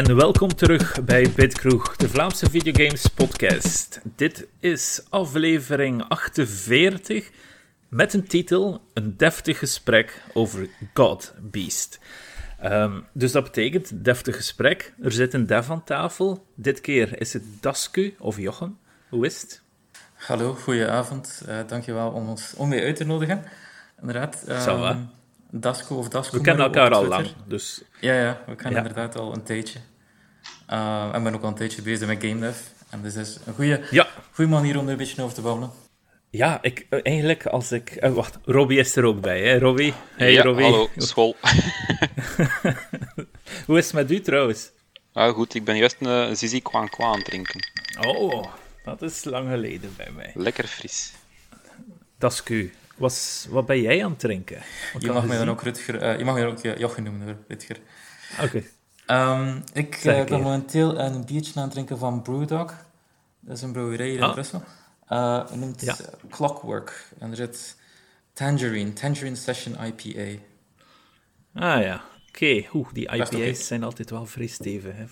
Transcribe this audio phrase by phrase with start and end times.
[0.00, 4.00] En welkom terug bij Bitkroeg, de Vlaamse videogames podcast.
[4.16, 7.30] Dit is aflevering 48
[7.88, 11.98] met een titel: Een deftig gesprek over God Beast.
[12.64, 14.92] Um, dus dat betekent deftig gesprek.
[15.02, 16.46] Er zit een dev aan tafel.
[16.54, 18.78] Dit keer is het Dasku of Jochem.
[19.08, 19.62] Hoe is het?
[20.14, 21.42] Hallo, goedenavond.
[21.48, 23.44] Uh, dankjewel om ons om mee uit te nodigen.
[24.00, 24.44] Inderdaad.
[24.68, 25.08] Um,
[25.50, 26.36] Dasco of Dasco.
[26.36, 27.82] We kennen elkaar al lang, dus...
[28.00, 29.78] Ja, ja, we kennen inderdaad al een tijdje.
[30.70, 32.56] Uh, en ben ook al een tijdje bezig met game dev.
[32.90, 34.08] En dus is een goede, ja.
[34.32, 35.70] goede manier om er een beetje over te babbelen.
[36.30, 38.04] Ja, ik, uh, eigenlijk als ik...
[38.04, 39.58] Uh, wacht, Robbie is er ook bij, hè?
[39.58, 39.94] Robbie?
[40.16, 40.64] Hey, ja, Robbie.
[40.64, 41.36] hallo, school.
[43.66, 44.70] Hoe is het met u trouwens?
[45.12, 47.60] Ah, goed, ik ben juist een Zizi Kwaan Kwaan aan het drinken.
[48.06, 48.44] Oh,
[48.84, 50.30] dat is lang geleden bij mij.
[50.34, 51.12] Lekker fris.
[52.18, 52.72] Dasku.
[52.96, 54.62] Was, wat ben jij aan het drinken?
[54.98, 57.76] je mag mij dan ook Rutger, uh, je mag mij ook Jochen noemen, Rutger.
[58.32, 58.44] Oké.
[58.44, 58.70] Okay.
[59.10, 62.74] Um, ik uh, ben momenteel een biertje aan het drinken van Brewdog.
[63.40, 64.32] Dat is een brouwerij hier in ah.
[64.32, 64.62] Brussel.
[65.06, 65.96] Het noemt ja.
[66.28, 67.08] Clockwork.
[67.18, 67.76] En er zit
[68.32, 70.42] Tangerine, Tangerine Session IPA.
[71.54, 72.64] Ah ja, oké.
[72.72, 72.92] Okay.
[72.92, 74.94] Die IPA's zijn altijd wel vrij stevig.
[74.96, 75.04] Hè.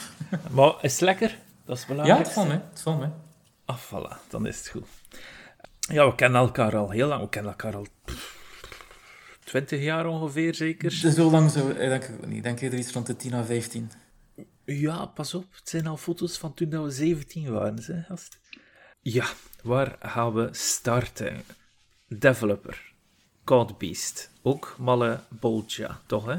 [0.56, 1.38] maar is het lekker?
[1.64, 2.18] Dat is belangrijk.
[2.18, 2.60] Ja, het valt mee.
[2.70, 3.10] Het valt mee.
[3.64, 4.28] Ah, voilà.
[4.28, 4.86] Dan is het goed.
[5.78, 7.22] Ja, we kennen elkaar al heel lang.
[7.22, 7.86] We kennen elkaar al
[9.52, 10.90] twintig jaar ongeveer, zeker.
[10.90, 12.42] Zo lang zo, denk ik niet.
[12.42, 13.90] Denk eerder iets rond de 10 à 15.
[14.64, 15.44] Ja, pas op.
[15.54, 17.82] Het zijn al foto's van toen dat we 17 waren.
[17.84, 18.38] Hè, gast.
[19.00, 19.26] Ja,
[19.62, 21.42] waar gaan we starten?
[22.08, 22.92] Developer.
[23.44, 24.30] God Beast.
[24.42, 26.36] Ook Malle Bolja, toch hè?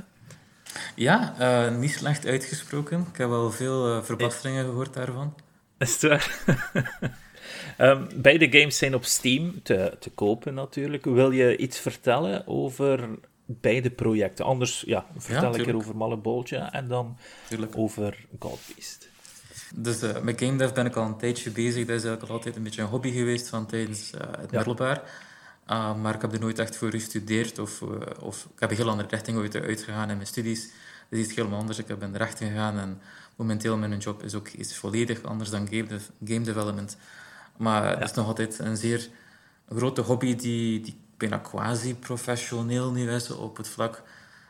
[0.95, 3.05] Ja, uh, niet slecht uitgesproken.
[3.11, 5.35] Ik heb wel veel uh, verbasteringen gehoord daarvan.
[5.77, 6.41] Is het waar?
[7.79, 11.05] Um, beide games zijn op Steam te, te kopen natuurlijk.
[11.05, 13.09] Wil je iets vertellen over
[13.45, 14.45] beide projecten?
[14.45, 17.77] Anders ja, vertel ik er over Malleboltje en dan tuurlijk.
[17.77, 19.11] over Godbeast.
[19.75, 21.85] Dus uh, met game dev ben ik al een tijdje bezig.
[21.85, 24.57] Dat is eigenlijk altijd een beetje een hobby geweest van tijdens uh, het ja.
[24.57, 25.01] middelbaar.
[25.69, 28.75] Uh, maar ik heb er nooit echt voor gestudeerd of, uh, of ik heb een
[28.75, 30.61] heel andere richting uit, uitgegaan in mijn studies.
[31.09, 31.77] Dat is iets helemaal anders.
[31.77, 33.01] Ik heb in de rechten gegaan en
[33.35, 36.97] momenteel mijn job is ook iets volledig anders dan game, de game development.
[37.57, 39.09] Maar het is nog altijd een zeer
[39.69, 44.03] grote hobby die, die bijna quasi-professioneel nu is op het vlak.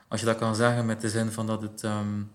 [0.08, 2.32] Als je dat kan zeggen met de zin van dat, het, um,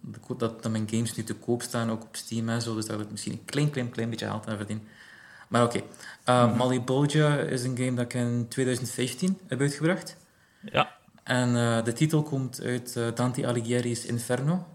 [0.00, 3.00] dat, dat mijn games nu te koop staan, ook op Steam en zo, dus dat
[3.00, 4.88] ik misschien een klein, klein, klein beetje geld aan verdien.
[5.48, 5.82] Maar oké,
[6.24, 6.44] okay.
[6.46, 10.16] uh, Mali Bolja is een game dat ik in 2015 heb uitgebracht.
[10.60, 10.96] Ja.
[11.22, 14.66] En uh, de titel komt uit uh, Dante Alighieri's Inferno.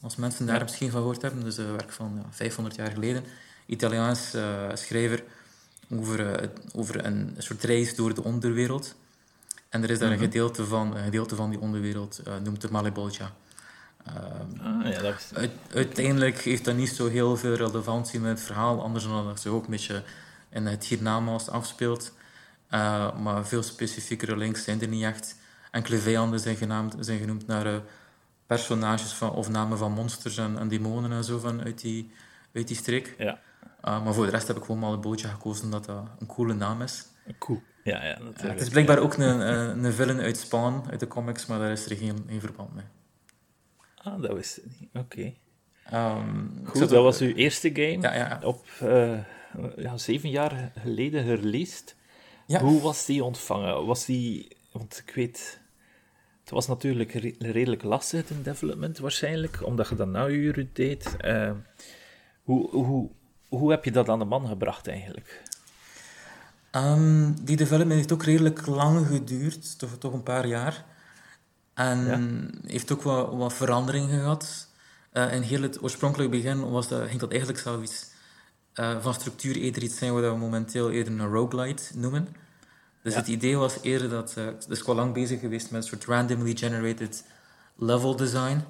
[0.00, 3.24] Als mensen daar misschien van gehoord hebben, dus een werk van ja, 500 jaar geleden.
[3.72, 5.22] Italiaans uh, schrijver
[5.90, 8.94] over, uh, over een soort reis door de onderwereld.
[9.68, 10.24] En er is daar een, mhm.
[10.24, 13.32] gedeelte van, een gedeelte van die onderwereld, uh, noemt de Malebolgia.
[14.04, 15.48] ah, ja, dat is...
[15.74, 19.40] uiteindelijk heeft dat niet zo heel veel relevantie met het verhaal, anders dan dat het
[19.40, 20.02] zich ook een beetje
[20.48, 22.12] in het hiernamaals afspeelt.
[23.20, 25.36] maar veel specifiekere links zijn er niet echt.
[25.70, 27.82] Enkele vijanden zijn, genaamd, zijn genoemd naar
[28.46, 32.10] personages van, of namen van monsters en, en demonen en zo van uit die,
[32.54, 33.14] uit die streek.
[33.18, 33.38] Ja.
[33.84, 36.26] Uh, maar voor de rest heb ik gewoon maar een bootje gekozen omdat dat een
[36.26, 37.06] coole naam is.
[37.38, 37.62] Cool.
[37.84, 38.42] Ja, ja, natuurlijk.
[38.42, 41.58] Uh, het is blijkbaar ook een, een, een villain uit Spawn, uit de comics, maar
[41.58, 42.84] daar is er geen, geen verband mee.
[43.96, 44.90] Ah, dat wist ik niet.
[44.92, 45.34] Oké.
[45.88, 46.16] Okay.
[46.18, 48.00] Um, Goed, dat was uw eerste game.
[48.00, 48.40] Ja, ja.
[48.42, 49.18] Op uh,
[49.76, 51.96] ja, zeven jaar geleden gereleased.
[52.46, 52.60] Ja.
[52.60, 53.86] Hoe was die ontvangen?
[53.86, 54.56] Was die...
[54.72, 55.60] Want ik weet...
[56.40, 60.26] Het was natuurlijk redelijk lastig in development, waarschijnlijk, omdat je dat na
[60.72, 61.16] deed.
[61.24, 61.50] Uh,
[62.42, 63.10] hoe, hoe,
[63.58, 65.42] hoe heb je dat aan de man gebracht eigenlijk?
[66.70, 70.84] Um, die development heeft ook redelijk lang geduurd, toch, toch een paar jaar.
[71.74, 74.68] En heeft ook wat, wat veranderingen gehad.
[75.12, 78.10] Uh, in heel het oorspronkelijk begin was dat, ging dat eigenlijk zoiets
[78.74, 82.28] uh, van structuur eerder iets zijn wat we momenteel eerder een roguelite noemen.
[83.02, 84.34] Dus het idee was eerder dat...
[84.38, 87.24] Uh, dus ik was lang bezig geweest met een soort randomly generated
[87.76, 88.64] level design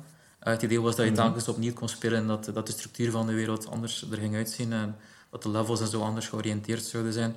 [0.50, 1.20] het idee was dat je mhm.
[1.20, 4.34] telkens opnieuw kon spelen en dat, dat de structuur van de wereld anders er ging
[4.34, 4.96] uitzien en
[5.30, 7.36] dat de levels en zo anders georiënteerd zouden zijn.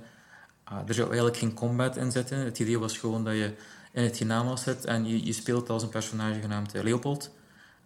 [0.71, 2.37] Uh, er zou eigenlijk geen combat in zitten.
[2.37, 3.53] Het idee was gewoon dat je
[3.91, 7.31] in het hiernamaals zit en je, je speelt als een personage genaamd eh, Leopold.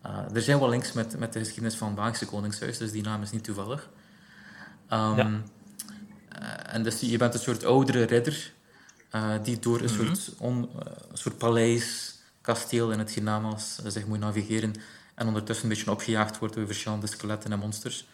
[0.06, 3.04] Uh, er zijn wel links met, met de geschiedenis van het Belgische Koningshuis, dus die
[3.04, 3.90] naam is niet toevallig.
[4.92, 5.28] Um, ja.
[5.28, 8.54] uh, en dus je bent een soort oudere ridder
[9.44, 9.94] die door een, mhm.
[9.94, 10.70] soort, on,
[11.14, 14.74] soort paleis, kasteel in het hiernamaals zich moet navigeren
[15.20, 18.08] en ondertussen een beetje opgejaagd wordt door verschillende skeletten en monsters.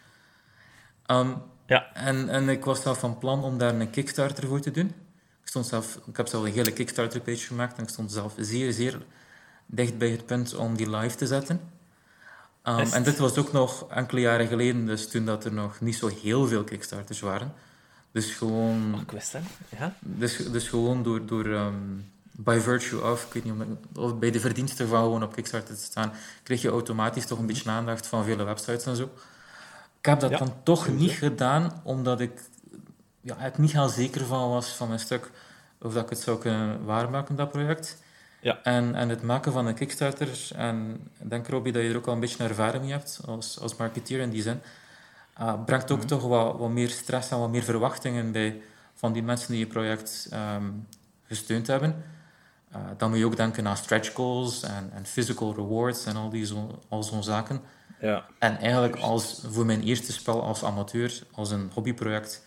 [1.08, 1.94] Um, ja.
[1.94, 4.88] en, en ik was zelf van plan om daar een Kickstarter voor te doen.
[5.42, 8.74] Ik, stond zelf, ik heb zelf een hele Kickstarter-page gemaakt en ik stond zelf zeer,
[8.74, 9.02] zeer
[9.66, 11.62] dicht bij het punt om die live te zetten.
[12.64, 15.96] Um, en dit was ook nog enkele jaren geleden, dus toen dat er nog niet
[15.96, 17.54] zo heel veel Kickstarters waren.
[18.12, 18.94] Dus gewoon...
[18.94, 19.38] Oh, ik wist
[19.78, 19.96] ja.
[20.00, 21.26] Dus, dus gewoon door...
[21.26, 25.34] door um, by virtue of, ik weet niet of bij de verdiensten van gewoon op
[25.34, 26.12] Kickstarter te staan,
[26.44, 29.10] kreeg je automatisch toch een beetje aandacht van vele websites en zo.
[30.00, 32.42] Ik heb dat dan toch niet gedaan, omdat ik
[33.22, 35.32] ja, het niet heel zeker van was van mijn stuk
[35.82, 38.04] of dat ik het zou kunnen waarmaken, dat project.
[38.42, 38.60] Ja.
[38.64, 42.08] En, en het maken van een Kickstarter, en ik denk Robbie dat je er ook
[42.08, 44.62] al een beetje ervaring mee hebt als, als marketeer in die zin,
[45.42, 46.08] uh, brengt ook mhm.
[46.08, 48.62] toch wat, wat meer stress en wat meer verwachtingen bij
[48.96, 50.88] van die mensen die je project um,
[51.28, 52.04] gesteund hebben.
[52.76, 56.30] Uh, dan moet je ook denken aan stretch goals en, en physical rewards en al,
[56.30, 57.62] die zo, al zo'n zaken.
[58.00, 58.26] Ja.
[58.40, 62.46] En eigenlijk als, voor mijn eerste spel als amateur, als een hobbyproject,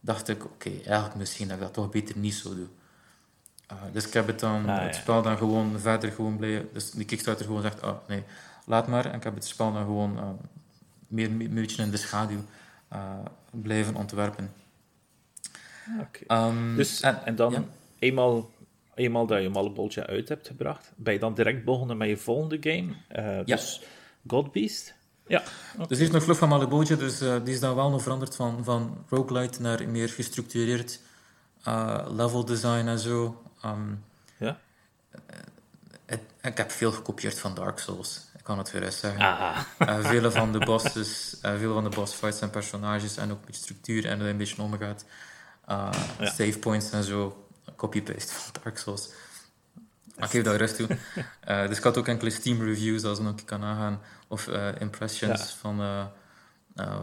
[0.00, 2.66] dacht ik, oké, eigenlijk misschien dat ik dat toch beter niet zo doe.
[3.72, 6.68] Uh, dus ik heb het, dan, ah, het spel dan gewoon verder gewoon blijven...
[6.72, 8.24] Dus die Kickstarter gewoon zegt, oh nee,
[8.66, 9.06] laat maar.
[9.06, 10.22] En ik heb het spel dan gewoon uh,
[11.08, 12.40] meer een beetje in de schaduw
[13.50, 14.52] blijven ontwerpen.
[16.00, 16.48] Okay.
[16.48, 17.66] Um, dus, en, en dan,
[17.98, 18.50] eenmaal,
[18.94, 22.56] eenmaal dat je Malebolja uit hebt gebracht, ben je dan direct begonnen met je volgende
[22.60, 22.88] game?
[23.12, 23.56] Uh, ja.
[23.56, 23.82] Dus
[24.26, 24.94] Godbeast?
[25.26, 25.42] Ja.
[25.74, 25.86] Okay.
[25.86, 28.36] Dus hier is nog vlug van Malebolja, dus uh, die is dan wel nog veranderd
[28.36, 31.00] van, van roguelite naar meer gestructureerd
[31.68, 33.42] uh, level design en zo.
[33.64, 34.04] Um,
[34.38, 34.58] ja?
[36.06, 38.30] Het, ik heb veel gekopieerd van Dark Souls.
[38.38, 39.20] Ik kan het weer eens zeggen.
[39.20, 43.54] Uh, vele van de bosses, veel van de boss fights en personages en ook met
[43.54, 45.04] structuur en dat een beetje omgaat.
[45.66, 45.90] Ja.
[46.18, 47.46] Save points en zo.
[47.76, 49.08] Copy-paste van Dark Souls.
[50.16, 50.86] Maar ik geef dat rust toe.
[51.68, 54.00] dus ik had ook enkele Steam reviews als ik nog kan nagaan.
[54.28, 54.48] Of
[54.78, 55.46] impressions ja.
[55.46, 56.08] van,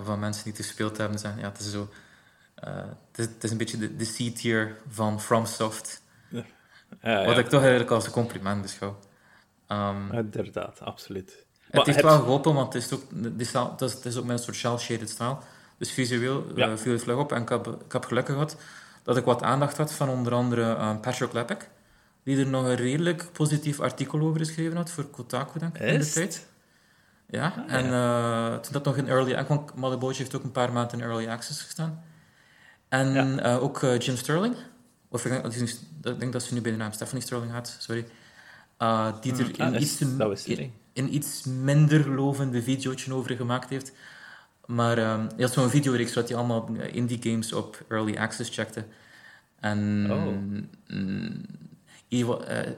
[0.03, 1.19] van mensen die het gespeeld hebben.
[1.19, 1.89] Zeggen, ja, het is zo...
[2.55, 6.01] Het is, het, is, een beetje de, de C-tier van FromSoft.
[7.01, 8.99] Ja, Wat ik toch eigenlijk als een compliment beschouw.
[9.67, 11.45] Um, Inderdaad, absoluut.
[11.61, 12.05] Het maar heeft het...
[12.05, 15.09] wel geholpen, want het is ook, het is, het is ook met een soort shell-shaded
[15.09, 15.39] stijl.
[15.77, 16.45] Dus visueel
[16.75, 17.31] viel het vlug op.
[17.31, 18.55] En ik heb, ik heb geluk gehad
[19.09, 21.69] dat ik wat aandacht had van onder andere um, Patrick Lepek,
[22.23, 25.99] die er nog een redelijk positief artikel over geschreven had voor Kotaku, denk ik, in
[25.99, 26.47] de tijd.
[27.29, 29.73] Ja, ah, en uh, toen dat nog in early access...
[29.75, 32.03] Malibu heeft ook een paar maanden in early access gestaan.
[32.89, 33.55] En ja.
[33.55, 34.55] uh, ook Jim Sterling.
[35.07, 38.05] Of ik denk, ik denk dat ze nu bij de naam Stephanie Sterling had, sorry.
[39.21, 40.01] Die er in, ah, iets,
[40.45, 43.91] in, in, iets minder lovende videootje over gemaakt heeft.
[44.65, 48.85] Maar um, hij had zo'n videoreeks waar hij allemaal indie games op early access checkte.
[49.59, 50.25] En oh.
[50.87, 51.45] mm,
[52.09, 52.25] uh,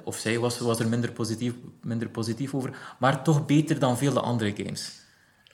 [0.03, 4.19] of zij was, was er minder positief, minder positief over, maar toch beter dan vele
[4.19, 4.99] andere games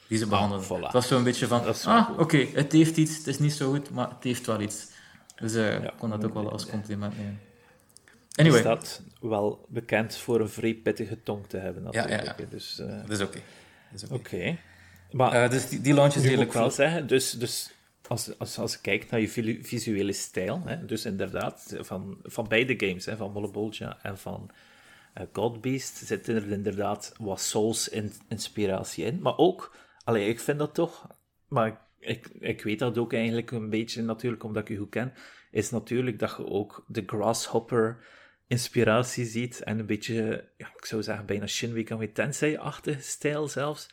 [0.08, 0.68] die ze behandelden.
[0.70, 0.84] Ah, voilà.
[0.84, 3.72] Het was zo'n beetje van, ah, oké, okay, het heeft iets, het is niet zo
[3.72, 4.88] goed, maar het heeft wel iets.
[5.36, 7.40] Dus uh, ja, ik kon dat ook wel als compliment nemen.
[8.36, 8.58] Anyway.
[8.58, 12.14] Is dat wel bekend voor een vrij pittige tong te hebben, natuurlijk.
[12.14, 12.46] Ja, ja, ja.
[12.50, 12.88] Dus, uh...
[12.88, 13.38] dat is oké.
[14.04, 14.20] Okay.
[14.20, 14.36] Oké.
[14.36, 14.60] Okay.
[15.12, 17.72] Maar uh, dus die, die launch is redelijk wel zeggen, dus, dus
[18.08, 22.88] als, als, als je kijkt naar je visuele stijl, hè, dus inderdaad, van, van beide
[22.88, 24.52] games, hè, van Molebolja en van
[25.18, 29.22] uh, Godbeast, zit er inderdaad wat Souls-inspiratie in.
[29.22, 31.08] Maar ook, allee, ik vind dat toch,
[31.48, 35.14] maar ik, ik weet dat ook eigenlijk een beetje natuurlijk, omdat ik u goed ken,
[35.52, 38.06] is natuurlijk dat je ook de Grasshopper
[38.48, 43.90] inspiratie ziet en een beetje, ja, ik zou zeggen, bijna Shin Megami Tensei-achtige stijl zelfs.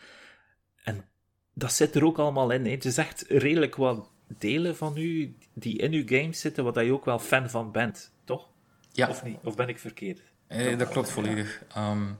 [0.82, 1.08] En
[1.54, 2.64] dat zit er ook allemaal in.
[2.64, 2.70] Hè.
[2.70, 7.04] Het is redelijk wat delen van u die in uw games zitten, wat je ook
[7.04, 8.48] wel fan van bent, toch?
[8.92, 9.08] Ja.
[9.08, 9.38] Of niet?
[9.42, 10.20] Of ben ik verkeerd?
[10.46, 11.62] Eh, dat klopt volledig.
[11.76, 12.16] Um,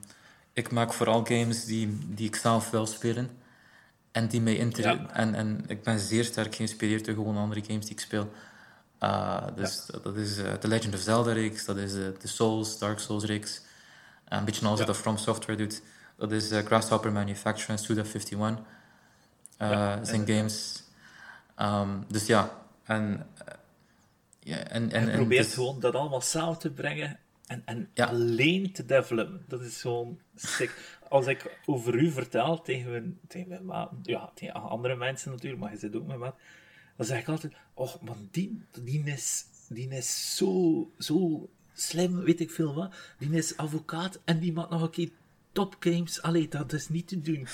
[0.52, 3.30] ik maak vooral games die, die ik zelf wil spelen.
[4.12, 5.10] En die mij inter ja.
[5.12, 8.32] en, en ik ben zeer sterk geïnspireerd door gewoon andere games die ik speel.
[9.00, 9.98] Uh, dus ja.
[10.02, 13.62] dat is uh, The Legend of Zelda-reeks, dat is uh, de Souls, Dark Souls-reeks.
[14.28, 14.84] een beetje ja.
[14.84, 15.82] dat From Software doet.
[16.16, 18.62] Dat is Grasshopper Manufacturing en Suda51
[19.58, 20.83] ja, zijn games.
[21.60, 23.26] Um, dus ja, en...
[24.38, 28.72] ja, en, en, en probeert dus, gewoon dat allemaal samen te brengen en, en alleen
[28.72, 29.44] te developen.
[29.48, 30.98] Dat is gewoon sick.
[31.08, 35.62] Als ik over u vertel tegen mijn, tegen mijn maat, ja, tegen andere mensen natuurlijk,
[35.62, 36.36] maar je zit ook met maat,
[36.96, 42.40] dan zeg ik altijd, oh, man, die, die, is, die is zo, zo slim, weet
[42.40, 42.94] ik veel wat.
[43.18, 45.10] Die is advocaat en die maakt nog een keer
[45.54, 46.22] topgames.
[46.22, 47.46] Allee, dat is niet te doen.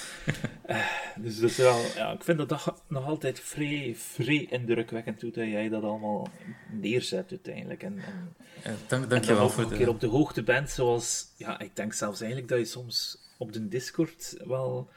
[0.69, 0.87] uh,
[1.25, 5.31] dus dat is wel, ja, ik vind dat, dat nog altijd vrij, vrij indrukwekkend hoe
[5.31, 6.29] dat jij dat allemaal
[6.73, 7.83] neerzet uiteindelijk.
[7.83, 11.35] En, en, ja, dank, dank je wel voor een keer op de hoogte bent, zoals,
[11.37, 14.89] ja, ik denk zelfs eigenlijk dat je soms op de Discord wel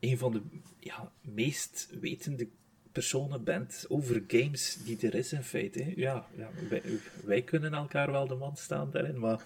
[0.00, 0.42] een van de
[0.78, 2.48] ja, meest wetende
[2.92, 5.92] personen bent over games die er is in feite.
[5.96, 6.82] Ja, ja wij,
[7.24, 9.42] wij, kunnen elkaar wel de man staan daarin, maar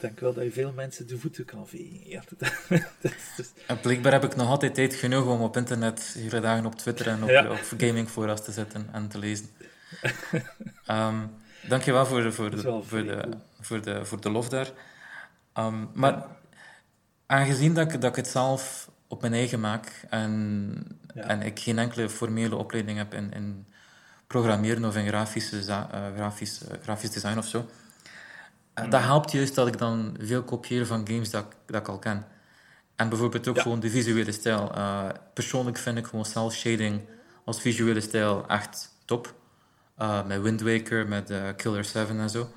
[0.00, 2.08] denk wel dat je veel mensen de voeten kan vegen.
[2.08, 2.22] Ja,
[3.66, 7.06] En blijkbaar heb ik nog altijd tijd genoeg om op internet hele dagen op Twitter
[7.06, 7.50] en op, ja.
[7.50, 9.46] op gamingforums te zitten en te lezen.
[10.90, 11.30] um,
[11.68, 13.28] dankjewel voor, voor, de, voor, de,
[13.60, 14.70] voor, de, voor de lof daar.
[15.52, 16.26] Ehm, maar
[17.26, 20.74] aangezien dat ik, dat ik het zelf op mijn eigen maak en,
[21.14, 23.66] en ik geen enkele formele opleiding heb in, in
[24.26, 25.84] programmeren of in grafische, uh,
[26.16, 27.66] grafisch, uh, grafisch design of zo,
[28.84, 31.98] uh, dat helpt juist dat ik dan veel kopieer van games dat, dat ik al
[31.98, 32.26] ken.
[32.96, 34.72] En bijvoorbeeld ook gewoon de visuele stijl.
[35.34, 37.00] persoonlijk vind ik gewoon cel shading
[37.44, 39.34] als visuele stijl echt top.
[40.26, 42.50] met Wind Waker, met Killer 7 en zo.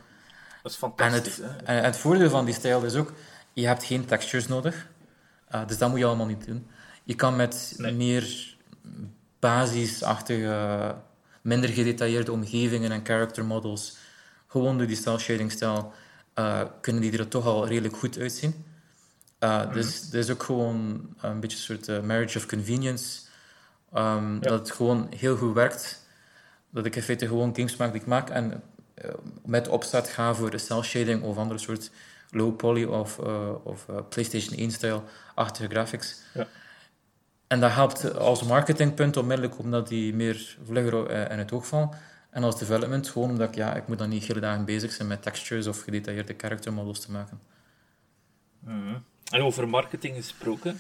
[0.64, 1.40] Dat is fantastisch.
[1.40, 3.14] En het, en het voordeel van die stijl is ook,
[3.54, 4.88] je hebt geen textures nodig.
[5.68, 6.68] Dus dat moet je allemaal niet doen.
[7.04, 8.56] Je kan met meer
[9.42, 10.96] basisachtige,
[11.42, 13.98] minder gedetailleerde omgevingen en character models,
[14.48, 15.94] gewoon door die style shading stijl,
[16.36, 18.66] uh, kunnen die er toch al redelijk goed uitzien.
[19.40, 23.22] Uh, Dus dat is ook gewoon een beetje een soort marriage of convenience.
[23.96, 26.06] Um, Dat het gewoon heel goed werkt.
[26.70, 28.64] Dat ik in feite gewoon games maak die ik maak en
[29.46, 31.92] met opstart ga voor de cel shading of andere soort
[32.30, 33.20] low poly of,
[33.64, 36.22] of PlayStation 1-style-achtige graphics.
[36.34, 36.48] Ja.
[37.48, 41.90] En dat helpt als marketingpunt onmiddellijk omdat die meer vlugger in het oog vallen.
[42.32, 45.08] En als development gewoon omdat ik, ja, ik moet dan niet hele dagen bezig zijn
[45.08, 47.40] met textures of gedetailleerde character models te maken.
[48.60, 50.80] Mm En over marketing gesproken,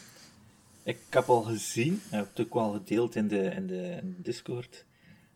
[0.83, 4.13] ik heb al gezien, en heb het ook wel gedeeld in de, in de, in
[4.17, 4.85] de Discord,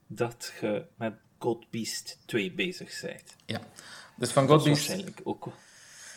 [0.08, 3.36] dat je met God Beast 2 bezig bent.
[3.46, 3.62] Ja,
[4.16, 4.88] dus van God Beast...
[4.88, 5.48] Waarschijnlijk ook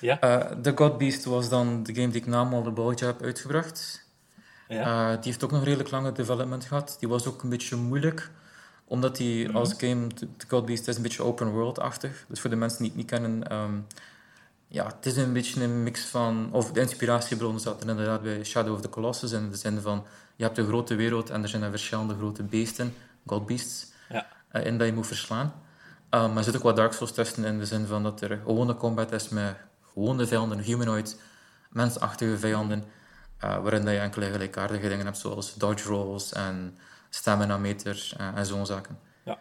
[0.01, 0.19] ja?
[0.25, 4.07] Uh, The God Beast was dan de game die ik na Mother Ballja heb uitgebracht.
[4.69, 5.11] Ja.
[5.11, 6.97] Uh, die heeft ook nog redelijk lange development gehad.
[7.01, 8.31] Die was ook een beetje moeilijk,
[8.89, 12.25] omdat die mm als game, The Beast is een beetje open world-achtig.
[12.29, 13.87] Dus voor de mensen die het niet kennen, um,
[14.69, 18.45] ja, het is een beetje een mix van, of de inspiratiebron zat er inderdaad bij
[18.45, 20.05] Shadow of the Colossus, in de zin van,
[20.37, 22.95] je hebt een grote wereld en er zijn verschillende grote beesten,
[23.27, 24.27] God Beasts, ja.
[24.53, 25.53] uh, in dat je moet verslaan.
[26.11, 28.41] Um, maar er zit ook wat Dark Souls tussen in de zin van dat er
[28.45, 29.57] gewone combat is met
[29.93, 31.21] gewone vijanden, humanoid,
[31.71, 32.85] mensachtige vijanden,
[33.45, 36.79] uh, waarin dat je enkele gelijkaardige dingen hebt, zoals dodge rolls en
[37.11, 38.99] stamina meter en, en zo'n zaken.
[39.25, 39.39] Ja.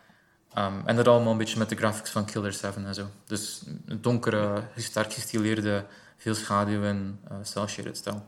[0.58, 3.08] Um, en dat allemaal een beetje met de graphics van Killer 7 en zo.
[3.26, 5.86] Dus een donkere, sterk gestileerde,
[6.18, 8.26] veel schaduw en uh, cel-shaded stijl.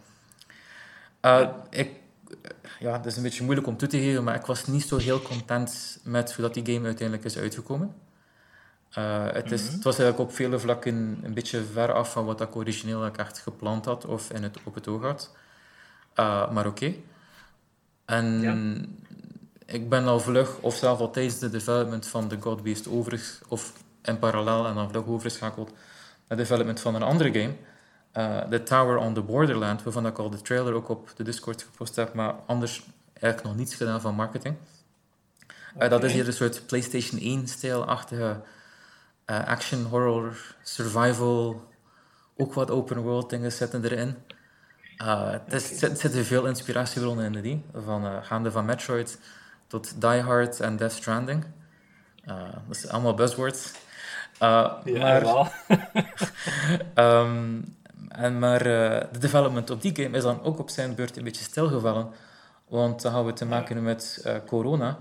[1.21, 1.91] Uh, ik,
[2.79, 4.97] ja, het is een beetje moeilijk om toe te geven, maar ik was niet zo
[4.97, 7.95] heel content met hoe dat die game uiteindelijk is uitgekomen.
[8.97, 9.73] Uh, het, is, mhm.
[9.73, 13.39] het was eigenlijk op vele vlakken een beetje ver af van wat ik origineel echt
[13.39, 15.35] gepland had of in het, op het oog had.
[16.15, 16.85] Uh, maar oké.
[16.85, 17.03] Okay.
[18.05, 18.85] En ja.
[19.71, 23.39] Ik ben al vlug, of zelf al tijdens de development van The God Beast over,
[23.47, 25.71] of in parallel en dan vlug overschakeld
[26.27, 27.53] naar de development van een andere game.
[28.13, 31.61] Uh, The Tower on the Borderland, waarvan ik al de trailer ook op de Discord
[31.61, 32.83] gepost heb, maar anders
[33.13, 34.55] eigenlijk nog niets gedaan van marketing.
[35.75, 35.89] Okay.
[35.89, 38.41] dat is hier een soort PlayStation 1-stijl-achtige
[39.25, 41.67] uh, action, horror, survival,
[42.37, 44.15] ook wat open world dingen zitten erin.
[45.01, 49.19] Uh, er zitten veel inspiratiebronnen in die, van gaande van Metroid
[49.69, 51.45] tot Die Hard en Death Stranding.
[52.25, 53.71] dat is allemaal buzzwords.
[54.39, 55.51] ja, maar,
[56.95, 57.77] um,
[58.25, 61.43] en maar de development op die game is dan ook op zijn beurt een beetje
[61.43, 62.09] stilgevallen,
[62.67, 64.99] want dan gaan we te maken met corona.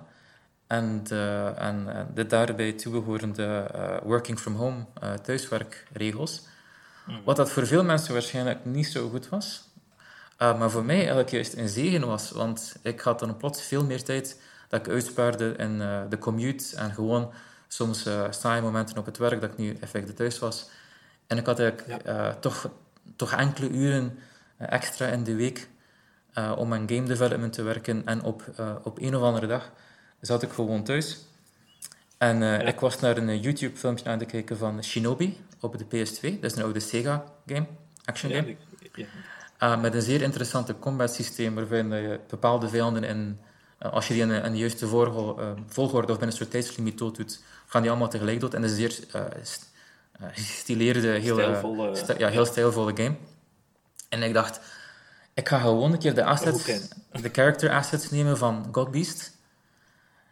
[0.69, 6.43] En de, en, de daarbij toebehorende uh, working from home uh, thuiswerkregels.
[7.07, 7.21] Mm.
[7.25, 9.67] Wat dat voor veel mensen waarschijnlijk niet zo goed was.
[10.39, 12.31] Maar voor mij eigenlijk juist een zegen was.
[12.31, 16.77] Want ik had dan plots veel meer tijd dat ik uitspaarde in de commute.
[16.77, 17.33] En gewoon
[17.69, 20.71] soms saaie momenten op het werk dat ik nu effectief thuis was.
[21.27, 22.03] En ik had eigenlijk
[22.41, 22.71] toch,
[23.17, 24.19] toch enkele uren
[24.59, 25.69] extra in de week
[26.57, 28.07] om aan game development te werken.
[28.07, 28.43] En op,
[28.83, 29.71] op een of andere dag
[30.21, 31.19] zat ik gewoon thuis.
[32.19, 36.21] En uh, ik was naar een YouTube-filmpje aan het kijken van Shinobi op de PS2.
[36.21, 37.67] Dat is een oude Sega-game,
[38.05, 38.57] action game.
[38.93, 39.07] Ja,
[39.63, 43.48] uh, met een zeer interessante combat systeem waarin je bepaalde vijanden in, uh,
[43.79, 47.43] als je die in, in de juiste volgorde of binnen een soort tijdslimiet dood doet,
[47.67, 48.55] gaan die allemaal tegelijk dood.
[48.55, 49.27] En dat is een zeer
[50.33, 53.17] gestileerde, heel, stijlvolle, st ja, heel stijlvolle game.
[54.09, 54.61] En ik dacht,
[55.35, 56.65] ik ga gewoon een keer de assets,
[57.23, 59.37] de character assets nemen van God Beast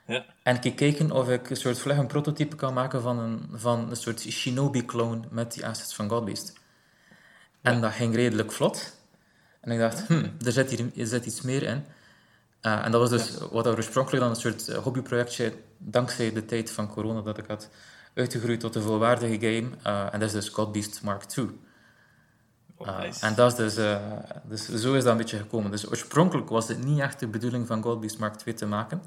[0.07, 0.25] ja.
[0.43, 3.91] En ik kijken of ik een soort vlug een prototype kan maken van een, van
[3.91, 6.53] een soort shinobi-clone met die assets van Godbeast.
[7.63, 8.97] En dat ging redelijk vlot.
[9.61, 11.85] En ik dacht, hm, er zit hier er zit iets meer in.
[12.67, 16.71] Uh, en dat was dus wat oorspronkelijk dan een soort eh, hobbyprojectje, dankzij de tijd
[16.71, 17.69] van corona dat ik had,
[18.15, 19.69] uitgegroeid tot een volwaardige game.
[19.87, 21.61] Uh, en dat is dus Godbeast Mark II.
[22.77, 23.99] Oh, en dat is dus,
[24.45, 25.71] dus, zo is dat een beetje gekomen.
[25.71, 29.03] Dus oorspronkelijk was het niet echt de bedoeling van Godbeast Mark 2 te maken,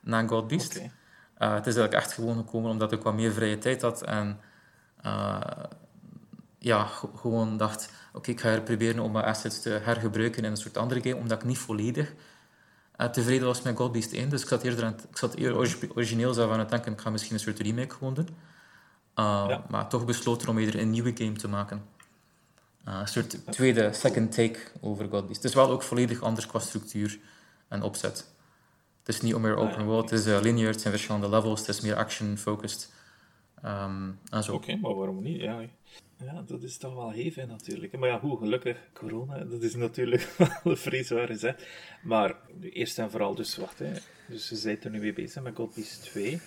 [0.00, 0.76] na Godbeast.
[0.76, 0.90] Okay.
[1.38, 4.40] Uh, het is eigenlijk echt gewoon gekomen omdat ik wat meer vrije tijd had en
[6.58, 6.84] ja,
[7.16, 10.76] gewoon dacht, oké, ik ga er proberen om mijn assets te hergebruiken in een soort
[10.76, 12.12] andere game, omdat ik niet volledig
[12.96, 14.28] tevreden was met Godbeast 1.
[14.28, 17.00] Dus ik zat eerder, aan het, ik zat eerder origineel zelf aan het denken, ik
[17.00, 18.28] ga misschien een soort remake gewoon doen.
[19.14, 19.64] Ja.
[19.68, 21.82] Maar toch besloten om eerder een nieuwe game te maken.
[22.88, 25.42] Uh, een soort tweede, second take over Godbeast.
[25.42, 27.18] Het is wel ook volledig anders qua structuur
[27.68, 28.30] en opzet.
[28.98, 31.68] Het is niet meer open world, het is uh, linear, het zijn verschillende levels, het
[31.68, 32.92] is meer action-focused.
[33.64, 34.18] Um,
[34.50, 35.40] Oké, maar waarom niet?
[35.40, 35.60] Ja.
[36.24, 37.98] Ja, dat is toch wel hevig natuurlijk.
[37.98, 41.66] Maar ja, hoe gelukkig, corona, dat is natuurlijk wel een vreesware zet.
[42.02, 43.92] Maar eerst en vooral, dus wacht, hè.
[44.28, 46.40] dus ze zijn er nu mee bezig met Godbeast 2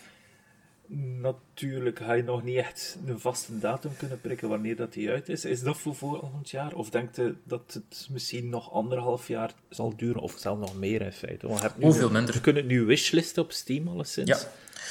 [1.22, 5.30] natuurlijk ga je nog niet echt een vaste datum kunnen prikken wanneer dat die uit
[5.30, 5.46] is.
[5.46, 6.74] Is dat voor volgend jaar?
[6.74, 10.22] Of denkt je dat het misschien nog anderhalf jaar zal duren?
[10.22, 11.48] Of zelfs nog meer in feite?
[11.48, 12.34] Want Hoeveel minder?
[12.34, 14.48] We kunnen nu wishlisten op Steam alleszins.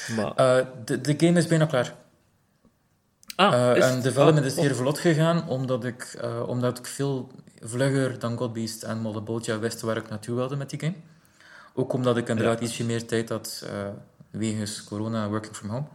[0.07, 0.15] Ja.
[0.15, 0.59] Maar...
[0.59, 1.95] Uh, de, de game is bijna klaar.
[3.35, 3.83] Ah, is...
[3.83, 8.83] En development is hier vlot gegaan, omdat ik, uh, omdat ik veel vlugger dan Godbeast
[8.83, 10.95] en Molebolja wist waar ik naartoe wilde met die game.
[11.73, 12.65] Ook omdat ik inderdaad ja.
[12.65, 13.65] ietsje meer tijd had
[14.31, 15.87] wegens corona working from home.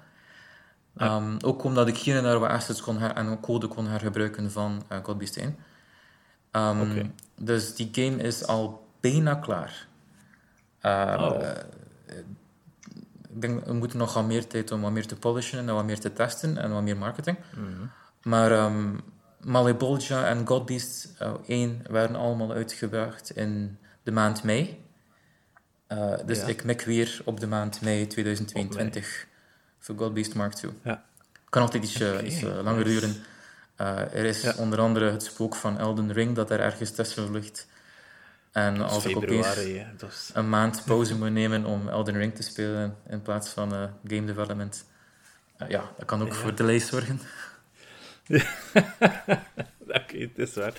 [0.98, 4.50] Um, ook omdat ik hier en daar wat assets kon her en code kon hergebruiken
[4.50, 5.56] van uh, Godbeast 1.
[6.52, 9.86] Um, Dus die game is al bijna klaar.
[10.82, 11.40] Uh, oh.
[13.34, 15.84] Ik denk, we moeten nog wat meer tijd om wat meer te polishen en wat
[15.84, 17.36] meer te testen en wat meer marketing.
[17.56, 17.90] Mm -hmm.
[18.22, 19.00] Maar um,
[19.40, 24.84] Malebolgia en Godbeast uh, 1 werden allemaal uitgebracht in de maand mei.
[25.88, 26.46] Uh, dus ja.
[26.46, 29.26] ik mik weer op de maand mei 2022
[29.78, 30.72] voor Godbeast Mark 2.
[30.82, 31.04] Ja.
[31.48, 32.22] Kan altijd iets, okay.
[32.22, 33.14] iets uh, langer duren.
[33.76, 34.54] Er is ja.
[34.56, 37.66] onder andere het spook van Elden Ring dat er ergens tussen ligt.
[38.52, 40.30] En als ik opeens is...
[40.34, 43.70] een maand pauze moet nemen om Elden Ring te spelen in plaats van
[44.04, 44.84] game development,
[45.68, 47.20] ja, dat kan ook voor delays zorgen.
[48.30, 48.44] Oké,
[49.88, 50.74] okay, het is waar.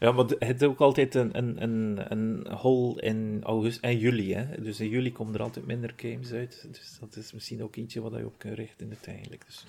[0.00, 4.34] Ja, maar het is ook altijd een, een, een, een hole in augustus en juli.
[4.34, 4.62] Hè?
[4.62, 6.66] Dus in juli komen er altijd minder games uit.
[6.70, 9.46] Dus dat is misschien ook ietsje wat je op kunt richten uiteindelijk.
[9.46, 9.64] Dus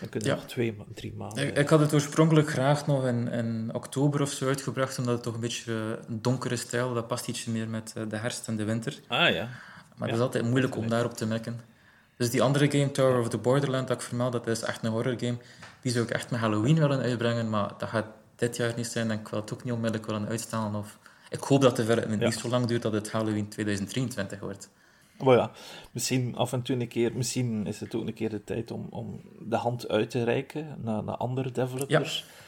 [0.00, 0.34] dan kun je ja.
[0.34, 1.46] nog twee, drie maanden.
[1.46, 5.22] Ik, ik, had het oorspronkelijk graag nog in, in oktober of zo uitgebracht, omdat het
[5.22, 8.56] toch een beetje een donkere stijl, dat past ietsje meer met eh, de herfst en
[8.56, 9.00] de winter.
[9.06, 9.48] Ah ja.
[9.96, 11.60] Maar het is altijd moeilijk om daarop te merken.
[12.16, 14.90] Dus die andere game, Tower of the Borderland, dat ik vermeld, dat is echt een
[14.90, 15.36] horror game.
[15.80, 19.08] Die zou ik echt met Halloween willen uitbrengen, maar dat gaat dit jaar niet zijn,
[19.08, 20.74] dan ik wil het ook niet onmiddellijk willen uitstellen.
[20.74, 20.98] Of...
[21.30, 22.16] Ik hoop dat de ja.
[22.16, 24.70] niet zo lang duurt dat het Halloween 2023 wordt.
[25.22, 25.50] Maar ja,
[25.92, 28.86] misschien af en toe een keer, misschien is het ook een keer de tijd om,
[28.90, 32.24] om de hand uit te reiken naar, naar andere developers.
[32.26, 32.38] Ja.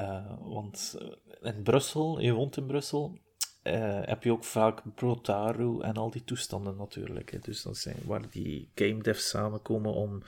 [0.00, 0.96] Uh, want
[1.40, 3.18] eh, in Brussel, je woont in Brussel,
[3.62, 7.30] uh, heb je ook vaak Brotaru en al die toestanden natuurlijk.
[7.30, 7.38] Hè.
[7.38, 10.22] Dus dat zijn waar die game devs samenkomen om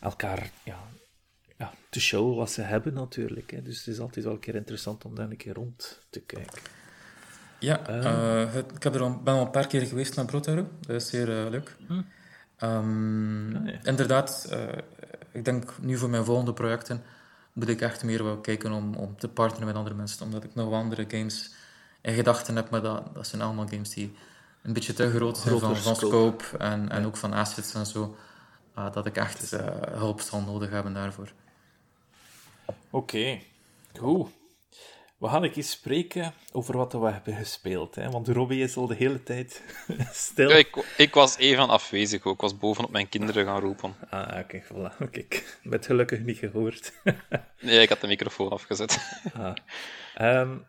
[0.00, 0.88] elkaar ja,
[1.58, 3.50] ja, te showen wat ze hebben natuurlijk.
[3.50, 3.62] Hè.
[3.62, 6.62] Dus het is altijd wel een keer interessant om daar een keer rond te kijken.
[7.62, 10.66] Ja, uh, ik heb er al, ben al een paar keer geweest naar Brotaru.
[10.80, 11.76] Dat is zeer uh, leuk.
[11.86, 11.92] Hm.
[12.64, 13.78] Um, ah, ja.
[13.82, 14.58] Inderdaad, uh,
[15.32, 17.02] ik denk nu voor mijn volgende projecten
[17.52, 20.24] moet ik echt meer wel kijken om, om te partneren met andere mensen.
[20.24, 21.54] Omdat ik nog andere games
[22.00, 24.16] in gedachten heb, maar dat, dat zijn allemaal games die
[24.62, 28.16] een beetje te groot zijn van, van scope en, en ook van assets en zo.
[28.74, 29.50] dat ik echt
[29.90, 31.32] hulp zal nodig hebben daarvoor.
[32.64, 33.46] Oké, okay.
[33.98, 34.28] goed.
[35.22, 37.94] We gaan een keer spreken over wat we hebben gespeeld.
[37.94, 38.10] Hè?
[38.10, 39.62] Want Robbie is al de hele tijd
[40.12, 40.48] stil.
[40.48, 42.34] Ja, ik, ik, was even afwezig ook.
[42.34, 43.94] Ik was bovenop mijn kinderen gaan roepen.
[44.10, 45.10] Ah, kijk, voilà.
[45.10, 46.92] Kijk, met gelukkig niet gehoord.
[47.60, 49.20] nee, ik had de microfoon afgezet.
[49.34, 49.54] ah.
[50.20, 50.66] Um,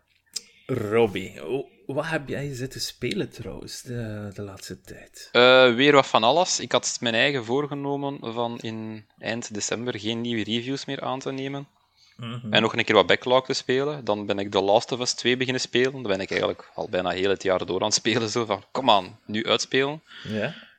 [0.66, 1.42] Robbie,
[1.86, 5.30] wat heb jij zitten spelen trouwens de, de laatste tijd?
[5.32, 6.60] Uh, weer wat van alles.
[6.60, 11.32] Ik had mijn eigen voorgenomen van in eind december geen nieuwe reviews meer aan te
[11.32, 11.68] nemen.
[12.18, 12.54] Mhm.
[12.54, 14.06] En nog een keer wat backlog te spelen.
[14.06, 15.92] Dan ben ik The Last of Us 2 beginnen spelen.
[15.92, 18.30] Dan ben ik eigenlijk al bijna heel het jaar door aan het spelen.
[18.30, 20.02] Zo van, kom aan, nu uitspelen.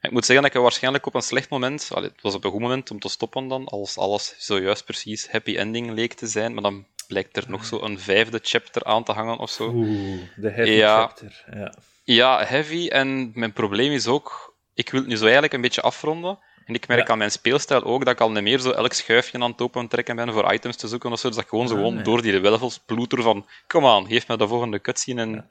[0.00, 2.50] Ik moet zeggen dat ik waarschijnlijk op een slecht moment, allee, het was op een
[2.50, 6.54] goed moment om te stoppen dan, als alles zojuist precies happy ending leek te zijn,
[6.54, 9.68] maar dan blijkt er nog zo een vijfde chapter aan te hangen of zo.
[9.68, 11.44] Oeh, de heavy ja, chapter.
[11.54, 11.74] Ja.
[12.04, 12.88] ja, heavy.
[12.88, 16.74] En mijn probleem is ook, ik wil het nu zo eigenlijk een beetje afronden, en
[16.74, 19.50] ik merk aan mijn speelstijl ook dat ik al niet meer zo elk schuifje aan
[19.50, 21.26] het open trekken ben voor items te zoeken of zo.
[21.26, 24.36] Dus dat ik gewoon zo gewoon door die levels ploeter van, kom aan, geef me
[24.36, 25.48] de volgende cutscene en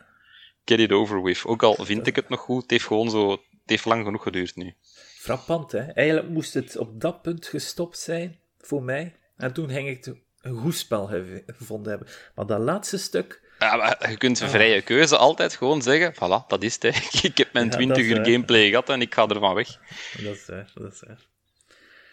[0.66, 1.46] get it over with.
[1.46, 4.24] Ook al vind ik het nog goed, het heeft gewoon zo, het heeft lang genoeg
[4.24, 4.74] geduurd nu.
[5.18, 5.80] Frappant, hè?
[5.80, 9.16] Eigenlijk moest het op dat punt gestopt zijn, voor mij.
[9.38, 11.10] En toen ging ik een goed spel
[11.46, 12.08] gevonden hebben.
[12.36, 13.43] Maar dat laatste stuk...
[13.64, 17.10] Ja, maar je kunt een vrije keuze altijd gewoon zeggen, voilà, dat is het.
[17.30, 19.68] Ik heb mijn 20 uur gameplay gehad en ik ga ervan weg.
[20.24, 21.32] Dat is waar, dat is waar.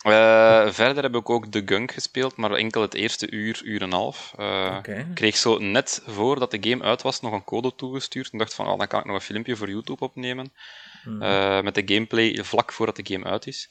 [0.06, 3.86] Uh, verder heb ik ook The Gunk gespeeld, maar enkel het eerste uur, uur en
[3.86, 4.34] een half.
[4.38, 4.78] Uh,
[5.14, 8.68] kreeg zo net voordat de game uit was nog een code toegestuurd en dacht van,
[8.68, 10.52] oh, dan kan ik nog een filmpje voor YouTube opnemen.
[11.04, 11.64] Mm -hmm.
[11.64, 13.68] met de gameplay vlak voordat de game uit is.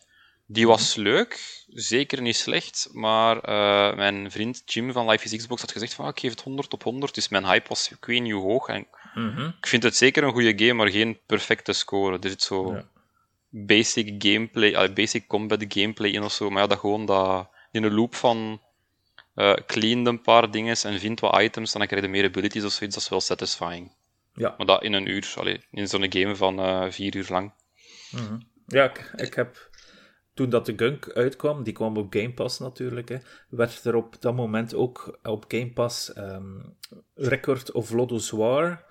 [0.51, 5.61] Die was leuk, zeker niet slecht, maar uh, mijn vriend Jim van Life is Xbox
[5.61, 8.05] had gezegd van ah, ik geef het 100 op 100, dus mijn hype was ik
[8.05, 8.67] weet niet hoe hoog.
[8.67, 9.55] En mm -hmm.
[9.57, 12.19] Ik vind het zeker een goede game, maar geen perfecte score.
[12.19, 12.87] Er zit zo ja.
[13.49, 17.83] basic gameplay, uh, basic combat gameplay in of zo, maar ja, dat gewoon dat, in
[17.83, 18.61] een loop van
[19.35, 22.71] uh, clean een paar dingen en vind wat items, dan krijg je meer abilities of
[22.71, 23.91] zoiets, dat is wel satisfying.
[24.33, 24.53] Ja.
[24.57, 27.53] Maar dat in een uur, allee, in zo'n game van uh, vier uur lang.
[28.11, 28.47] Mm -hmm.
[28.67, 29.68] Ja, ik, ik heb
[30.39, 33.17] toen dat de Gunk uitkwam, die kwam op Game Pass natuurlijk, hè,
[33.49, 36.75] werd er op dat moment ook op Game Pass um,
[37.15, 38.83] Record of Lodozoir,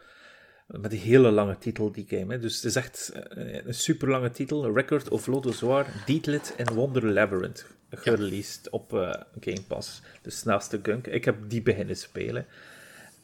[0.66, 2.32] met een hele lange titel, die game.
[2.32, 2.38] Hè.
[2.38, 7.66] Dus het is echt een super lange titel, Record of Lodozoir, Deedlit en Wonder Labyrinth,
[7.90, 8.70] gereleased ja.
[8.70, 10.02] op uh, Game Pass.
[10.22, 11.06] Dus naast de Gunk.
[11.06, 12.46] Ik heb die beginnen spelen.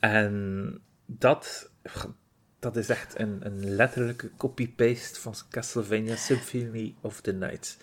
[0.01, 1.71] En dat,
[2.59, 7.77] dat is echt een, een letterlijke copy-paste van Castlevania Symphony of the Night.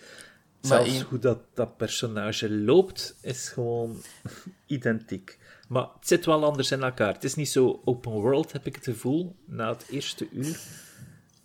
[0.62, 4.02] Zelfs hoe dat, dat personage loopt, is gewoon
[4.66, 5.38] identiek.
[5.68, 7.12] Maar het zit wel anders in elkaar.
[7.12, 10.60] Het is niet zo open world, heb ik het gevoel, na het eerste uur.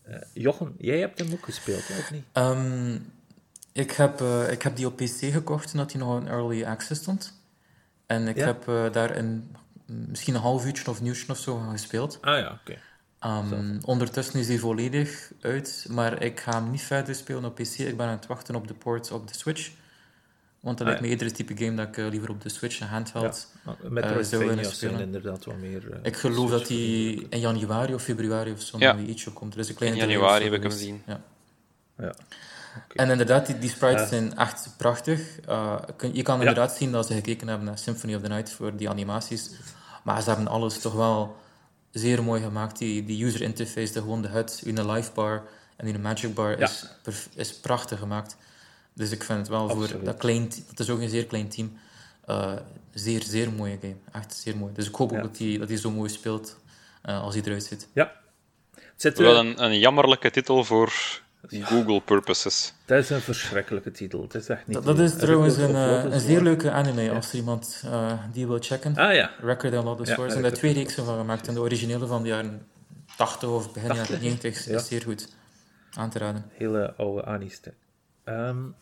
[0.07, 2.23] Uh, Jochen, jij hebt hem ook gespeeld, hè, of niet?
[2.33, 3.13] Um,
[3.71, 7.01] ik, heb, uh, ik heb die op PC gekocht omdat hij nog in early access
[7.01, 7.41] stond.
[8.05, 8.45] En ik ja?
[8.45, 12.17] heb uh, daar een, misschien een half uurtje of een uurtje of zo gespeeld.
[12.21, 12.71] Ah ja, oké.
[12.71, 12.81] Okay.
[13.25, 17.77] Um, ondertussen is hij volledig uit, maar ik ga hem niet verder spelen op PC.
[17.77, 19.71] Ik ben aan het wachten op de ports op de Switch.
[20.59, 22.49] Want dat ah, lijkt me eerder het type game dat ik uh, liever op de
[22.49, 24.99] Switch en handheld ja, met uh, zou willen spelen.
[24.99, 25.83] inderdaad wat meer...
[25.83, 26.77] Uh, ik geloof dat hij
[27.29, 28.93] in januari of februari of zo ja.
[28.93, 29.53] naar ietsje komt.
[29.53, 31.01] Er is een kleine in januari heb ik hem gezien.
[31.05, 31.21] Ja.
[31.97, 32.07] ja.
[32.07, 33.05] Okay.
[33.05, 35.19] En inderdaad, die, die sprites zijn echt prachtig.
[36.11, 38.89] je kan inderdaad zien dat ze gekeken hebben naar Symphony of the Night voor die
[38.89, 39.51] animaties.
[40.03, 41.35] Maar ze hebben alles toch wel
[41.91, 42.77] zeer mooi gemaakt.
[42.77, 45.43] Die, die user interface, de, gewoon de HUD, een life bar
[45.75, 46.85] en een magic bar is,
[47.35, 48.37] is prachtig gemaakt.
[48.93, 49.91] Dus ik vind het wel Absoluut.
[49.91, 51.77] voor dat klein, dat is ook een zeer klein team,
[52.29, 52.53] uh,
[52.93, 53.95] zeer, zeer mooie game.
[54.11, 54.73] Echt zeer mooi.
[54.73, 56.57] Dus ik hoop ook dat hij dat zo mooi speelt
[57.05, 57.87] uh, als hij eruit zit.
[57.93, 58.11] Ja.
[58.95, 59.23] Zit er...
[59.23, 60.93] Wel een, een jammerlijke titel voor
[61.49, 62.73] Google purposes.
[62.85, 64.21] Dat is een verschrikkelijke titel.
[64.21, 67.13] Het is echt niet dat, dat is trouwens een, uh, een zeer leuke anime ja.
[67.13, 68.95] als er iemand uh, die wil checken.
[68.95, 69.31] Ah ja.
[69.41, 71.47] Record and Lotus ja, Er zijn daar twee reeksen van gemaakt.
[71.47, 72.67] En de originele van de jaren
[73.17, 74.75] 80 of begin jaren 90 ja.
[74.75, 75.27] is zeer goed
[75.93, 76.45] aan te raden.
[76.51, 77.73] Hele oude aniste.
[78.25, 78.75] Um,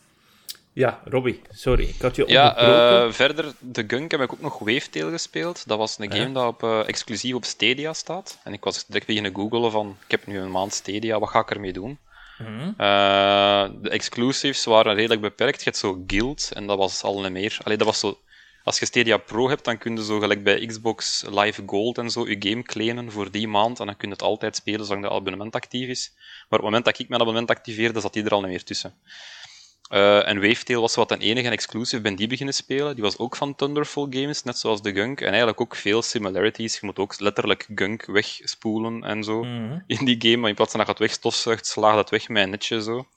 [0.75, 2.61] ja, Robbie, sorry, ik had je Ja,
[3.05, 5.67] uh, verder, de Gunk heb ik ook nog Wavetail gespeeld.
[5.67, 6.33] Dat was een game ja.
[6.33, 8.39] dat op, uh, exclusief op Stadia staat.
[8.43, 11.39] En ik was direct beginnen googelen van, ik heb nu een maand Stadia, wat ga
[11.39, 11.97] ik ermee doen?
[12.37, 12.73] -hmm.
[12.77, 15.57] uh, de exclusives waren redelijk beperkt.
[15.57, 17.57] Je hebt zo Guild, en dat was al een meer.
[17.63, 18.19] Allee, dat was zo...
[18.63, 22.09] Als je Stadia Pro hebt, dan kun je zo gelijk bij Xbox Live Gold en
[22.09, 23.79] zo je game claimen voor die maand.
[23.79, 26.11] En dan kun je het altijd spelen zolang de abonnement actief is.
[26.15, 28.63] Maar op het moment dat ik mijn abonnement activeerde, zat die er al niet meer
[28.63, 28.93] tussen.
[29.89, 32.93] Uh, en Wavetail was wat een enige en exclusive, ben die beginnen spelen.
[32.93, 35.21] Die was ook van Thunderful Games, net zoals de Gunk.
[35.21, 36.79] En eigenlijk ook veel similarities.
[36.79, 39.83] Je moet ook letterlijk Gunk wegspoelen en zo mm -hmm.
[39.87, 40.37] in die game.
[40.37, 43.07] Maar in plaats van dat je het wegstofzuigt, slaag dat weg met een netje zo.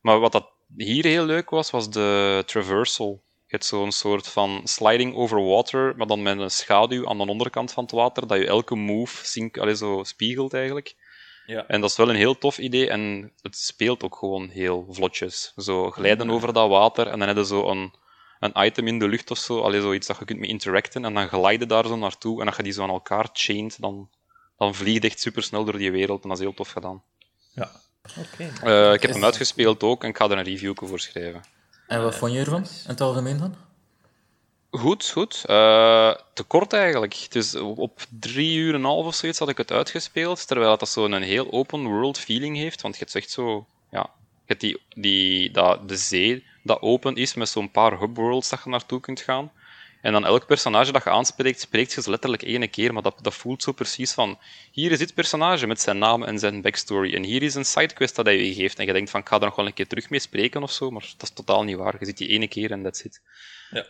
[0.00, 3.22] Maar wat dat hier heel leuk was, was de traversal.
[3.46, 7.26] Je hebt zo'n soort van sliding over water, maar dan met een schaduw aan de
[7.26, 10.94] onderkant van het water, dat je elke move sync, allez, zo spiegelt eigenlijk.
[11.46, 11.66] Ja.
[11.66, 15.52] En dat is wel een heel tof idee en het speelt ook gewoon heel vlotjes.
[15.56, 17.94] Zo glijden over dat water en dan heb je zo een,
[18.40, 21.14] een item in de lucht of zo, allee, zoiets dat je kunt mee interacten en
[21.14, 24.10] dan glijden daar zo naartoe en als je die zo aan elkaar chaint, dan,
[24.56, 27.02] dan vliegt echt super snel door die wereld en dat is heel tof gedaan.
[27.54, 27.70] Ja,
[28.18, 28.50] oké.
[28.60, 28.88] Okay.
[28.88, 31.42] Uh, ik heb hem uitgespeeld ook en ik ga er een review voor schrijven.
[31.86, 33.54] En wat vond je ervan, in het algemeen dan?
[34.74, 35.44] Goed, goed.
[35.46, 37.26] Uh, te kort eigenlijk.
[37.30, 40.88] Dus op drie uur en een half of zoiets had ik het uitgespeeld, terwijl het
[40.88, 42.82] zo'n heel open world feeling heeft.
[42.82, 47.16] Want je hebt echt zo, ja, je hebt die, die, dat, de zee dat open
[47.16, 49.52] is met zo'n paar hub worlds dat je naartoe kunt gaan.
[50.00, 53.34] En dan elk personage dat je aanspreekt, spreekt je letterlijk één keer, maar dat, dat
[53.34, 54.38] voelt zo precies van,
[54.70, 58.16] hier is dit personage met zijn naam en zijn backstory, en hier is een sidequest
[58.16, 59.86] dat hij je geeft, en je denkt van, ik ga er nog wel een keer
[59.86, 61.96] terug mee spreken of zo, maar dat is totaal niet waar.
[61.98, 63.20] Je ziet die ene keer en that's it.
[63.70, 63.86] Ja.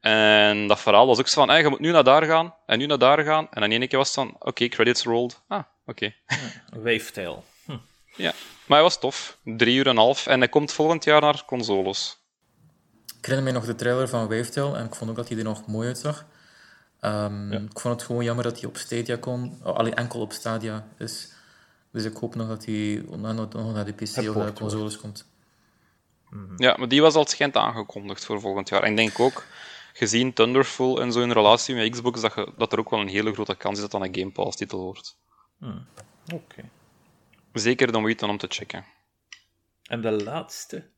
[0.00, 2.78] En dat verhaal was ook zo van, hey, je moet nu naar daar gaan, en
[2.78, 3.48] nu naar daar gaan.
[3.50, 5.40] En dan ene keer was het van, oké, okay, credits rolled.
[5.48, 6.12] Ah, oké.
[6.70, 6.84] Okay.
[6.94, 7.44] Wavetail.
[7.64, 7.76] Hm.
[8.16, 8.32] Ja,
[8.66, 9.38] maar hij was tof.
[9.44, 10.26] Drie uur en een half.
[10.26, 12.16] En hij komt volgend jaar naar consoles.
[13.18, 15.44] Ik herinner me nog de trailer van Wavetail en ik vond ook dat hij er
[15.44, 16.26] nog mooi uitzag.
[17.00, 20.32] Um, Ik vond het gewoon jammer dat hij op Stadia kon, oh, alleen enkel op
[20.32, 21.32] Stadia is.
[21.92, 24.98] Dus ik hoop nog dat hij nog, nog naar de PC of naar de consoles
[24.98, 25.26] komt.
[26.30, 26.62] Mhm.
[26.62, 28.82] Ja, maar die was al schijnt aangekondigd voor volgend jaar.
[28.82, 29.44] En ik denk ook,
[29.98, 33.08] gezien Thunderful en zo in relatie met Xbox, dat, je, dat er ook wel een
[33.08, 35.18] hele grote kans is dat dat een Game Pass-titel wordt.
[35.58, 35.86] Hmm.
[36.34, 36.68] Oké.
[37.52, 38.84] Zeker de moeite om te checken.
[39.82, 40.90] En de laatste?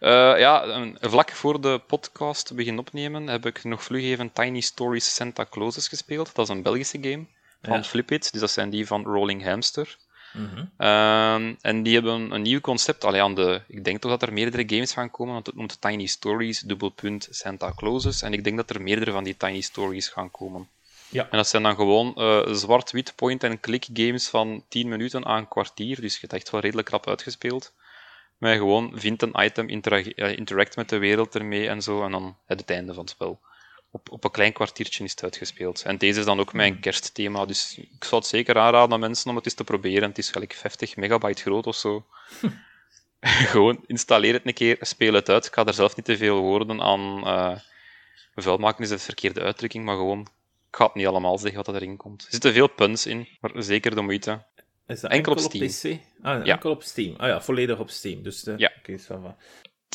[0.00, 5.14] Uh, ja, vlak voor de podcast begin opnemen heb ik nog vlug even Tiny Stories
[5.14, 6.34] Santa Clauses gespeeld.
[6.34, 7.26] Dat is een Belgische game
[7.62, 7.82] van ja.
[7.82, 9.96] Flipit, dus dat zijn die van Rolling Hamster.
[10.32, 10.64] Mhm.
[10.76, 13.04] Ehm, en die hebben een nieuw concept.
[13.04, 15.80] Allee, aan de, ik denk toch dat er meerdere games gaan komen, want het noemt
[15.80, 18.22] Tiny Stories, dubbelpunt Santa Clauses.
[18.22, 20.68] En ik denk dat er meerdere van die Tiny Stories gaan komen.
[21.08, 21.28] Ja.
[21.30, 26.00] En dat zijn dan gewoon uh, zwart-wit point-and-click games van 10 minuten aan een kwartier.
[26.00, 27.72] Dus je hebt echt wel redelijk krap uitgespeeld.
[28.38, 32.04] Maar gewoon vindt een item, interact met de wereld ermee en zo.
[32.04, 33.40] En dan het einde van het spel
[33.90, 35.82] op, op een klein kwartiertje is het uitgespeeld.
[35.82, 36.80] En deze is dan ook mijn hmm.
[36.80, 40.08] kerstthema, dus ik zou het zeker aanraden aan mensen om het eens te proberen.
[40.08, 42.06] Het is gelijk 50 megabyte groot of zo.
[43.20, 45.46] Gewoon installeer het een keer, speel het uit.
[45.46, 47.56] Ik ga er zelf niet te veel woorden aan uh,
[48.34, 50.20] vuil maken, is de verkeerde uitdrukking, maar gewoon,
[50.70, 52.22] ik ga het niet allemaal zeggen wat erin komt.
[52.22, 54.44] Er zitten veel puns in, maar zeker de moeite.
[54.86, 55.66] Is dat enkel, op Steam?
[55.66, 56.00] PC?
[56.22, 56.52] Ah, ja.
[56.52, 57.14] enkel op Steam.
[57.16, 58.22] Ah ja, volledig op Steam.
[58.22, 58.54] Dus de...
[58.56, 58.72] ja.
[58.78, 58.98] Okay,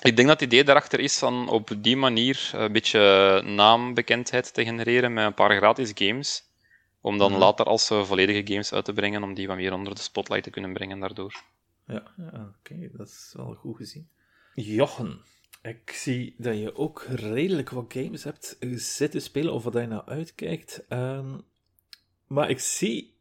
[0.02, 4.64] ik denk dat het idee daarachter is van op die manier een beetje naambekendheid te
[4.64, 6.44] genereren met een paar gratis games.
[7.02, 7.40] Om dan mhm.
[7.40, 10.50] later als volledige games uit te brengen, om die wat meer onder de spotlight te
[10.50, 11.44] kunnen brengen daardoor.
[11.88, 12.04] Ja,
[12.34, 14.10] oké, dat is wel goed gezien.
[14.54, 15.22] Jochen,
[15.62, 20.06] ik zie dat je ook redelijk wat games hebt zitten spelen, of wat je nou
[20.06, 20.84] uitkijkt.
[20.90, 21.44] Um,
[22.28, 23.15] maar ik zie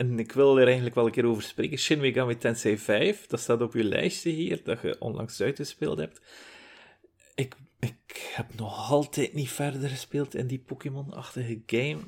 [0.00, 1.78] en ik wil er eigenlijk wel een keer over spreken.
[1.78, 6.20] Shin Megami Tensei 5, dat staat op je lijstje hier, dat je onlangs uitgespeeld hebt.
[7.34, 11.98] Ik, ik heb nog altijd niet verder gespeeld in die Pokémon-achtige game.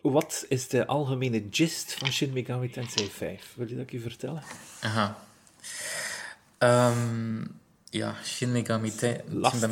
[0.00, 3.52] Wat is de algemene gist van Shin Megami Tensei 5?
[3.56, 4.42] Wil je dat je vertellen?
[4.80, 5.18] Aha.
[6.58, 7.60] Um,
[7.90, 8.92] ja, Shin Megami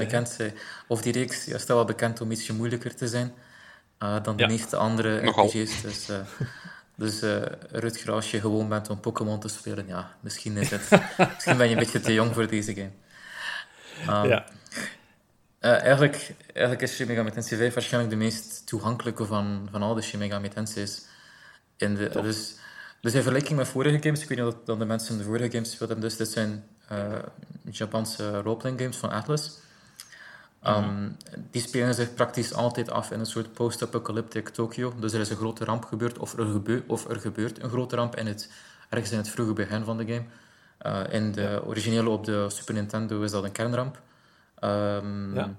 [0.08, 0.52] Tensei,
[0.88, 3.34] of die reeks, ja, staat wel bekend om ietsje moeilijker te zijn
[4.02, 5.82] uh, dan de meeste andere RPG's.
[5.82, 6.16] Dus, uh,
[6.96, 10.88] Dus uh, Rutger, als je gewoon bent om Pokémon te spelen, ja, misschien, is het,
[11.34, 12.90] misschien ben je een beetje te jong voor deze game.
[14.22, 14.44] Um, ja.
[15.60, 19.94] Uh, eigenlijk, eigenlijk is Shin Megami Tensei 5 waarschijnlijk de meest toegankelijke van, van al
[19.94, 21.06] de Shin Megami Tensei's.
[21.76, 22.54] In de, dus,
[23.00, 25.50] dus in vergelijking met vorige games, ik weet niet dat, dat de mensen de vorige
[25.50, 27.18] games speelden dus dit zijn uh,
[27.70, 29.58] Japanse roleplaying games van Atlas.
[30.68, 31.16] Um,
[31.50, 34.94] die spelen zich praktisch altijd af in een soort post-apocalyptic Tokyo.
[35.00, 37.96] Dus er is een grote ramp gebeurd, of er, gebe of er gebeurt een grote
[37.96, 38.52] ramp in het,
[38.88, 40.24] ergens in het vroege begin van de game.
[40.82, 44.00] Uh, in de originele op de Super Nintendo is dat een kernramp.
[44.60, 45.54] Um, ja.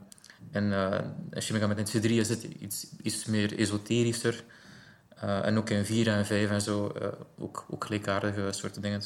[0.51, 0.99] En uh,
[1.31, 4.43] in Shin Megami Tensei 3 is het iets, iets meer esoterischer.
[5.23, 9.01] Uh, en ook in 4 en 5 en zo, uh, ook, ook gelijkaardige soorten dingen.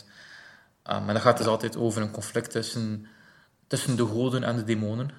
[0.90, 3.08] Um, en dat gaat dus altijd over een conflict tussen,
[3.68, 5.12] tussen de goden en de demonen.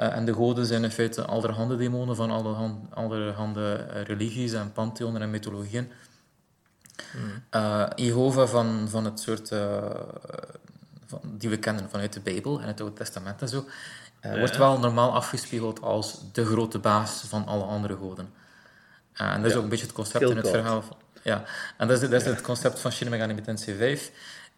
[0.00, 4.72] Uh, en de goden zijn in feite allerhande demonen van allerhande, allerhande uh, religies en
[4.72, 5.92] pantheonen en mythologieën.
[7.16, 7.42] Mm.
[7.50, 9.48] Uh, Jehovah van, van het soort
[11.06, 13.64] van, die we kennen vanuit de Bijbel en het Oude Testament en zo,
[14.22, 14.38] ja.
[14.38, 18.32] wordt wel normaal afgespiegeld als de grote baas van alle andere goden.
[19.12, 20.82] en dat is ook een beetje het concept in het verhaal.
[20.82, 21.44] Van, ja,
[21.76, 24.10] en dat is, dat is het concept van Shin Megami Tensei 5,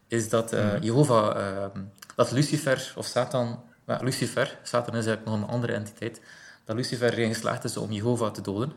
[0.08, 0.78] is dat mm.
[0.80, 1.66] Jehovah,
[2.14, 6.20] dat Lucifer of Satan maar Lucifer, Satan is eigenlijk nog een andere entiteit,
[6.64, 8.72] dat Lucifer erin geslaagd is om Jehovah te doden.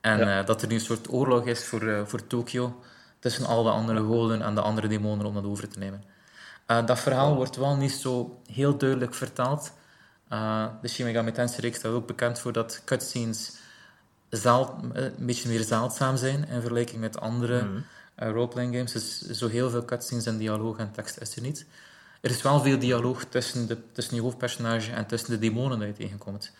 [0.00, 2.82] En eh, dat er nu een soort oorlog is voor, uh, voor Tokio
[3.18, 6.04] tussen al de andere goden en de andere demonen om dat over te nemen.
[6.66, 9.72] Uh, dat verhaal wordt wel niet zo heel duidelijk vertaald.
[10.82, 13.52] de Shin Megami Tensei reeks staat ook bekend voor dat cutscenes
[14.30, 17.84] een beetje meer zeldzaam zijn in vergelijking met andere mm.
[18.16, 18.92] roleplaying games.
[18.92, 21.66] Dus zo heel veel cutscenes en dialoog en tekst is er niet
[22.20, 25.88] er is wel veel dialoog tussen, de, tussen je hoofdpersonage en tussen de demonen dat
[25.88, 26.52] je tegenkomt.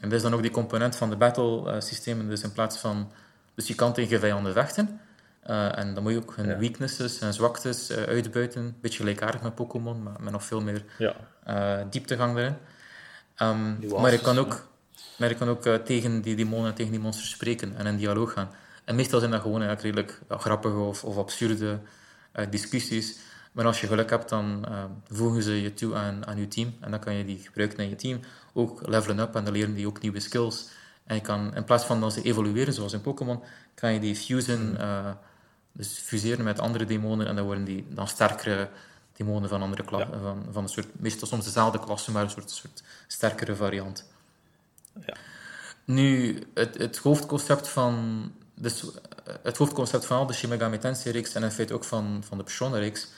[0.00, 2.28] En dat is dan ook die component van de battle uh, systemen.
[2.28, 3.12] Dus in plaats van...
[3.54, 5.00] Dus je kan tegen vijanden vechten.
[5.46, 8.76] Uh, en dan moet je ook hun weaknesses en zwaktes uh, uitbuiten.
[8.80, 11.84] Beetje gelijkaardig met Pokémon, maar met nog veel meer ja.
[11.90, 12.54] dieptegang erin.
[13.42, 14.68] Um, maar je kan ook,
[15.16, 18.32] maar je kan ook tegen die demonen en tegen die monsters spreken en in dialoog
[18.32, 18.50] gaan.
[18.84, 21.78] En meestal zijn dat gewoon eigenlijk redelijk grappige of, of absurde
[22.50, 23.18] discussies
[23.58, 26.76] maar als je geluk hebt, dan uh, voegen ze je toe aan, aan je team.
[26.80, 28.20] En dan kan je die gebruiken in je team.
[28.52, 30.68] Ook levelen up en dan leren die ook nieuwe skills.
[31.04, 33.42] En je kan, in plaats van dat ze evolueren, zoals in Pokémon,
[33.74, 35.10] kan je die fusen, uh,
[35.72, 37.26] dus fuseren met andere demonen.
[37.26, 38.68] En dan worden die dan sterkere
[39.12, 39.84] demonen van andere
[40.22, 44.10] van, van een soort, meestal soms dezelfde klasse, maar een soort, soort sterkere variant.
[45.06, 45.16] Ja.
[45.84, 48.22] Nu, het, het hoofdconcept van
[48.54, 48.84] dus,
[49.42, 53.08] het hoofdconcept van de Shin Megami Tensei-reeks en in feite ook van, van de Persona-reeks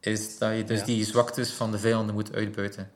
[0.00, 0.84] is dat je dus Ja.
[0.84, 2.90] die zwaktes van de vijanden moet uitbuiten.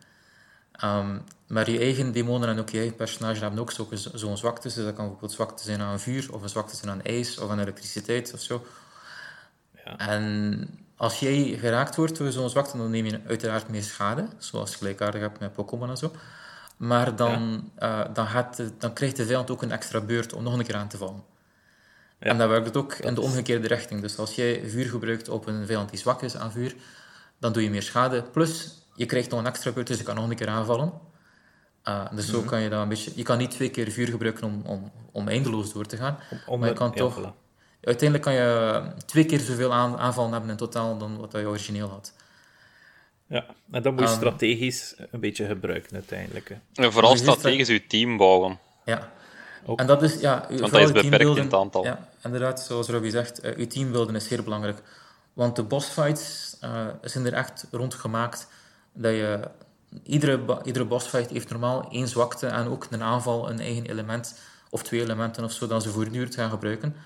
[0.72, 4.74] Ehm, maar je eigen demonen en ook je eigen personage hebben ook zo- zo'n zwaktes.
[4.74, 7.50] Dus dat kan bijvoorbeeld zwakte zijn aan vuur, of een zwakte zijn aan ijs, of
[7.50, 8.66] aan elektriciteit of zo.
[9.84, 9.96] Ja.
[9.98, 14.70] En als jij geraakt wordt door zo'n zwakte, dan neem je uiteraard meer schade, zoals
[14.70, 16.12] je gelijkaardig hebt met Pokémon en zo.
[16.76, 20.42] Maar dan, eh, dan, gaat de- dan krijgt de vijand ook een extra beurt om
[20.42, 21.22] nog een keer aan te vallen.
[22.24, 22.30] Ja.
[22.30, 24.00] En dat werkt het ook in de omgekeerde richting.
[24.00, 26.74] Dus als jij vuur gebruikt op een vijand die zwak is aan vuur,
[27.38, 28.22] dan doe je meer schade.
[28.22, 30.92] Plus, je krijgt nog een extra beurt, dus je kan nog een keer aanvallen.
[31.88, 32.34] Uh, dus Mhm.
[32.34, 33.10] zo kan je dat een beetje...
[33.14, 36.18] Je kan niet twee keer vuur gebruiken om, om, om eindeloos door te gaan.
[36.30, 37.42] Om, om Maar je de- kan ja, toch- voilà.
[37.80, 41.88] Uiteindelijk kan je twee keer zoveel aan, aanvallen hebben in totaal dan wat je origineel
[41.88, 42.12] had.
[43.26, 46.48] Ja, en dan moet je Ehm, strategisch een beetje gebruiken uiteindelijk.
[46.48, 46.82] hè.
[46.84, 48.58] En vooral ziet strategisch je team bouwen.
[48.84, 49.12] Ja.
[49.66, 49.78] Ook.
[49.78, 51.84] En dat is, ja, dat vooral is beperkt in het aantal.
[51.84, 54.82] Ja, inderdaad, zoals Robbie zegt, eh, je teambuilden is zeer belangrijk.
[55.32, 58.48] Want de bossfights eh, zijn er echt rond gemaakt
[58.92, 59.40] dat je...
[60.02, 64.82] Iedere, iedere bossfight heeft normaal één zwakte en ook een aanval, een eigen element of
[64.82, 66.96] twee elementen of zo, dat ze voortdurend gaan gebruiken.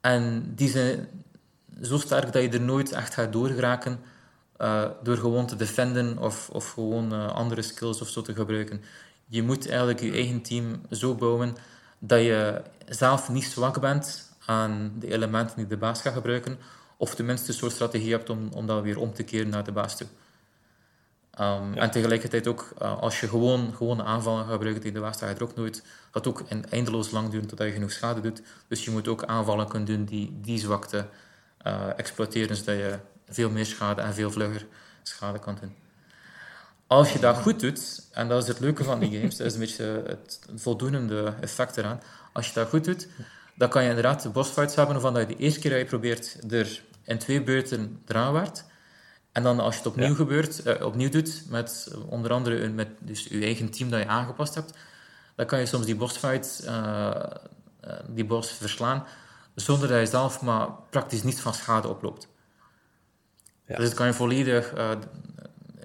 [0.00, 1.08] En die zijn
[1.82, 4.00] zo sterk dat je er nooit echt gaat doorgeraken
[4.56, 8.82] eh, door gewoon te defenden of, of gewoon eh, andere skills of zo te gebruiken.
[9.26, 11.56] Je moet eigenlijk je eigen team zo bouwen
[12.06, 16.58] dat je zelf niet zwak bent aan de elementen die de baas gaat gebruiken,
[16.96, 19.72] of tenminste een soort strategie hebt om, om dat weer om te keren naar de
[19.72, 20.06] baas toe.
[21.40, 21.80] Um, Ja.
[21.82, 25.28] En tegelijkertijd ook, uh, als je gewoon, gewoon aanvallen gaat gebruiken tegen de baas, dan
[25.28, 28.42] gaat ook nooit, gaat ook een eindeloos lang duren totdat je genoeg schade doet.
[28.68, 31.06] Dus je moet ook aanvallen kunnen doen die die zwakte
[31.66, 34.66] uh, exploiteren, zodat je veel meer schade en veel vlugger
[35.02, 35.85] schade kan doen.
[36.86, 39.52] Als je dat goed doet, en dat is het leuke van die games, dat is
[39.54, 42.00] een beetje het voldoende effect eraan.
[42.32, 43.08] Als je dat goed doet,
[43.54, 45.86] dan kan je inderdaad de bossfights hebben waarvan dat je de eerste keer dat je
[45.86, 48.64] probeert er in twee beurten eraan waart.
[49.32, 50.14] En dan als je het opnieuw, Ja.
[50.14, 54.06] gebeurt, eh, opnieuw doet, met onder andere een- met dus je eigen team dat je
[54.06, 54.72] aangepast hebt,
[55.34, 57.10] dan kan je soms die bossfight, eh,
[57.80, 59.06] eh, die boss verslaan,
[59.54, 62.28] zonder dat je zelf maar praktisch niets van schade oploopt.
[63.66, 63.76] Ja.
[63.76, 64.72] Dus dan kan je volledig,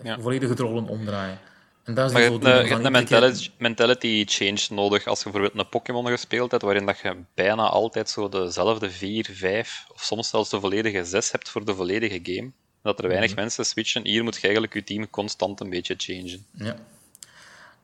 [0.04, 0.20] Ja.
[0.20, 1.40] volledige rollen omdraaien.
[1.84, 5.18] En dat is Maar de je hebt een, je hebt mentality, mentality change nodig als
[5.18, 9.86] je bijvoorbeeld een Pokémon gespeeld hebt, waarin dat je bijna altijd zo dezelfde 4, 5
[9.94, 12.52] of soms zelfs de volledige 6 hebt voor de volledige game.
[12.84, 14.06] Dat er weinig mensen switchen.
[14.06, 16.46] Hier moet je eigenlijk je team constant een beetje changen.
[16.52, 16.76] Ja.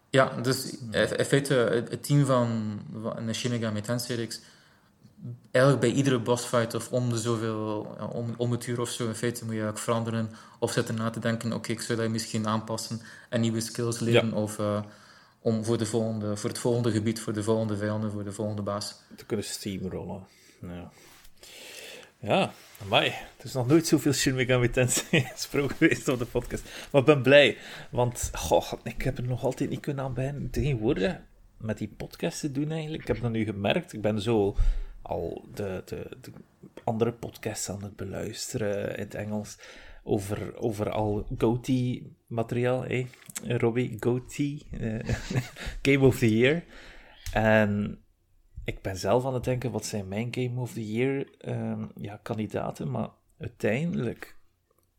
[0.10, 4.41] Ja, dus in feite het het team van, van de Shin Megami Tensei-reeks,
[5.51, 9.15] eigenlijk bij iedere bossfight of om de zoveel, om, om het uur of zo, in
[9.15, 12.47] feite moet je eigenlijk veranderen of zitten na te denken, oké, ik zou dat misschien
[12.47, 14.82] aanpassen en nieuwe skills leren of eh,
[15.39, 18.62] om voor, de volgende, voor het volgende gebied, voor de volgende vijanden, voor de volgende
[18.62, 18.95] baas.
[19.15, 20.27] te kunnen steamrollen.
[20.62, 20.91] Ja,
[22.19, 23.08] ja amai.
[23.08, 26.63] Er is nog nooit zoveel Shin Megami Tensei gesproken geweest op de podcast.
[26.91, 27.58] Maar ik ben blij,
[27.91, 31.17] want goh, ik heb er nog altijd niet kunnen aan tegenwoordig
[31.58, 33.01] met die podcast te doen eigenlijk.
[33.01, 33.93] Ik heb dat nu gemerkt.
[33.93, 34.56] Ik ben zo
[35.07, 36.31] al de, de, de
[36.83, 39.57] andere podcasts aan het beluisteren in het Engels
[40.03, 42.83] over, over al GOTY-materiaal.
[42.83, 43.07] Hey?
[43.43, 45.15] Robbie, GOTY, eh,
[45.87, 46.63] Game of the Year.
[47.33, 48.01] En
[48.63, 52.19] ik ben zelf aan het denken, wat zijn mijn Game of the Year ehm, ja,
[52.23, 52.91] kandidaten?
[52.91, 54.35] Maar uiteindelijk,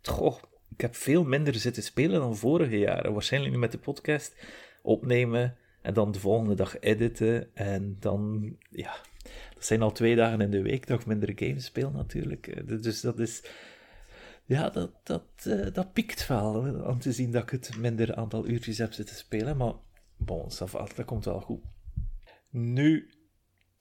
[0.03, 0.39] goh,
[0.71, 3.13] ik heb veel minder zitten spelen dan vorige jaren.
[3.13, 4.35] Waarschijnlijk nu met de podcast
[4.83, 7.55] opnemen en dan de volgende dag editen.
[7.55, 8.95] En dan, ja,
[9.59, 12.47] dat zijn al twee dagen in de week ik minder games speel natuurlijk.
[12.47, 13.43] Eh, Dus dat is,
[14.45, 16.83] ja, dat, dat, eh, dat piekt wel.
[16.87, 19.57] Om te zien dat ik het minder aantal uurtjes heb zitten spelen.
[19.57, 19.73] Maar
[20.17, 20.51] bon,
[20.97, 21.61] dat komt wel goed.
[22.51, 23.11] Nu,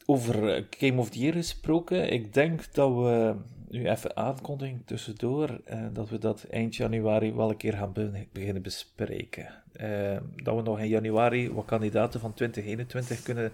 [0.05, 3.35] over eh, Game of the Year gesproken, ik denk dat we
[3.69, 5.61] nu even aankondigen tussendoor,
[5.93, 9.63] dat we dat eind januari wel een keer gaan be- beginnen bespreken.
[10.35, 13.51] Dat we nog in januari wat kandidaten van 2021 kunnen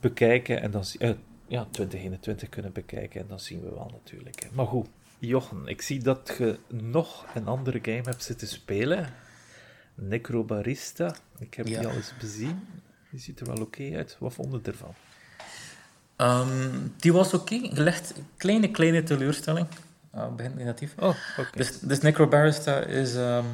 [0.00, 1.10] bekijken en dan eh,
[1.46, 4.42] ja, 2021 kunnen bekijken en dan zien we wel natuurlijk.
[4.42, 4.48] hè.
[4.52, 4.86] Maar goed,
[5.18, 9.08] Jochen, ik zie dat je nog een andere game hebt zitten spelen.
[9.94, 11.14] Necrobarista.
[11.38, 11.78] Ik heb Ja.
[11.78, 12.60] die al eens bezien.
[13.10, 14.16] Die ziet er wel oké uit.
[14.18, 14.94] Wat vond je ervan?
[16.16, 19.66] Ehm, die was oké, gelegd kleine, kleine teleurstelling.
[20.14, 20.94] Uh, begint negatief.
[20.98, 21.50] Oh, oké.
[21.56, 23.14] Dus, dus Necrobarista is...
[23.14, 23.44] ehm,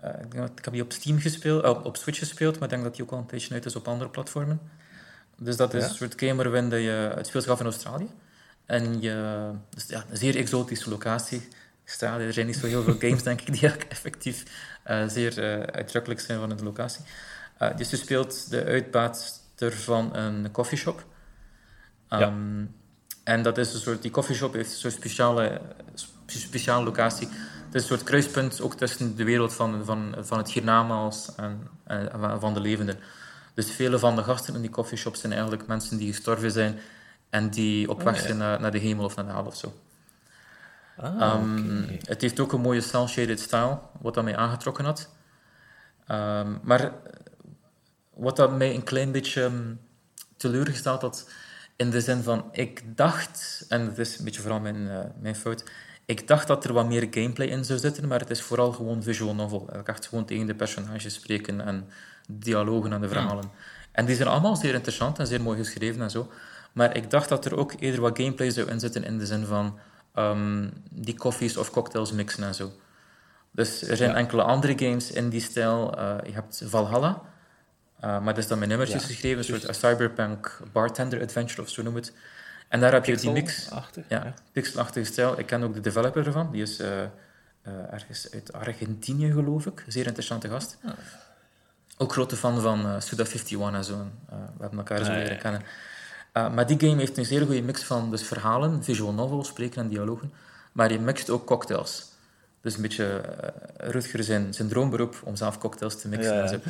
[0.00, 0.10] eh,
[0.56, 2.94] ik, heb die op Steam gespeeld, eh, op, op Switch gespeeld, maar ik denk dat
[2.94, 4.60] die ook al een tijdje uit is op andere platformen.
[5.38, 5.88] Dus dat is Ja?
[5.88, 7.12] een soort game waarin je...
[7.14, 8.08] Het speelt zich af in Australië.
[8.66, 9.50] En je...
[9.70, 11.48] Dus ja, een zeer exotische locatie.
[11.84, 12.18] stijl.
[12.18, 14.42] Er zijn niet zo heel veel games, denk ik, die effectief
[14.86, 17.04] uh, zeer uh, uitdrukkelijk zijn van de locatie.
[17.62, 21.04] Uh, dus je speelt de uitbater van een coffeeshop.
[22.08, 22.26] Um, ja.
[22.26, 22.64] Ehm,
[23.24, 25.60] en dat is een soort, die coffeeshop heeft een soort speciale,
[26.26, 27.28] speciale locatie.
[27.66, 31.68] Het is een soort kruispunt ook tussen de wereld van, van, van het hiernamaals en,
[31.84, 32.98] en van de levenden.
[33.56, 36.78] Dus vele van de gasten in die coffeeshop zijn eigenlijk mensen die gestorven zijn
[37.30, 39.56] en die op weg oh, zijn naar, naar, de hemel of naar de hel of
[39.56, 39.74] zo.
[40.96, 45.10] Ah, um, Het heeft ook een mooie cel-shaded style, wat dat mij aangetrokken had.
[46.10, 46.92] Um, maar
[48.14, 49.80] wat dat mij een klein beetje um,
[50.36, 51.30] teleurgesteld had,
[51.76, 55.36] in de zin van, ik dacht, en het is een beetje vooral mijn, uh, mijn
[55.36, 55.64] fout,
[56.04, 59.02] ik dacht dat er wat meer gameplay in zou zitten, maar het is vooral gewoon
[59.02, 59.76] visual novel.
[59.78, 61.88] Ik echt gewoon tegen de personages spreken en
[62.26, 63.50] dialogen en de verhalen.
[63.92, 66.30] En die zijn allemaal zeer interessant en zeer mooi geschreven en zo.
[66.72, 69.78] Maar ik dacht dat er ook eerder wat gameplay zou inzitten in de zin van
[70.14, 72.72] um, die koffies of cocktails mixen en zo.
[73.50, 75.98] Dus er zijn enkele andere games in die stijl.
[75.98, 77.20] Uh, je hebt Valhalla, uh,
[78.00, 81.82] maar dat is dan met nummertjes ja, geschreven, een soort cyberpunk bartender adventure of zo
[81.82, 82.12] noem het.
[82.68, 83.68] En daar heb je die mix.
[83.70, 84.34] Ja, ja.
[84.52, 85.38] pixelachtige stijl.
[85.38, 86.86] Ik ken ook de developer ervan, die is uh,
[87.90, 89.84] ergens uit Argentinië, geloof ik.
[89.86, 90.78] Zeer interessante gast.
[91.96, 93.96] Ook grote fan van uh, Suda51 en zo.
[94.28, 95.62] we hebben elkaar zo ah, leren kennen.
[96.36, 99.82] Uh, maar die game heeft een zeer goede mix van dus verhalen, visual novels, spreken
[99.82, 100.32] en dialogen.
[100.72, 102.14] Maar je mixt ook cocktails.
[102.60, 106.34] Dus een beetje uh, Rutger zijn, zijn droomberoep om zelf cocktails te mixen.
[106.34, 106.60] Ja,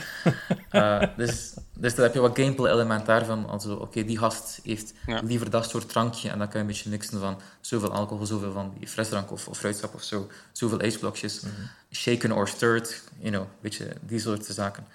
[0.70, 1.02] ja.
[1.02, 3.48] uh, dus, dus daar heb je wat gameplay-element daarvan.
[3.48, 6.90] Also, oké, die gast heeft liever dat soort drankje en dan kan je een beetje
[6.90, 11.40] mixen van zoveel alcohol, zoveel van die frisdrank of, of fruitsap of zo, zoveel ijsblokjes,
[11.40, 11.50] mm
[11.90, 14.86] shaken or stirred, you know, een beetje die soort zaken.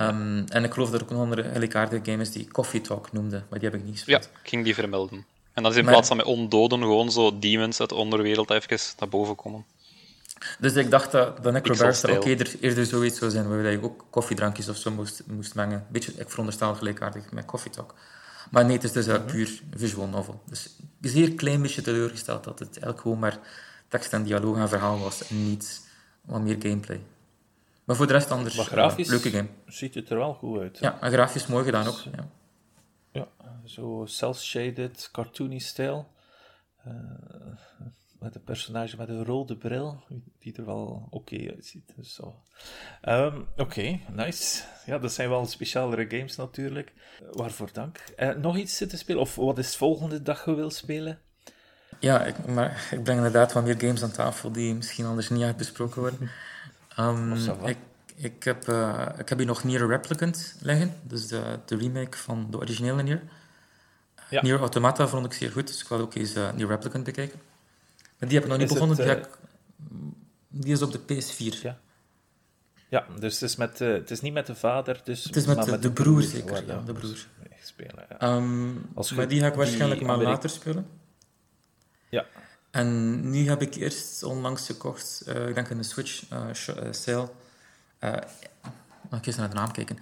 [0.00, 3.12] Um, en ik geloof dat er ook een andere gelijkaardige game is die Coffee Talk
[3.12, 4.24] noemde, maar die heb ik niet gespeeld.
[4.24, 5.24] Ja, ik ging die vermelden.
[5.52, 8.78] En dan is in plaats van met ondoden gewoon zo demons uit de onderwereld even
[8.98, 9.64] naar boven komen.
[10.58, 14.04] Dus ik dacht dat, dat Necrobarster ook eerder, eerder zoiets zou zijn, waar je ook
[14.10, 15.86] koffiedrankjes of zo moest, moest mengen.
[15.88, 17.94] Beetje, ik veronderstel gelijkaardig met Coffee Talk.
[18.50, 20.42] Maar nee, het is dus een puur visual novel.
[20.44, 23.38] Dus een zeer klein beetje teleurgesteld dat het eigenlijk gewoon maar
[23.88, 25.80] tekst en dialoog en verhaal was en niet
[26.20, 27.00] wat meer gameplay.
[27.88, 28.56] Maar voor de rest anders.
[28.56, 29.48] Maar grafisch leuke game.
[29.66, 30.78] ziet het er wel goed uit.
[30.78, 32.00] Ja, en grafisch mooi gedaan ook.
[32.00, 32.28] Ja,
[33.12, 33.28] ja
[33.64, 36.12] zo cel-shaded, cartoony stijl.
[36.86, 36.94] Uh,
[38.18, 40.04] met een personage met een rode bril,
[40.38, 41.92] die er wel oké uitziet.
[41.96, 42.42] Dus zo.
[43.02, 44.62] Um, oké, nice.
[44.86, 46.92] Ja, dat zijn wel specialere games natuurlijk.
[47.32, 48.04] Waarvoor dank.
[48.16, 49.20] Uh, nog iets zitten spelen?
[49.20, 51.18] Of wat is volgende dag je wil spelen?
[52.00, 55.42] Ja, ik, maar ik breng inderdaad wat meer games aan tafel die misschien anders niet
[55.42, 56.30] uitbesproken worden.
[57.00, 57.32] Um,
[57.64, 57.78] ik,
[58.14, 62.46] ik, heb, uh, ik heb hier nog Nier Replicant liggen, dus de, de remake van
[62.50, 63.22] de originele Nier.
[64.30, 64.42] Ja.
[64.42, 67.40] Nier Automata vond ik zeer goed, dus ik wil ook eens uh, Nier Replicant bekijken.
[68.18, 69.22] Maar die heb ik nog niet begonnen, die, uh,
[70.48, 71.62] die, is op de PS4.
[71.62, 71.78] Ja.
[72.88, 75.46] Ja, dus het is, met, uh, het is niet met de vader, dus het is
[75.46, 76.66] met, de, met de, broer, zeker.
[76.66, 77.26] Ja, de broer.
[77.62, 78.36] Spelen, ja.
[78.36, 80.86] Um, maar die ga ik waarschijnlijk maar later spelen.
[82.78, 86.46] En nu heb ik eerst onlangs gekocht, uh, ik denk in de Switch uh,
[86.90, 87.28] sale,
[88.00, 88.12] uh,
[89.10, 89.98] ik eens naar de naam kijken.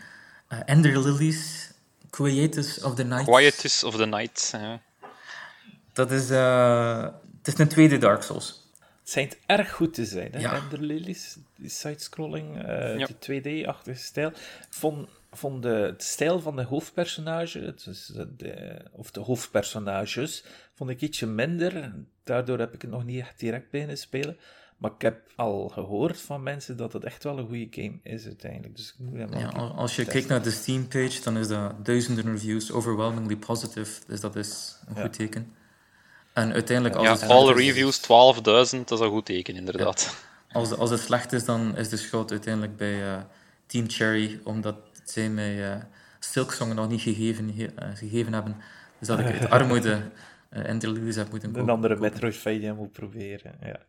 [0.49, 1.71] Ender Lilies,
[2.11, 3.25] Quietus of the Night.
[3.25, 4.81] Quietus of the Night, ja.
[5.93, 8.71] Dat is, het is een tweede Dark Souls.
[8.79, 10.39] Het schijnt erg goed te zijn, hè?
[10.39, 10.55] Ja.
[10.55, 12.63] Ender Lilies, die sidescrolling,
[12.99, 13.09] ja.
[13.19, 14.33] die 2D-achtige stijl.
[14.71, 21.27] Vond, vond de, stijl van de hoofdpersonage, dus de, of de hoofdpersonages, vond ik ietsje
[21.27, 21.95] minder.
[22.25, 24.37] Daardoor heb ik het nog niet echt direct bijna spelen.
[24.77, 28.25] Maar ik heb al gehoord van mensen dat het echt wel een goede game is
[28.25, 28.77] uiteindelijk.
[28.77, 32.25] Dus ik moet hem ja, als je kijkt naar de Steam-page, dan is dat duizenden
[32.25, 34.01] reviews, overwhelmingly positive.
[34.07, 35.55] Dus dat is een goed teken.
[36.33, 36.97] En uiteindelijk...
[36.97, 38.05] Als ja, alle reviews 12.000,
[38.43, 40.17] dat is een goed teken, inderdaad.
[40.53, 43.19] Als, als het slecht is, dan is de schuld uiteindelijk bij uh,
[43.67, 44.77] Team Cherry, omdat
[45.11, 45.83] zij mij uh,
[46.19, 48.57] Silksong nog niet gegeven, uh, gegeven hebben.
[48.99, 50.11] Dus dat ik uit armoede
[50.51, 53.81] uh, interludes heb moeten Een andere Metroidvania moet proberen, ja.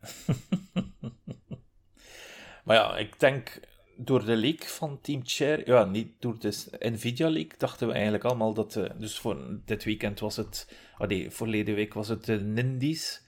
[2.65, 3.59] maar ja, ik denk
[3.97, 8.23] door de leak van Team Cherry, ja, niet door de Nvidia leak, dachten we eigenlijk
[8.23, 12.25] allemaal dat, uh, dus voor dit weekend was het, oh nee, verleden week was het
[12.25, 13.25] de Nindies.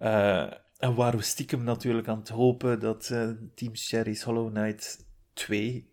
[0.00, 5.06] Uh, en waren we stiekem natuurlijk aan het hopen dat uh, Team Cherry's Hollow Knight
[5.32, 5.91] 2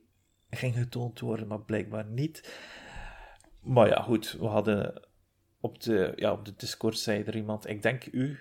[0.49, 2.53] ging getoond worden, maar blijkbaar niet.
[3.61, 5.01] Maar ja, goed, we hadden
[5.59, 8.39] op de, ja, op de Discord zei er iemand, ik denk u,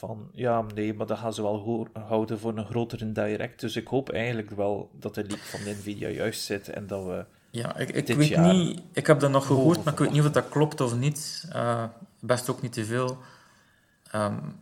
[0.00, 3.60] van ja, nee, maar dat gaan ze wel houden voor een grotere direct.
[3.60, 7.24] Dus ik hoop eigenlijk wel dat de leak van Nvidia juist zit en dat we.
[7.50, 10.30] Ja, ik, ik weet niet, ik heb dat nog gehoord, maar ik weet niet of
[10.30, 11.48] dat klopt of niet.
[11.52, 11.84] Uh,
[12.20, 13.18] best ook niet te veel.
[14.14, 14.60] Um,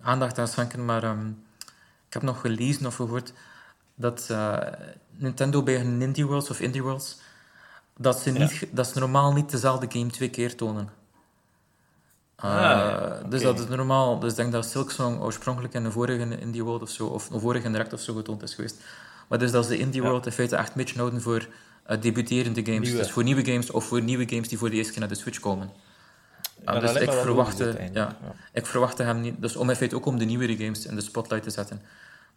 [0.00, 1.28] aandacht aan schenken, maar ehm,
[2.06, 3.32] ik heb nog gelezen of gehoord
[3.98, 4.56] dat uh,
[5.10, 7.18] Nintendo bij hun Indie Worlds of Indie Worlds,
[7.96, 10.88] dat ze, niet, dat ze normaal niet dezelfde game twee keer tonen.
[12.44, 14.18] Uh, Dus dat is normaal.
[14.18, 17.40] Dus ik denk dat Silksong oorspronkelijk in de vorige Indie World of zo, of de
[17.40, 18.76] vorige direct of zo getoond is geweest.
[19.28, 21.48] Maar dus dat is de Indie World in feite echt een beetje houden voor
[21.90, 22.90] uh, debuterende games.
[22.90, 25.14] Dus voor nieuwe games of voor nieuwe games die voor de eerste keer naar de
[25.14, 25.70] Switch komen.
[26.64, 28.16] Uh, dus ik verwachtte, ja,
[28.52, 29.34] ik verwachtte hem niet.
[29.40, 31.82] Dus om in feite ook om de nieuwere games in de spotlight te zetten.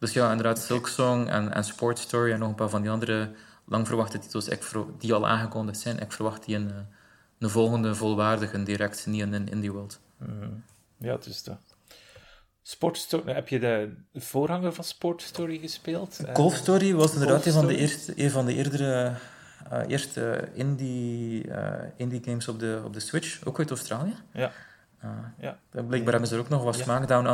[0.01, 3.31] Dus ja, inderdaad, Silksong en, en Sports Story en nog een paar van die andere
[3.65, 4.63] lang verwachte titels ik
[4.97, 5.99] die al aangekondigd zijn.
[5.99, 6.71] Ik verwacht die in,
[7.39, 9.99] een volgende volwaardige direct, niet in Indie World.
[10.17, 10.63] Mm
[10.97, 11.59] Ja, het is dat.
[12.61, 16.19] Sportstory, heb je de voorganger van Sport Story gespeeld?
[16.33, 19.15] Golf Story was inderdaad een van de, eerste, een van de eerdere
[19.71, 24.15] uh, eerste indie, uh, indie games op de, op de Switch, ook uit Australië.
[24.31, 24.51] Ja.
[25.03, 25.57] Uh, ja.
[25.71, 26.83] Blijkbaar hebben ze er ook nog wat ja.
[26.83, 27.27] smaak Down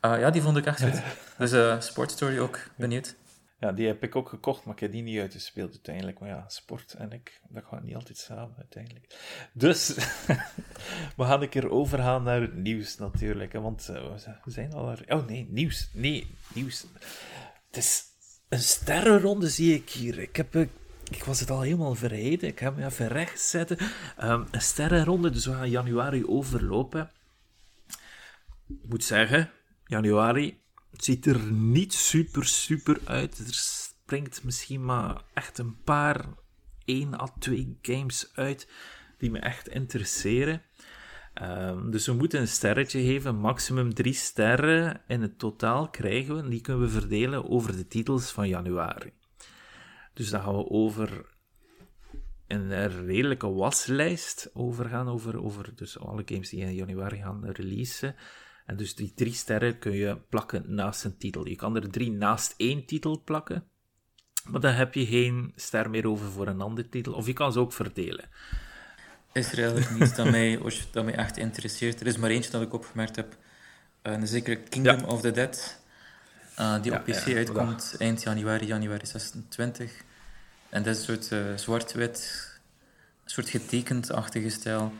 [0.00, 0.20] Under.
[0.20, 1.02] ja, die vond ik echt goed.
[1.50, 3.16] dus Sport Story ook benieuwd.
[3.60, 6.18] Ja, die heb ik ook gekocht, maar ik heb die niet uitgespeeld uiteindelijk.
[6.18, 9.14] Maar ja, sport en ik, dat gaat niet altijd samen uiteindelijk.
[9.52, 9.88] Dus,
[11.16, 13.52] we gaan een keer overgaan naar het nieuws natuurlijk.
[13.52, 15.04] Want uh, we zijn al er...
[15.08, 15.88] Oh nee, nieuws.
[15.92, 16.86] Nee, nieuws.
[17.66, 18.04] Het is
[18.48, 20.18] een sterrenronde zie ik hier.
[20.18, 20.54] Ik heb...
[21.10, 22.48] Ik was het al helemaal vergeten.
[22.48, 23.78] Ik heb me even recht zetten.
[24.22, 27.10] Um, een sterrenronde, dus we gaan januari overlopen.
[28.68, 29.50] Ik moet zeggen,
[29.88, 30.60] januari
[30.92, 33.38] ziet er niet super, super uit.
[33.38, 36.26] Er springt misschien maar echt een paar,
[36.84, 38.68] één à twee games uit
[39.18, 40.62] die me echt interesseren.
[41.42, 46.48] Um, dus we moeten een sterretje geven, maximum drie sterren in het totaal krijgen we.
[46.48, 49.12] Die kunnen we verdelen over de titels van januari.
[50.14, 51.26] Dus dan gaan we over
[52.46, 58.14] een redelijke waslijst overgaan, over, over dus alle games die in januari gaan releasen.
[58.68, 61.46] En dus die drie sterren kun je plakken naast een titel.
[61.46, 63.64] Je kan er drie naast één titel plakken,
[64.44, 67.12] maar dan heb je geen ster meer over voor een andere titel.
[67.12, 68.28] Of je kan ze ook verdelen.
[69.32, 70.60] Is er eigenlijk niets dat mij,
[70.90, 72.00] dat mij echt interesseert?
[72.00, 73.36] Er is maar eentje dat ik opgemerkt heb.
[74.02, 75.80] Uh, een zekere Kingdom of the Dead.
[76.58, 79.92] Uh, die op PC uitkomt eind januari, januari 26.
[80.68, 82.50] En dat is een soort uh, zwart-wit,
[83.24, 84.92] een soort getekend-achtige stijl.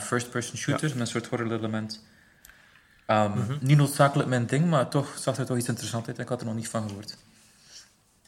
[0.00, 1.28] First-person shooter met een soort
[3.06, 3.50] element.
[3.50, 6.18] Um, Niet noodzakelijk mijn ding, maar toch zag er toch iets interessants uit.
[6.18, 7.16] Ik had er nog niet van gehoord.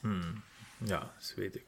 [0.01, 0.43] Hmm.
[0.85, 1.65] Ja, dat weet ik.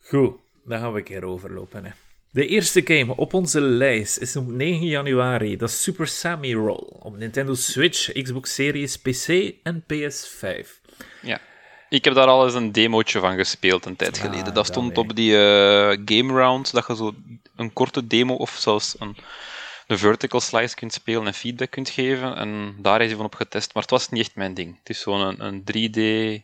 [0.00, 1.84] Goed, dan gaan we een keer overlopen.
[1.84, 1.90] Hè.
[2.30, 5.56] De eerste game op onze lijst is op 9 januari.
[5.56, 10.68] Dat is Super Sammy Roll op Nintendo Switch, Xbox Series, PC en PS5.
[11.22, 11.40] Ja,
[11.88, 14.46] ik heb daar al eens een demootje van gespeeld een tijd geleden.
[14.46, 15.38] Ah, dat stond op die uh,
[16.04, 17.14] Game Round, dat je zo
[17.56, 19.16] een korte demo of zelfs een
[19.86, 22.36] de vertical slice kunt spelen en feedback kunt geven.
[22.36, 24.78] En daar is hij van op getest, maar het was niet echt mijn ding.
[24.78, 26.42] Het is zo'n een, een 3D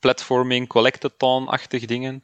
[0.00, 2.22] platforming, collectathon-achtig dingen.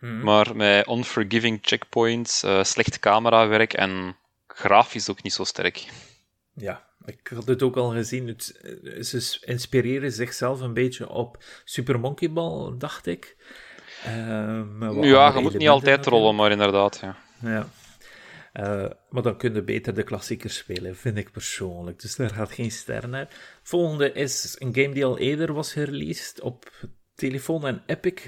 [0.00, 0.20] Mhm.
[0.20, 4.16] Maar met unforgiving checkpoints, uh, slecht camerawerk en
[4.46, 5.86] grafisch ook niet zo sterk.
[6.52, 8.26] Ja, ik had het ook al gezien.
[8.26, 13.36] Het, eh, ze inspireren zichzelf een beetje op Super Monkey Ball, dacht ik.
[14.06, 14.12] Uh,
[15.00, 16.98] ja, je moet niet altijd rollen, maar inderdaad.
[17.02, 17.16] Ja.
[17.40, 17.68] ja.
[18.58, 22.00] Uh, maar dan kun je beter de klassiekers spelen, vind ik persoonlijk.
[22.00, 23.58] Dus daar gaat geen ster naar.
[23.62, 26.72] Volgende is een game die al eerder was gereleased op
[27.14, 28.22] telefoon en Epic,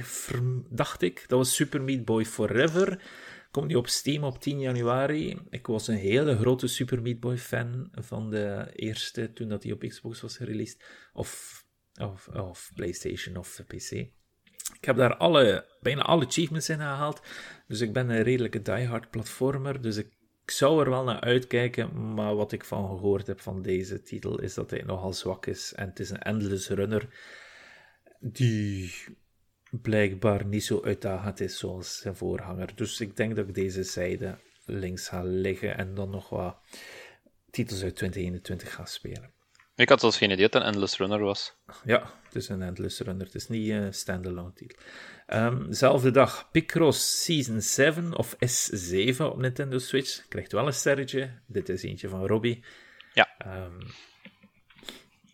[0.68, 1.24] dacht ik.
[1.26, 3.02] Dat was Super Meat Boy Forever.
[3.50, 5.38] Komt nu op Steam op 10 januari.
[5.48, 9.72] Ik was een hele grote Super Meat Boy fan van de eerste, toen dat die
[9.72, 10.84] op Xbox was gereleased.
[11.12, 11.64] Of,
[12.00, 13.90] of, of PlayStation of PC.
[14.74, 17.20] Ik heb daar alle, bijna alle achievements in gehaald.
[17.66, 19.82] Dus ik ben een redelijke diehard platformer.
[19.82, 20.18] Dus ik
[20.50, 24.40] ik zou er wel naar uitkijken, maar wat ik van gehoord heb van deze titel
[24.40, 25.72] is dat hij nogal zwak is.
[25.74, 27.08] En het is een endless runner
[28.20, 28.94] die
[29.70, 32.72] blijkbaar niet zo uitdagend is zoals zijn voorganger.
[32.74, 36.56] Dus ik denk dat ik deze zijde links ga liggen en dan nog wat
[37.50, 39.32] titels uit 2021 ga spelen.
[39.80, 41.54] Ik had zelfs geen idee dat het een Endless Runner was.
[41.84, 43.26] Ja, het is een Endless Runner.
[43.26, 44.78] Het is niet een standalone titel.
[45.28, 50.28] Um, zelfde dag, Picross Season 7 of S7 op Nintendo Switch.
[50.28, 51.30] Krijgt wel een sterretje.
[51.46, 52.64] Dit is eentje van Robbie.
[53.14, 53.28] Ja.
[53.46, 53.78] Um...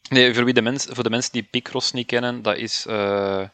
[0.08, 3.48] Nee, voor, wie de mens, voor de mensen die Picross niet kennen, dat is uh,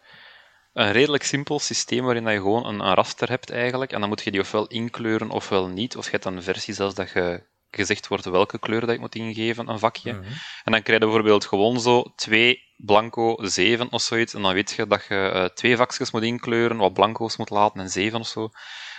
[0.73, 3.93] een redelijk simpel systeem waarin je gewoon een, een, raster hebt eigenlijk.
[3.93, 5.97] En dan moet je die ofwel inkleuren ofwel niet.
[5.97, 7.43] Of je hebt een versie zelfs dat je
[7.77, 10.13] gezegd wordt welke kleur dat je moet ingeven, een vakje.
[10.13, 10.23] Mhm.
[10.65, 14.35] En dan krijg je bijvoorbeeld gewoon zo twee blanco 7 of zoiets.
[14.35, 17.81] En dan weet je dat je uh, twee vakjes moet inkleuren, wat blanco's moet laten
[17.81, 18.51] en 7 of zo.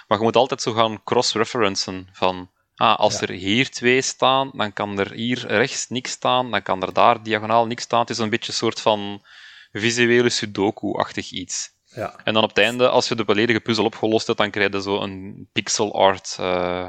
[0.08, 4.74] Maar je moet altijd zo gaan cross-referencen van ah, als er hier twee staan, dan
[4.74, 8.00] kan er hier rechts niks staan, dan kan er daar diagonaal niks staan.
[8.00, 9.26] Het is een beetje een soort van
[9.72, 11.72] visuele sudoku-achtig iets.
[11.86, 12.16] Ja.
[12.24, 14.82] En dan op het einde, als je de volledige puzzel opgelost hebt, dan krijg je
[14.82, 16.88] zo een pixel art uh,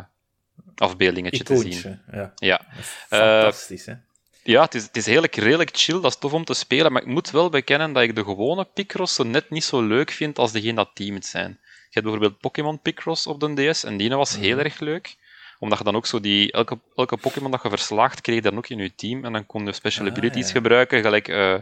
[0.80, 2.00] afbeeldingetje te zien.
[2.12, 2.32] Ja.
[2.36, 2.66] ja.
[3.08, 3.94] Fantastisch, hè?
[4.42, 7.02] Ja, het is, het is redelijk, redelijk chill, dat is tof om te spelen, maar
[7.02, 10.52] ik moet wel bekennen dat ik de gewone Picross net niet zo leuk vind als
[10.52, 11.58] degene dat teamed zijn.
[11.60, 15.16] Je hebt bijvoorbeeld Pokémon Picross op de DS, en die was heel erg leuk
[15.64, 18.56] omdat je dan ook zo die, elke, elke Pokémon dat je verslaagt, kreeg je dan
[18.56, 19.24] ook in je team.
[19.24, 21.54] En dan kon je special abilities gebruiken, gelijk uh,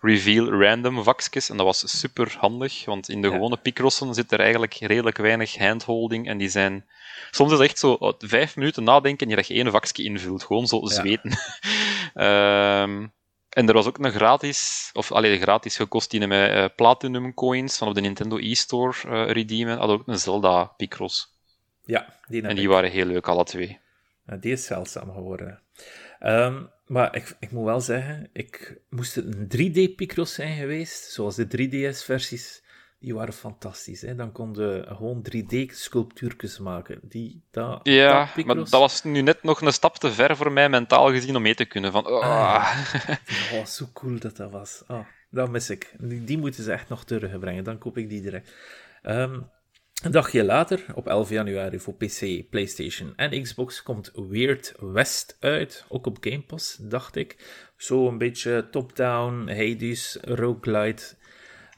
[0.00, 1.50] reveal random vakjes.
[1.50, 5.56] En dat was super handig, want in de gewone Picrossen zit er eigenlijk redelijk weinig
[5.56, 6.28] handholding.
[6.28, 6.86] En die zijn.
[7.30, 10.44] Soms is het echt zo vijf minuten nadenken en dat je één vakje invult.
[10.44, 11.30] Gewoon zo zweten.
[12.14, 13.12] um,
[13.58, 17.78] en er was ook een gratis, of alleen gratis gekost die met uh, Platinum coins
[17.78, 19.78] van op de Nintendo e-store uh, redeemen.
[19.78, 21.36] Had ook een Zelda Picross.
[21.88, 23.78] Ja, die En die waren heel leuk, alle twee.
[24.40, 25.60] die is zeldzaam geworden.
[26.20, 31.36] Um, maar ik, ik moet wel zeggen, ik moest het een 3D-Picross zijn geweest, zoals
[31.36, 32.66] de 3DS-versies.
[33.00, 34.00] Die waren fantastisch.
[34.00, 34.14] Hè?
[34.14, 37.00] Dan konden gewoon 3D-sculptuurtjes maken.
[37.02, 40.68] Die, dat, ja, maar dat was nu net nog een stap te ver voor mij
[40.68, 41.92] mentaal gezien om mee te kunnen.
[41.92, 42.22] Van, oh.
[42.22, 42.94] Ah,
[43.52, 44.82] oh, zo cool dat dat was.
[44.88, 45.94] Oh, dat mis ik.
[45.98, 47.64] Die, die moeten ze echt nog terugbrengen.
[47.64, 48.54] Dan koop ik die direct.
[49.02, 49.50] Um,
[50.02, 55.84] een dagje later, op 11 januari voor PC, PlayStation en Xbox, komt Weird West uit.
[55.88, 57.36] Ook op Game Pass, dacht ik.
[57.76, 61.04] Zo een beetje top-down, Hades, roguelite.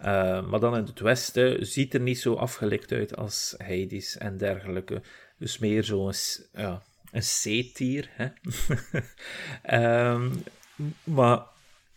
[0.01, 4.37] Uh, maar dan in het westen ziet er niet zo afgelikt uit als Hades en
[4.37, 5.03] dergelijke.
[5.39, 6.13] Dus meer zo'n
[6.53, 8.11] ja, een C-tier.
[9.71, 10.43] um,
[11.17, 11.43] maar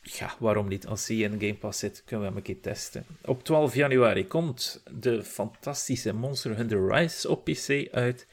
[0.04, 0.88] ja, waarom niet?
[0.88, 3.06] Als hij in Game Pass zit, kunnen we hem een keer testen.
[3.22, 8.28] Op 12 januari komt de fantastische Monster Hunter Rise op PC uit.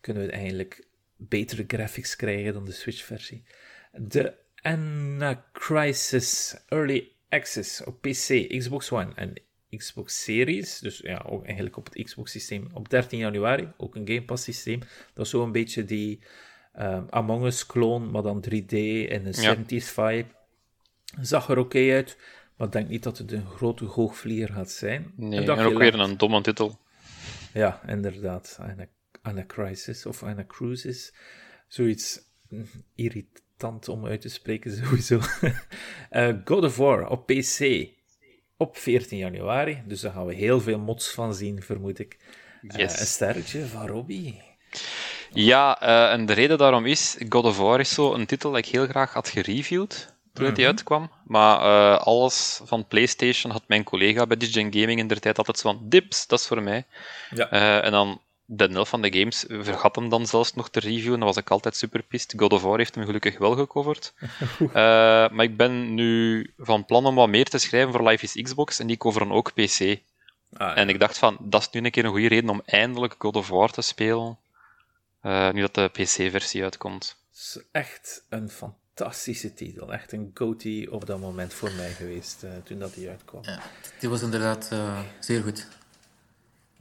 [0.00, 0.86] Kunnen we eindelijk
[1.16, 3.44] betere graphics krijgen dan de Switch-versie.
[3.92, 9.32] De Anacrysis Early Access op PC, Xbox One en
[9.76, 10.78] Xbox Series.
[10.78, 13.68] Dus ja, ook eigenlijk op het Xbox-systeem op 13 januari.
[13.76, 14.80] Ook een Game Pass-systeem.
[15.14, 16.20] Dat is zo een beetje die
[16.78, 18.74] um, Among Us-clone, maar dan 3D
[19.08, 19.56] en een ja.
[19.56, 20.26] 70s vibe.
[21.20, 22.18] Zag er oké uit,
[22.56, 25.12] maar ik denk niet dat het een grote hoogvlieger gaat zijn.
[25.16, 26.78] Nee, en, ook weer een domme titel.
[27.52, 28.58] Ja, inderdaad.
[29.22, 31.14] Anna, Crisis of Anna Cruises.
[31.68, 32.20] Zoiets
[32.94, 35.20] irritant om uit te spreken, sowieso.
[36.10, 37.88] uh, God of War op PC
[38.56, 39.82] op 14 januari.
[39.86, 42.18] Dus daar gaan we heel veel mods van zien, vermoed ik.
[42.62, 44.42] Uh, een sterretje van Robbie.
[45.30, 48.58] Ja, uh, en de reden daarom is, God of War is zo een titel dat
[48.58, 50.66] ik heel graag had gereviewd toen die mhm.
[50.66, 51.10] uitkwam.
[51.24, 55.58] Maar uh, alles van PlayStation had mijn collega bij Digigen Gaming in der tijd altijd
[55.58, 56.84] zo van dips, dat is voor mij.
[57.30, 57.52] Ja.
[57.52, 61.18] Uh, en dan de nul van de games vergat hem dan zelfs nog te reviewen.
[61.18, 62.34] Dan was ik altijd super pist.
[62.36, 64.12] God of War heeft hem gelukkig wel gecoverd.
[64.60, 64.68] uh,
[65.34, 68.78] maar ik ben nu van plan om wat meer te schrijven voor Life is Xbox
[68.78, 69.80] en die coveren ook PC.
[69.80, 69.96] Ah,
[70.58, 70.74] ja.
[70.74, 73.36] En ik dacht van, dat is nu een keer een goede reden om eindelijk God
[73.36, 74.38] of War te spelen.
[75.52, 77.16] nu dat de PC-versie uitkomt.
[77.30, 79.92] Het is echt een fantastische fantastische titel.
[79.92, 83.42] Echt een goatee op dat moment voor mij geweest, uh, toen dat die uitkwam.
[83.44, 83.60] Ja,
[84.00, 85.66] die was inderdaad uh, zeer goed.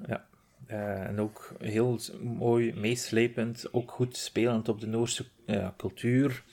[0.08, 0.26] Ja,
[0.70, 5.26] uh, en ook heel mooi, meeslepend, ook goed spelend op de Noorse
[5.78, 6.44] cultuur,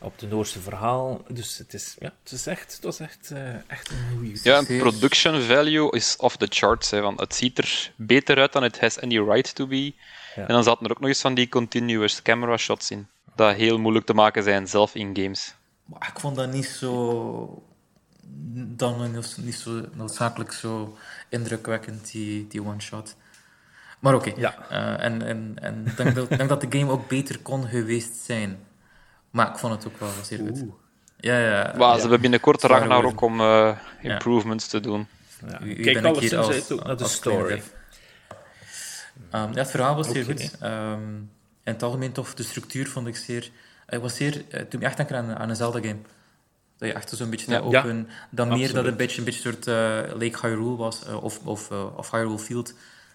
[0.00, 1.24] op de Noorse verhaal.
[1.28, 3.32] Dus het is, ja, het is echt, het was echt,
[3.66, 7.58] echt een goede Ja, en production value is off the charts, hè, want het ziet
[7.58, 9.94] er beter uit dan het has any right to be.
[10.34, 10.46] Ja.
[10.46, 13.78] En dan zaten er ook nog eens van die continuous camera shots in dat heel
[13.78, 15.54] moeilijk te maken zijn, zelf in games.
[15.84, 17.62] Maar ik vond dat niet zo...
[18.54, 20.96] Dan niet zo noodzakelijk zo
[21.28, 23.16] indrukwekkend, die, die one-shot.
[24.00, 24.32] Maar oké.
[24.36, 24.54] Ja.
[24.70, 28.14] Uh, en en, en ik denk, dat, denk dat de game ook beter kon geweest
[28.14, 28.58] zijn.
[29.30, 30.64] Maar ik vond het ook wel zeer goed.
[31.16, 31.74] Ja, ja.
[31.76, 35.06] Maar ze hebben binnenkort Ragnarok om uh, improvements te doen.
[35.46, 35.58] Ja.
[35.82, 37.52] Kijk, alles hier als, ook naar de story.
[37.52, 37.62] Um,
[39.30, 40.56] ja, het verhaal was zeer goed.
[40.62, 41.30] Um,
[41.64, 42.34] in het algemeen tof.
[42.34, 43.50] De structuur vond ik zeer...
[43.88, 44.44] Ik was zeer...
[44.48, 45.98] Eh, toen ik echt aan, aan een Zelda-game.
[46.78, 48.08] Dat je echt zo'n beetje ja, open...
[48.30, 49.74] dan meer dat het een beetje een beetje soort uh,
[50.20, 51.06] Lake Hyrule was.
[51.06, 52.74] Uh, of, of, uh, of Hyrule Field.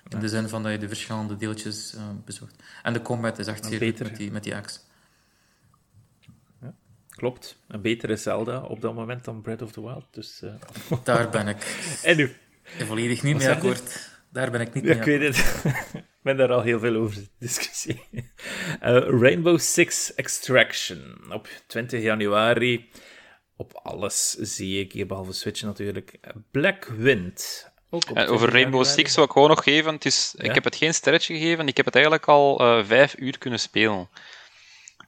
[0.10, 1.96] In de zin van dat je de verschillende deeltjes
[2.26, 2.64] bezocht.
[2.84, 4.80] En de combat is echt zeer beter met die, met die axe.
[7.10, 7.58] Klopt.
[7.68, 10.06] Een betere Zelda op dat moment dan Breath of the Wild.
[10.12, 10.44] Dus,
[11.04, 11.78] Daar ben ik...
[12.04, 12.36] en nu?
[12.64, 14.10] Volledig niet mee akkoord.
[14.30, 15.64] Daar ben ik niet ja, mee Ik weet het.
[16.28, 18.04] Ik ben daar al heel veel over discussie.
[18.12, 18.24] Uh,
[19.22, 21.20] Rainbow Six Extraction.
[21.32, 22.90] Op 20 januari.
[23.56, 26.20] Op alles zie ik hier, behalve Switch natuurlijk.
[26.52, 27.70] Black Wind.
[28.14, 29.94] En over Rainbow Six wil ik gewoon nog geven.
[29.94, 31.68] Het is, Ik heb het geen sterretje gegeven.
[31.68, 34.10] Ik heb het eigenlijk al uh, vijf uur kunnen spelen.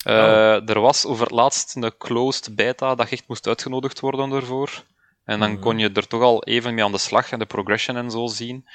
[0.08, 0.70] Uh, oh.
[0.70, 4.84] Er was over het laatst een closed beta dat je echt moest uitgenodigd worden ervoor.
[5.26, 5.60] En dan mm.
[5.60, 8.28] kon je er toch al even mee aan de slag en de progression en zo
[8.28, 8.66] zien.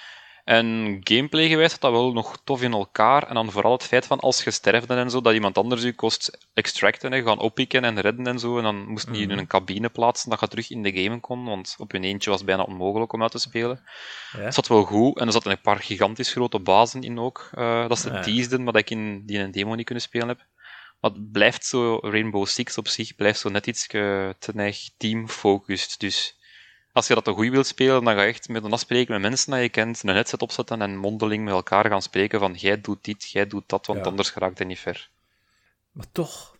[0.45, 3.29] En gameplay gewijs had dat wel nog tof in elkaar.
[3.29, 5.95] En dan vooral het feit van als je sterfde en zo, dat iemand anders je
[5.95, 8.57] kost extracten en gaan oppikken en redden en zo.
[8.57, 9.39] En dan moest je in mhm.
[9.39, 11.45] een cabine plaatsen dat je terug in de game kon.
[11.45, 13.83] Want op hun eentje was het bijna onmogelijk om uit te spelen.
[14.33, 14.43] Ja.
[14.43, 15.19] Dat zat wel goed.
[15.19, 17.51] En er zaten een paar gigantisch grote bazen in ook.
[17.55, 18.21] Uh, dat ze ja.
[18.21, 20.47] teasden, maar dat ik in die een demo niet kunnen spelen heb.
[21.01, 26.01] Maar het blijft zo, Rainbow Six op zich blijft zo net iets te neig team-focused.
[26.01, 26.37] Dus
[26.95, 29.23] als je dat toch goed wilt spelen, dan ga je echt met een afspreken met
[29.23, 32.81] mensen dat je kent, een headset opzetten en mondeling met elkaar gaan spreken van jij
[32.81, 35.11] doet dit, jij doet dat, want anders geraakt hij niet ver.
[35.93, 36.57] Maar toch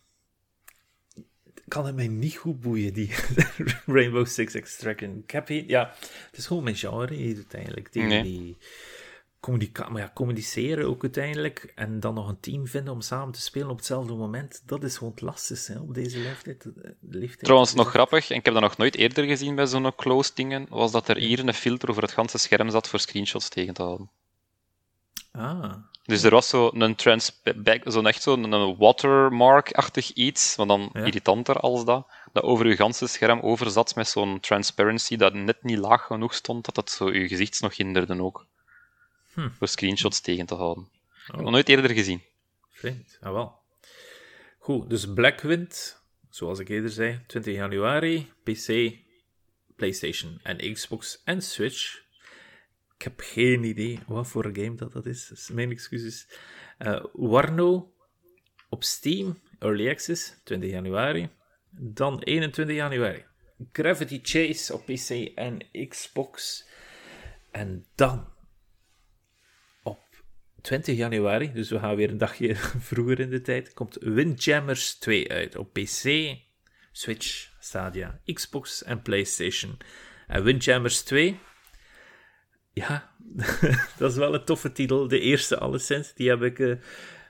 [1.69, 3.15] kan het mij niet goed boeien, die
[3.87, 5.23] Rainbow Six Extraction.
[5.25, 5.95] Ik heb ja,
[6.27, 7.93] het is gewoon mijn genre uiteindelijk.
[7.93, 8.23] Die, nee.
[8.23, 8.57] die,
[9.91, 13.71] maar ja, communiceren ook uiteindelijk en dan nog een team vinden om samen te spelen
[13.71, 17.45] op hetzelfde moment, dat is gewoon het lastigste op deze leeftijd, eh, leeftijd.
[17.45, 20.67] Trouwens, nog grappig, en ik heb dat nog nooit eerder gezien bij zo'n close dingen,
[20.69, 23.83] was dat er hier een filter over het ganse scherm zat voor screenshots tegen te
[23.83, 24.11] houden.
[25.33, 25.73] Ah.
[26.05, 27.21] Dus er was zo'n zo
[27.85, 33.41] zo'n echt zo'n watermark-achtig iets, maar dan irritanter als dat, dat over je ganse scherm
[33.41, 37.61] overzat met zo'n transparency dat net niet laag genoeg stond, dat het zo je gezicht
[37.61, 38.47] nog hinderde ook.
[39.35, 39.49] Hm.
[39.51, 40.89] Voor screenshots tegen te houden.
[41.27, 42.23] Ik heb nog nooit eerder gezien.
[42.71, 43.63] Vreemd, ah wel.
[44.59, 48.93] Goed, dus Blackwind, zoals ik eerder zei, 20 januari, PC,
[49.77, 52.03] PlayStation en Xbox en Switch.
[52.97, 56.29] Ik heb geen idee wat voor een game dat, dat is, dus mijn excuses.
[56.79, 57.93] Uh, Warno
[58.69, 61.29] op Steam, Early Access, 20 januari.
[61.71, 63.25] Dan 21 januari.
[63.73, 66.65] Gravity Chase op PC en Xbox.
[67.51, 68.34] En dan
[70.65, 72.57] 20 januari, dus we gaan weer een dagje
[72.91, 76.35] vroeger in de tijd, komt Windjammers 2 uit op PC,
[76.93, 79.79] Switch, Stadia, Xbox en PlayStation.
[80.27, 81.39] En Windjammers 2,
[82.73, 83.15] ja,
[83.99, 85.09] dat is wel een toffe titel.
[85.09, 86.77] De eerste alleszins, die heb ik uh,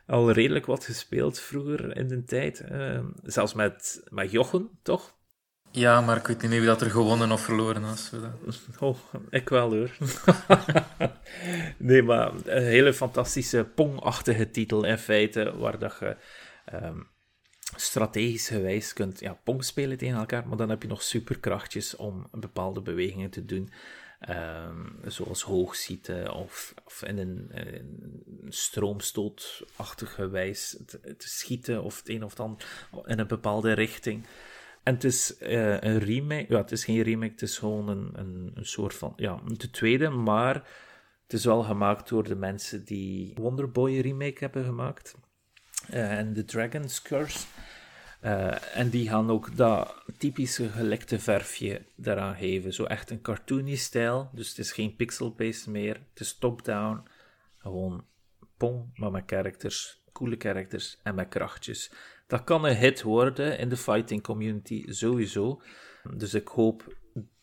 [0.06, 2.64] al redelijk wat gespeeld vroeger in de tijd.
[2.72, 5.14] Uh, zelfs met, met Jochen, toch?
[5.76, 8.10] Ja, maar ik weet niet meer wie dat er gewonnen of verloren was.
[8.80, 8.96] Oh,
[9.30, 9.96] ik wel hoor.
[11.78, 16.16] nee, maar een hele fantastische Pong-achtige titel in feite, waar dat je
[16.72, 17.08] um,
[17.76, 22.28] strategisch gewijs kunt ja, Pong spelen tegen elkaar, maar dan heb je nog superkrachtjes om
[22.30, 23.70] bepaalde bewegingen te doen.
[24.28, 32.08] Um, zoals hoogzieten of, of in een, een stroomstootachtige wijs te, te, schieten of het
[32.08, 32.66] een of het ander
[33.04, 34.26] in een bepaalde richting.
[34.84, 36.46] En het is uh, een remake.
[36.48, 38.10] Ja, het is geen remake, het is gewoon een,
[38.54, 39.12] een, soort van.
[39.16, 40.54] Ja, de tweede, maar
[41.22, 45.14] het is wel gemaakt door de mensen die Wonderboy remake hebben gemaakt.
[45.90, 47.46] Uh, en The Dragon's Curse.
[48.22, 52.72] Uh, en die gaan ook dat typische gelekte verfje daaraan geven.
[52.72, 54.30] Zo echt een cartoony stijl.
[54.32, 55.94] Dus het is geen pixel-based meer.
[56.10, 57.02] Het is top-down.
[57.58, 58.06] Gewoon
[58.56, 60.02] pong, maar met characters.
[60.12, 61.92] Coole characters en met krachtjes.
[62.34, 65.60] Dat kan een hit worden in de fighting community sowieso.
[66.16, 66.96] Dus ik hoop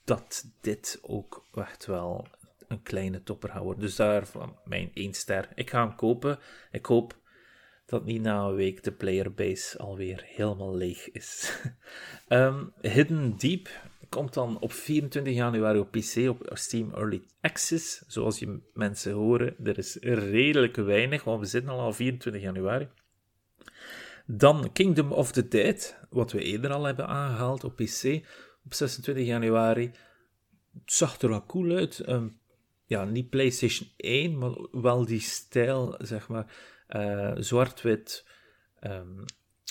[0.03, 2.27] dat dit ook echt wel
[2.67, 3.81] een kleine topper gaat worden.
[3.81, 5.49] Dus daarvan mijn 1 ster.
[5.55, 6.39] Ik ga hem kopen.
[6.71, 7.17] Ik hoop
[7.85, 11.59] dat niet na een week de playerbase alweer helemaal leeg is.
[12.29, 13.69] um, Hidden Deep
[14.09, 18.03] komt dan op 24 januari op PC op Steam Early Access.
[18.07, 22.87] Zoals je mensen horen, er is redelijk weinig, want we zitten al op 24 januari.
[24.33, 28.25] Dan Kingdom of the Dead, wat we eerder al hebben aangehaald op PC
[28.65, 29.91] op 26 januari.
[30.73, 32.09] Het zag er wel cool uit.
[32.09, 32.39] Um,
[32.85, 36.45] ja, niet PlayStation 1, maar wel die stijl, zeg maar.
[36.89, 38.25] Uh, Zwart-wit.
[38.81, 39.25] Um,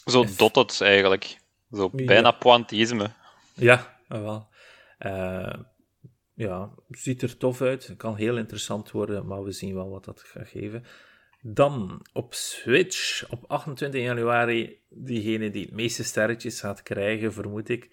[0.04, 1.38] Zo dotted eigenlijk.
[1.72, 2.30] Zo bijna ja.
[2.30, 3.10] pointisme.
[3.54, 4.48] Ja, wel.
[4.98, 5.54] Uh,
[6.34, 7.94] ja, ziet er tof uit.
[7.96, 10.84] Kan heel interessant worden, maar we zien wel wat dat gaat geven.
[11.42, 17.90] Dan op Switch op 28 januari, diegene die het meeste sterretjes gaat krijgen, vermoed ik.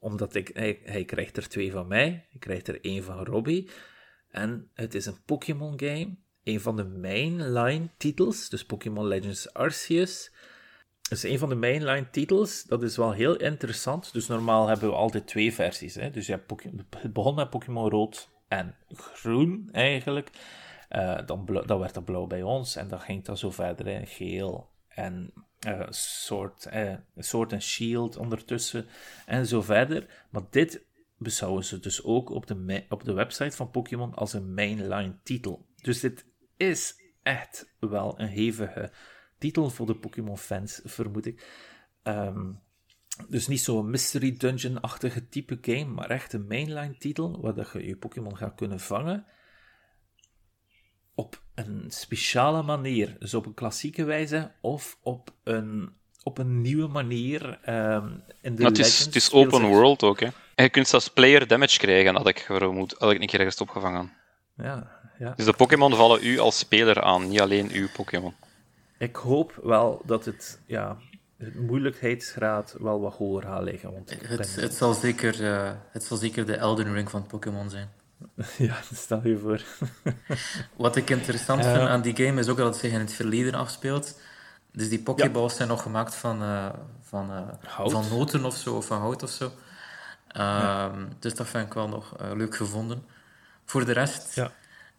[0.00, 0.50] Omdat ik,
[0.84, 3.70] hij, krijgt er twee van mij, ik krijg er één van Robbie.
[4.30, 10.32] En het is een Pokémon game, een van de mainline titels, dus Pokémon Legends Arceus.
[11.10, 14.12] Is een van de mainline titels, dat is wel heel interessant.
[14.12, 15.94] Dus normaal hebben we altijd twee versies.
[15.94, 16.10] Hè?
[16.10, 16.62] Dus je hebt
[16.96, 20.30] het begon met Pokémon Rood en Groen eigenlijk.
[20.90, 24.06] Uh, dan, dan werd dat blauw bij ons en dan ging dat zo verder in
[24.06, 25.32] geel en
[25.66, 28.86] uh, soort, uh, soort en shield ondertussen
[29.26, 30.26] en zo verder.
[30.30, 30.86] Maar dit
[31.16, 35.66] beschouwen ze dus ook op de, op de website van Pokémon als een mainline titel.
[35.82, 36.26] Dus dit
[36.56, 38.90] is echt wel een hevige
[39.38, 41.46] titel voor de Pokémon-fans, vermoed ik.
[42.02, 42.52] Ehm,
[43.28, 47.86] dus niet zo'n mystery dungeon-achtige type game, maar echt een mainline titel waar dat je
[47.86, 49.26] je Pokémon gaat kunnen vangen
[51.18, 53.16] op een speciale manier.
[53.18, 55.92] Dus op een klassieke wijze of op een,
[56.22, 57.58] op een nieuwe manier.
[57.68, 60.26] Um, in de het, is, het is open world ook, hè?
[60.54, 63.60] En je kunt zelfs player damage krijgen, had ik vermoed, had ik een keer ergens
[63.60, 64.12] opgevangen.
[64.56, 65.32] Ja, ja.
[65.36, 68.34] Dus de Pokémon vallen u als speler aan, niet alleen uw Pokémon.
[68.98, 70.96] Ik hoop wel dat het, ja,
[71.36, 73.92] de moeilijkheidsgraad wel wat hoger gaat liggen.
[73.92, 77.90] Want het, het, zal zeker, uh, het zal zeker de Elden Ring van Pokémon zijn.
[78.58, 79.62] Ja, stel je voor.
[80.76, 83.54] Wat ik interessant vind aan die game is ook dat het zich in het verleden
[83.54, 84.20] afspeelt.
[84.72, 86.68] Dus die Pokéballs zijn nog gemaakt van, uh,
[87.02, 89.52] van, uh, van noten of zo, of van hout of zo.
[90.28, 93.04] Ehm, dus dat vind ik wel nog leuk gevonden.
[93.64, 94.52] Voor de rest, ja.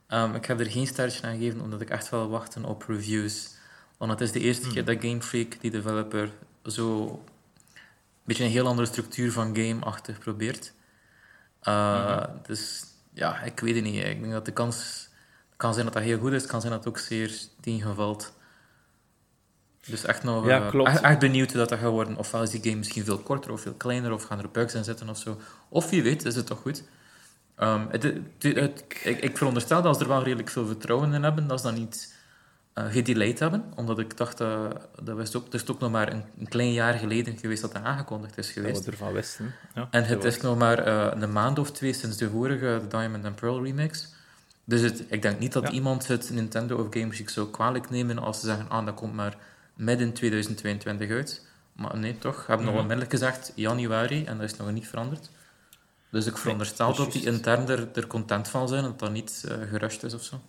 [0.07, 3.49] um, ik heb er geen sterretje aan gegeven, omdat ik echt wel wachten op reviews.
[3.97, 4.74] Want het is de eerste hmm.
[4.74, 6.30] keer dat Game Freak, die developer,
[6.65, 7.03] zo
[7.74, 10.74] een beetje een heel andere structuur van game-achtig probeert.
[11.63, 12.84] Uh, Dus
[13.20, 14.03] ja, ik weet het niet.
[14.03, 15.07] Ik denk dat de kans
[15.57, 18.34] kan zijn dat dat heel goed is, kan zijn dat het ook zeer tegenvalt.
[19.86, 22.17] Dus echt nog ja, uh, echt, echt, benieuwd hoe dat, dat gaat worden.
[22.17, 24.84] Ofwel is die game misschien veel korter of veel kleiner, of gaan er bugs in
[24.84, 25.38] zitten of zo.
[25.70, 26.84] Of wie weet, is het toch goed.
[27.59, 31.47] Um, het, het, ik, ik, veronderstel dat als er wel redelijk veel vertrouwen in hebben,
[31.47, 32.15] dat ze dat niet
[32.88, 33.63] gedelayed hebben.
[33.75, 34.65] Omdat ik dacht, uh,
[35.01, 37.71] dat was ook, het is ook nog maar een, een, klein jaar geleden geweest dat
[37.71, 38.75] dat aangekondigd is geweest.
[38.75, 39.53] Dat we ervan wisten.
[39.75, 43.25] Ja, en het is nog maar uh, een maand of twee sinds de vorige Diamond
[43.25, 44.13] and Pearl remix.
[44.63, 45.69] Dus het, ik denk niet dat ja.
[45.69, 49.38] iemand het Nintendo of Games zou kwalijk nemen als ze zeggen, ah, dat komt maar
[49.73, 51.47] midden 2022 uit.
[51.73, 52.36] Maar nee, toch.
[52.36, 52.84] We hebben nog mhm.
[52.84, 55.30] onmiddellijk gezegd januari en dat is nog niet veranderd.
[56.09, 59.11] Dus ik veronderstel nee, dat die intern er, er, content van zijn en dat dat
[59.11, 60.41] niet uh, gerust is of zo.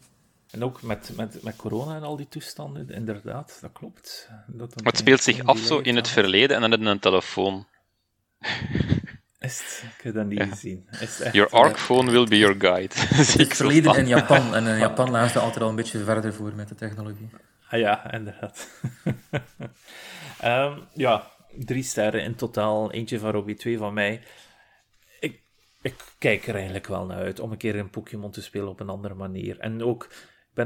[0.51, 4.29] En ook met, met, met corona en al die toestanden, inderdaad, dat klopt.
[4.47, 7.67] Dat maar het speelt zich af zo in het verleden en dan in een telefoon.
[9.39, 9.85] Is het?
[9.99, 10.47] Ik heb dat niet ja.
[10.47, 10.89] gezien.
[11.01, 12.95] Is your ARC phone will be your guide.
[13.45, 14.55] het verleden in Japan.
[14.55, 17.31] En in Japan lagen ze altijd al een beetje verder voor met de technologie.
[17.69, 18.69] Ah ja, inderdaad.
[20.45, 22.93] um, ja, drie sterren in totaal.
[22.93, 24.23] Eentje van Robbie, twee van mij
[25.21, 25.43] ik,
[25.83, 28.81] ik kijk er eigenlijk wel naar uit om een keer een Pokémon te spelen op
[28.81, 29.59] een andere manier.
[29.59, 30.09] En ook,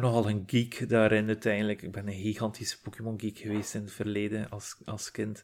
[0.00, 1.82] ben nogal een geek daarin uiteindelijk.
[1.82, 5.42] Ik ben een gigantische Pokémon-geek geweest in het verleden als, als kind.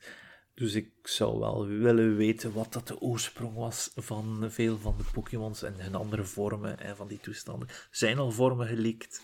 [0.55, 5.05] Dus ik zou wel willen weten wat dat de oorsprong was van veel van de
[5.13, 7.69] Pokémons en hun andere vormen en van die toestanden.
[7.91, 9.23] Zijn al vormen gelikt?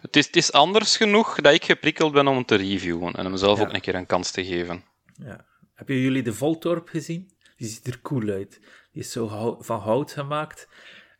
[0.00, 3.36] Het is, het is anders genoeg dat ik geprikkeld ben om te reviewen en hem
[3.36, 4.84] zelf ook een keer een kans te geven.
[5.14, 5.46] Ja.
[5.74, 7.30] Hebben jullie de Voltorp gezien?
[7.56, 8.60] Die ziet er cool uit.
[8.92, 10.68] Die is zo van hout gemaakt.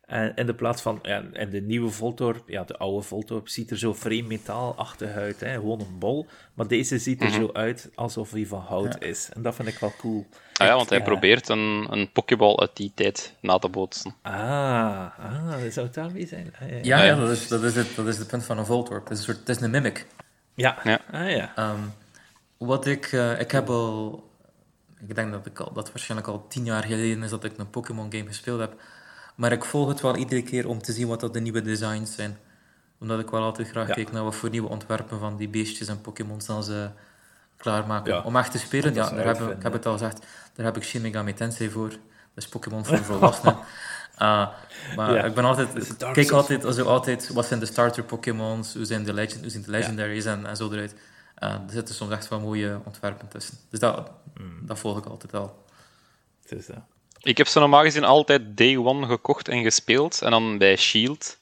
[0.05, 3.71] En in de plaats van, ja, en de nieuwe Voltorp, ja, de oude Voltorp ziet
[3.71, 6.27] er zo frame metaalachtig uit, hè, gewoon een bol.
[6.53, 7.39] Maar deze ziet er mhm.
[7.39, 9.29] zo uit alsof hij van hout is.
[9.33, 10.27] En dat vind ik wel cool.
[10.53, 14.15] Ah ja, want hij probeert een, een Pokéball uit die tijd na te bootsen.
[14.21, 14.33] Ah,
[15.19, 16.53] ah dat zou het daarmee zijn.
[16.61, 18.65] Ah, ja, ja, ja, dat, is, dat, is het, dat is het punt van een
[18.65, 19.03] Voltorp.
[19.03, 20.05] Het is een, soort, het is een mimic.
[20.53, 20.99] Ja, ja.
[21.11, 21.71] Ah, ja.
[21.71, 21.93] Um,
[22.57, 24.23] wat ik, uh, ik heb al
[25.07, 27.69] ik denk dat, ik al, dat waarschijnlijk al tien jaar geleden is dat ik een
[27.69, 28.81] Pokémon game gespeeld heb.
[29.35, 32.15] Maar ik volg het wel iedere keer om te zien wat dat de nieuwe designs
[32.15, 32.37] zijn.
[32.99, 36.01] Omdat ik wel altijd graag kijk naar wat voor nieuwe ontwerpen van die beestjes en
[36.01, 36.89] Pokémons dan ze
[37.57, 38.23] klaarmaken.
[38.23, 40.83] Om echt te spelen, ja, daar heb, ik heb het al gezegd, daar heb ik
[40.83, 41.89] Shin Megami Tensei voor.
[41.89, 43.57] Dat is Pokémon voor volwassenen.
[44.21, 44.47] Uh,
[44.95, 49.03] maar ik ben altijd, kijk altijd, also altijd, wat zijn de starter Pokémons, hoe zijn
[49.03, 50.95] de, legend, hoe zijn de legendaries en, en zo eruit.
[51.39, 53.57] Uh, er zitten soms echt wel mooie ontwerpen tussen.
[53.69, 54.65] Dus dat, mm.
[54.65, 55.65] dat volg ik altijd al.
[56.45, 56.94] is dat.
[57.25, 60.21] Ik heb ze normaal gezien altijd day one gekocht en gespeeld.
[60.21, 61.37] En dan bij Shield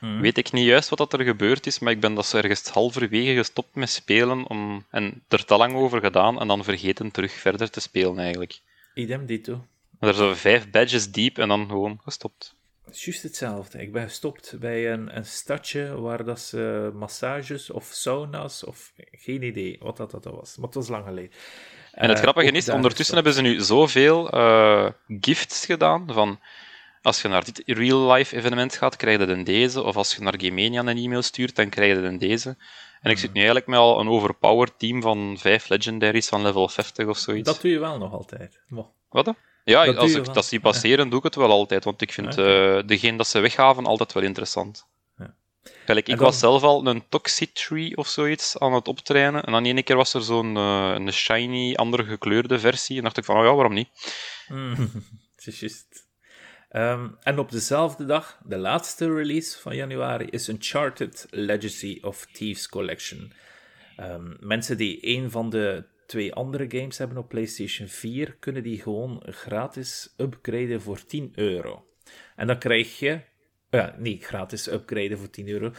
[0.00, 0.20] mm.
[0.20, 2.68] weet ik niet juist wat dat er gebeurd is, maar ik ben dat zo ergens
[2.68, 7.32] halverwege gestopt met spelen om, en er te lang over gedaan en dan vergeten terug
[7.32, 8.60] verder te spelen eigenlijk.
[8.94, 9.64] Idem dito.
[10.00, 12.54] Er zijn vijf badges diep en dan gewoon gestopt.
[12.92, 13.82] Juist hetzelfde.
[13.82, 19.42] Ik ben gestopt bij een, een stadje waar dat ze massages of sauna's of geen
[19.42, 20.56] idee wat dat, dat was.
[20.56, 21.30] Maar het was lang geleden.
[21.98, 24.86] En het uh, grappige is, ondertussen hebben ze nu zoveel uh,
[25.20, 26.40] gifts gedaan van
[27.02, 29.82] als je naar dit real-life evenement gaat, krijg je dan deze.
[29.82, 32.56] Of als je naar Gamania een e-mail stuurt, dan krijg je dan deze.
[33.00, 36.68] En ik zit nu eigenlijk met al een overpowered team van vijf legendaries van level
[36.68, 37.48] 50 of zoiets.
[37.48, 38.60] Dat doe je wel nog altijd.
[39.08, 39.36] Wat dan?
[39.64, 41.84] Ja, als ik dat zie passeren, doe ik het wel altijd.
[41.84, 42.76] Want ik vind okay.
[42.76, 44.86] uh, degene dat ze weggaven altijd wel interessant.
[45.86, 45.94] Ja.
[45.94, 49.44] ik was zelf al een Toxitree of zoiets aan het optrainen.
[49.44, 52.96] En dan ene keer was er zo'n uh, een shiny, andere gekleurde versie.
[52.96, 53.88] En dacht ik van, oh ja, waarom niet?
[54.48, 54.90] Mm,
[55.36, 56.06] het is juist.
[56.68, 62.68] Ehm, en op dezelfde dag, de laatste release van januari, is Uncharted Legacy of Thieves
[62.68, 63.32] Collection.
[64.00, 68.82] Um, mensen die een van de twee andere games hebben op PlayStation 4, kunnen die
[68.82, 71.86] gewoon gratis upgraden voor 10 euro.
[72.36, 73.20] En dan krijg je,
[73.70, 75.72] uh, niet gratis upgraden voor 10 euro.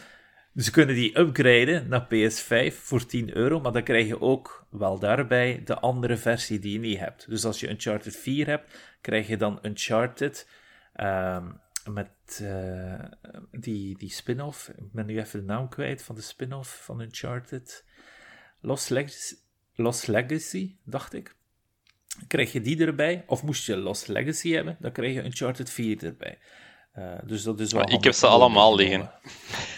[0.56, 4.98] Ze kunnen die upgraden naar PS5 voor 10 euro, maar dan krijg je ook wel
[4.98, 7.28] daarbij de andere versie die je niet hebt.
[7.28, 10.48] Dus als je Uncharted 4 hebt, krijg je dan Uncharted
[10.96, 11.60] um,
[11.92, 13.04] met uh,
[13.50, 14.68] die, die spin-off.
[14.68, 17.84] Ik ben nu even de naam kwijt van de spin-off van Uncharted.
[18.60, 19.34] Lost Legacy,
[19.74, 21.34] Lost Legacy, dacht ik.
[22.26, 23.24] Krijg je die erbij?
[23.26, 26.38] Of moest je Lost Legacy hebben, dan krijg je Uncharted 4 erbij.
[26.98, 29.10] Uh, dus dat is wel ik heb ze allemaal liggen.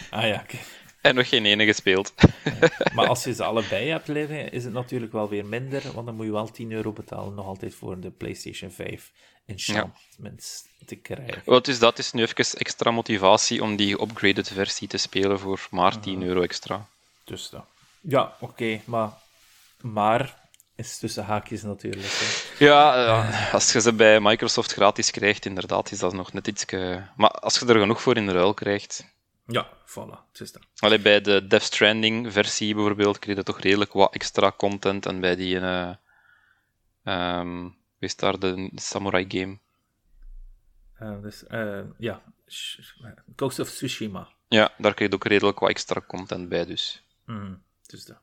[0.09, 0.59] Ah ja, okay.
[1.01, 2.13] En nog geen ene gespeeld.
[2.95, 6.15] maar als je ze allebei hebt liggen, is het natuurlijk wel weer minder, want dan
[6.15, 9.11] moet je wel 10 euro betalen, nog altijd voor de PlayStation 5
[9.45, 10.85] enchantments ja.
[10.85, 11.41] te krijgen.
[11.45, 15.67] Wel, dus dat is nu even extra motivatie om die upgraded versie te spelen voor
[15.71, 16.87] maar 10 euro extra.
[17.23, 17.65] Dus dat.
[18.01, 19.09] Ja, oké, maar,
[19.81, 20.42] maar
[20.75, 22.07] is tussen haakjes natuurlijk.
[22.07, 22.65] Hè.
[22.65, 26.65] Ja, ja, als je ze bij Microsoft gratis krijgt, inderdaad, is dat nog net iets.
[27.15, 29.11] Maar als je er genoeg voor in de ruil krijgt.
[29.47, 30.61] Ja, voilà, het is dat.
[30.77, 35.05] Allee, bij de Death Stranding versie bijvoorbeeld kreeg je toch redelijk wat extra content.
[35.05, 35.55] En bij die.
[35.55, 35.93] Uh,
[37.03, 39.59] um, is daar de Samurai game?
[41.01, 42.21] Uh, dus, uh, ja,
[43.35, 44.27] Ghost of Tsushima.
[44.47, 47.03] Ja, daar kreeg je ook redelijk wat extra content bij, dus.
[47.25, 48.17] Mm, dus dat.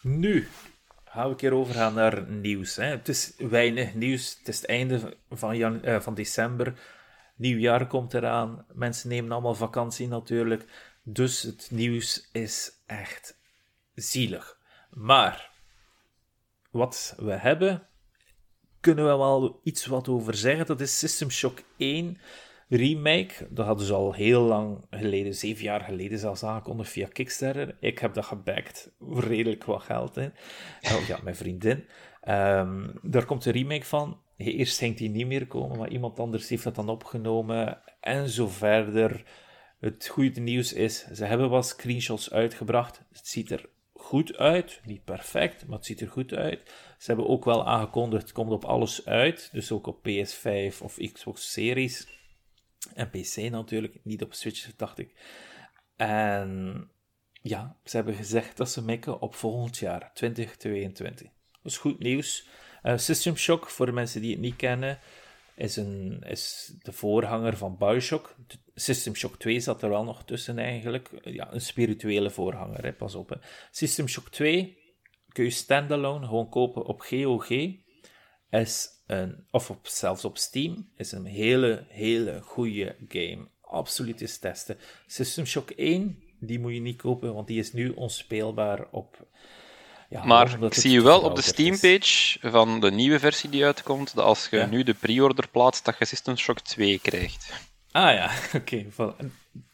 [0.00, 0.48] Nu
[1.12, 2.76] gaan we een keer overgaan naar nieuws.
[2.76, 2.84] Hè.
[2.84, 4.36] Het is weinig nieuws.
[4.38, 6.74] Het is het einde van, jan uh, van december.
[7.36, 8.66] Nieuwjaar komt eraan.
[8.72, 10.64] Mensen nemen allemaal vakantie natuurlijk.
[11.02, 13.38] Dus het nieuws is echt
[13.94, 14.58] zielig.
[14.90, 15.50] Maar
[16.70, 17.86] wat we hebben,
[18.80, 20.66] kunnen we wel iets wat over zeggen.
[20.66, 22.18] Dat is System Shock 1
[22.76, 23.48] remake.
[23.50, 27.76] Dat hadden ze al heel lang geleden, zeven jaar geleden zelfs aangekondigd via Kickstarter.
[27.80, 30.32] Ik heb dat gebackt redelijk wat geld in.
[30.82, 31.84] Oh, ja, mijn vriendin.
[32.28, 34.20] Um, daar komt een remake van.
[34.36, 37.82] Eerst ging die niet meer komen, maar iemand anders heeft het dan opgenomen.
[38.00, 39.24] En zo verder.
[39.80, 43.02] Het goede nieuws is, ze hebben wat screenshots uitgebracht.
[43.12, 44.80] Het ziet er goed uit.
[44.84, 46.60] Niet perfect, maar het ziet er goed uit.
[46.98, 49.48] Ze hebben ook wel aangekondigd, het komt op alles uit.
[49.52, 52.21] Dus ook op PS5 of Xbox Series.
[52.94, 55.14] En PC natuurlijk, niet op Switch, dacht ik.
[55.96, 56.90] En
[57.42, 61.28] ja, ze hebben gezegd dat ze mikken op volgend jaar, 2022.
[61.62, 62.48] Dat is goed nieuws.
[62.82, 64.98] Uh, System Shock, voor de mensen die het niet kennen,
[65.54, 68.36] is, een, is de voorganger van Bioshock.
[68.74, 71.10] System Shock 2 zat er wel nog tussen eigenlijk.
[71.22, 73.28] Ja, een spirituele voorganger, hè, pas op.
[73.28, 73.36] Hè.
[73.70, 74.78] System Shock 2
[75.28, 77.48] kun je standalone gewoon kopen op GOG.
[78.60, 80.88] Is een, of op, zelfs op Steam.
[80.96, 83.48] Is een hele, hele goede game.
[83.60, 84.78] Absoluut eens testen.
[85.06, 89.26] System Shock 1, die moet je niet kopen, want die is nu onspeelbaar op
[90.12, 94.14] ja, maar ik zie je wel op de Steam-page van de nieuwe versie die uitkomt,
[94.14, 97.52] dat als je nu de pre-order plaatst, dat je System Shock 2 krijgt.
[97.92, 98.30] Ah ja,
[98.60, 98.86] oké.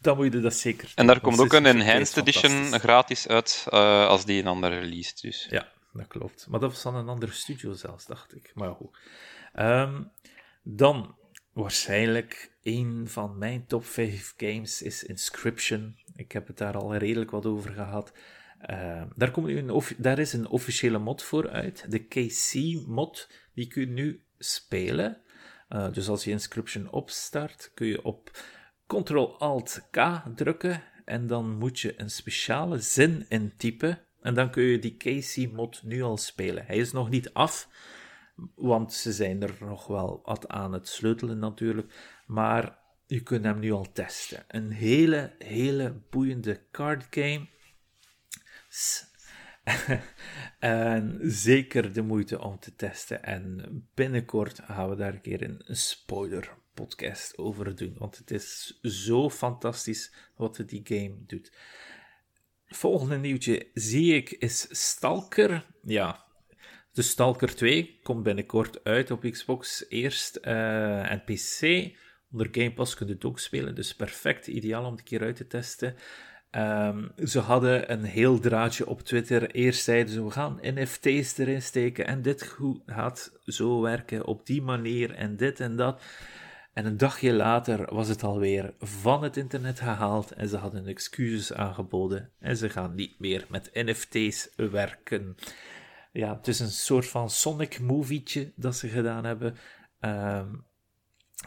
[0.01, 4.07] Dan moet je dat zeker En daar komt ook een Enhanced Edition gratis uit uh,
[4.07, 5.13] als die een ander release.
[5.21, 5.47] Dus.
[5.51, 5.69] Ja,
[5.99, 6.47] dat klopt.
[6.49, 8.53] Maar dat was van een andere studio zelfs, dacht ik.
[8.55, 8.99] Maar goed.
[9.59, 10.11] Um,
[10.63, 11.17] dan
[11.53, 15.99] waarschijnlijk een van mijn top 5 games is Inscription.
[16.15, 18.13] Ik heb het daar al redelijk wat over gehad.
[18.71, 21.91] Uh, daar, komt een daar is een officiële mod voor uit.
[21.91, 25.21] De KC-mod, die kun je nu spelen.
[25.69, 28.31] Uh, dus als je Inscription opstart, kun je op
[28.87, 30.83] Ctrl-Alt-K drukken.
[31.05, 34.08] En dan moet je een speciale zin intypen.
[34.29, 36.65] En dan kun je die KC-mod nu al spelen.
[36.67, 37.69] Hij is nog niet af,
[38.55, 41.95] want ze zijn er nog wel wat aan het sleutelen natuurlijk.
[42.27, 44.45] Maar je kunt hem nu al testen.
[44.49, 47.47] Een hele, hele boeiende card game
[50.59, 53.23] en zeker de moeite om te testen.
[53.23, 57.95] En binnenkort gaan we daar een keer een spoiler podcast over doen.
[57.99, 61.53] Want het is zo fantastisch wat die game doet.
[62.69, 65.65] Volgende nieuwtje zie ik is Stalker.
[65.83, 66.25] Ja,
[66.93, 71.91] de Stalker 2 komt binnenkort uit op Xbox eerst uh, en PC.
[72.33, 75.23] Onder Game Pass kun je het ook spelen, dus perfect, ideaal om het een keer
[75.23, 75.95] uit te testen.
[76.51, 79.51] Um, ze hadden een heel draadje op Twitter.
[79.51, 82.57] Eerst zeiden ze: we gaan NFT's erin steken en dit
[82.87, 86.03] gaat zo werken op die manier en dit en dat.
[86.79, 91.53] En een dagje later was het alweer van het internet gehaald en ze hadden excuses
[91.53, 95.37] aangeboden en ze gaan niet meer met NFT's werken.
[96.13, 99.57] Ja, het is een soort van Sonic movietje dat ze gedaan hebben.
[100.01, 100.67] Um,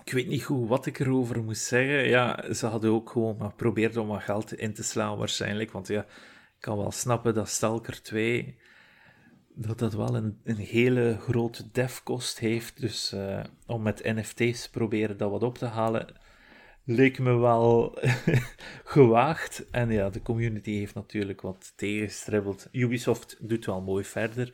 [0.04, 2.08] ik weet niet goed wat ik erover moest zeggen.
[2.08, 5.72] Ja, ze hadden ook gewoon maar geprobeerd om wat geld in te slaan, waarschijnlijk.
[5.72, 8.60] Want ja, ik kan wel snappen dat Stalker 2
[9.62, 12.82] dat dat wel een, een hele grote devkost heeft.
[12.82, 16.16] Dus uh, om met NFT's proberen dat wat op te halen,
[16.84, 18.00] leek me wel
[18.84, 19.70] gewaagd.
[19.70, 22.68] En ja, de community heeft natuurlijk wat tegenstribbeld.
[22.72, 24.54] Ubisoft doet wel mooi verder,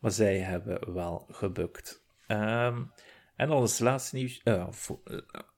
[0.00, 2.04] maar zij hebben wel gebukt.
[2.28, 2.92] Um,
[3.36, 4.68] en als laatste nieuws, uh,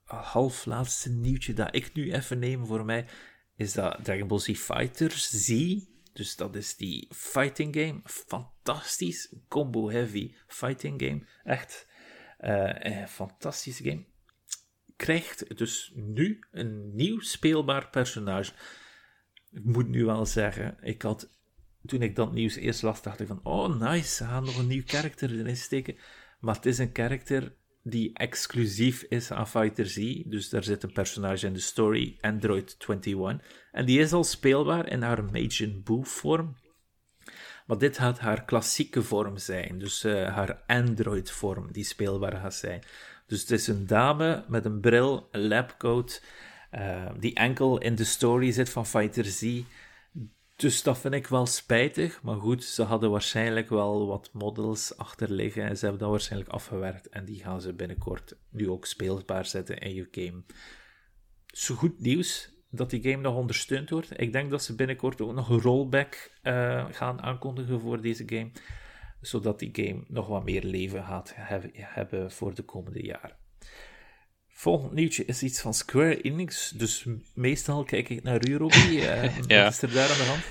[0.05, 3.07] half laatste nieuwtje dat ik nu even neem voor mij,
[3.57, 5.49] is dat Dragon Ball Z Fighters Z.
[6.15, 8.01] Dus dat is die fighting game.
[8.05, 11.27] Fantastisch, combo-heavy fighting game.
[11.45, 11.89] Echt
[12.41, 14.05] uh, een fantastische game.
[14.97, 18.53] Krijgt dus nu een nieuw speelbaar personage.
[19.51, 21.31] Ik moet nu wel zeggen, ik had,
[21.85, 24.67] toen ik dat nieuws eerst las, dacht ik van, oh nice, ze gaan nog een
[24.67, 25.97] nieuw karakter erin steken.
[26.41, 30.23] Maar het is een karakter die exclusief is aan Fighter Z.
[30.27, 33.64] Dus daar zit een personage in de story, Android 21.
[33.75, 36.57] En die is al speelbaar in haar Majin Buu vorm.
[37.66, 39.79] Maar dit gaat haar klassieke vorm zijn.
[39.79, 42.83] Dus uh, haar Android vorm die speelbaar gaat zijn.
[43.27, 46.22] Dus het is een dame met een bril, een labcoat,
[46.72, 49.62] uh, die enkel in de story zit van Fighter Z.
[50.57, 52.22] Dus dat vind ik wel spijtig.
[52.22, 55.62] Maar goed, ze hadden waarschijnlijk wel wat models achterliggen.
[55.62, 57.09] En ze hebben dat waarschijnlijk afgewerkt.
[57.09, 60.43] En die gaan ze binnenkort nu ook speelbaar zetten in je game.
[61.47, 64.20] Zo goed nieuws dat die game nog ondersteund wordt.
[64.20, 68.51] Ik denk dat ze binnenkort ook nog een rollback uh, gaan aankondigen voor deze game.
[69.20, 71.33] Zodat die game nog wat meer leven gaat
[71.75, 73.37] hebben voor de komende jaren.
[74.49, 76.70] Volgend nieuwtje is iets van Square Enix.
[76.70, 78.99] Dus meestal kijk ik naar u, Robbie.
[78.99, 79.62] Uh, ja.
[79.64, 80.45] Wat is er daar aan de hand?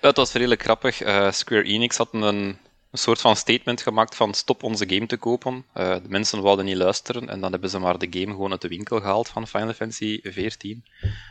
[0.00, 1.02] Het was redelijk grappig.
[1.02, 2.58] Uh, Square Enix had een,
[2.90, 5.64] een soort van statement gemaakt van stop onze game te kopen.
[5.74, 8.60] Uh, de mensen wilden niet luisteren en dan hebben ze maar de game gewoon uit
[8.60, 10.74] de winkel gehaald van Final Fantasy XIV.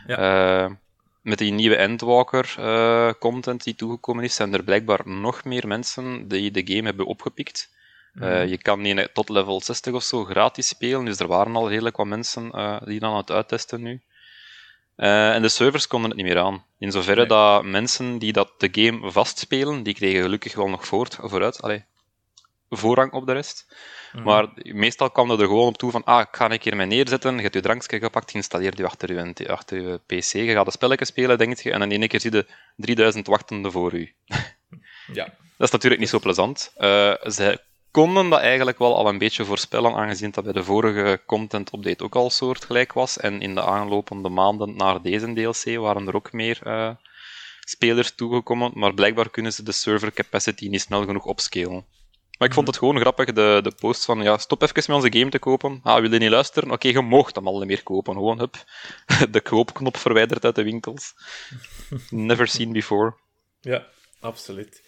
[0.06, 0.78] Ja.
[1.22, 2.54] met die nieuwe Endwalker
[3.18, 7.70] content die toegekomen is, zijn er blijkbaar nog meer mensen die de game hebben opgepikt.
[8.22, 11.68] Uh, je kan die tot level 60 of zo gratis spelen, dus er waren al
[11.68, 14.00] redelijk wat mensen uh, die dan aan het uittesten nu.
[14.98, 16.64] Uh, en de servers konden het niet meer aan.
[16.78, 21.18] In zoverre dat mensen die dat de game vastspelen, die kregen gelukkig wel nog voort,
[21.20, 21.84] vooruit, allee,
[22.70, 23.66] voorrang op de rest.
[24.12, 24.24] Mhm.
[24.24, 27.34] Maar meestal kwam er gewoon op toe van, ah, ik ga een keer mij neerzetten,
[27.34, 30.72] je hebt je drankje gepakt, installeer die achter je, achter je pc, je gaat een
[30.72, 32.46] spelletje spelen, denk je, en dan in één keer zie je
[32.76, 34.14] 3000 wachtende voor u.
[35.12, 35.24] ja.
[35.58, 36.72] Dat is natuurlijk niet zo plezant.
[36.76, 37.60] Uh, ze
[37.90, 42.04] konden dat eigenlijk wel al een beetje voorspellen, aangezien dat bij de vorige content update
[42.04, 43.18] ook al soortgelijk was.
[43.18, 46.90] En in de aanlopende maanden naar deze DLC waren er ook meer uh,
[47.60, 51.84] spelers toegekomen, maar blijkbaar kunnen ze de server capacity niet snel genoeg opscalen.
[52.38, 55.18] Maar ik vond het gewoon grappig, de, de post van, ja, stop even met onze
[55.18, 55.80] game te kopen.
[55.82, 56.70] Ah, wil je niet luisteren?
[56.70, 58.14] Oké, je mocht hem al niet meer kopen.
[58.14, 58.64] Gewoon, hup,
[59.34, 61.14] de koopknop verwijderd uit de winkels.
[62.10, 63.16] Never seen before.
[63.60, 63.86] Ja,
[64.20, 64.82] absoluut.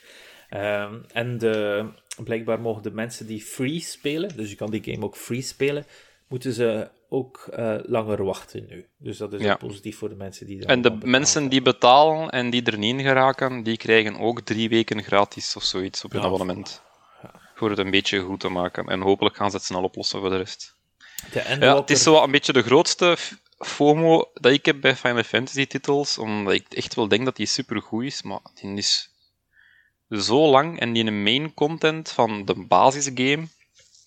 [0.50, 1.86] Um, en de,
[2.24, 5.86] blijkbaar mogen de mensen die free spelen, dus je kan die game ook free spelen,
[6.28, 8.86] moeten ze ook uh, langer wachten nu.
[8.96, 9.52] Dus dat is ja.
[9.52, 10.66] ook positief voor de mensen die.
[10.66, 14.68] En de mensen die betalen en die er niet in geraken, die krijgen ook drie
[14.68, 16.82] weken gratis of zoiets op hun ja, abonnement.
[17.22, 17.40] Ja.
[17.54, 18.86] Voor het een beetje goed te maken.
[18.86, 20.74] En hopelijk gaan ze het snel oplossen voor de rest.
[21.32, 23.16] De ja, het is zo een beetje de grootste
[23.58, 27.46] FOMO dat ik heb bij Final Fantasy titels, omdat ik echt wel denk dat die
[27.46, 29.09] super goed is, maar die is
[30.10, 33.48] zo lang en die main content van de basisgame,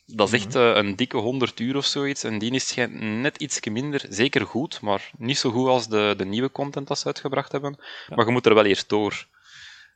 [0.05, 0.57] dat is echt mhm.
[0.57, 2.23] eh, een dikke 100 uur of zoiets.
[2.23, 6.25] En die is net iets minder, zeker goed, maar niet zo goed als de, de
[6.25, 7.79] nieuwe content dat ze uitgebracht hebben.
[8.15, 9.27] Maar je moet er wel eerst door.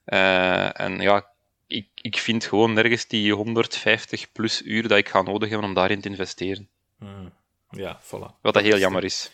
[0.05, 1.25] Uh, en ja,
[1.67, 5.73] ik, ik vind gewoon nergens die 150 plus uur dat ik ga nodig hebben om
[5.73, 6.69] daarin te investeren.
[6.99, 7.33] Mm.
[7.69, 8.41] Ja, voilà.
[8.41, 9.31] Wat dat heel jammer is.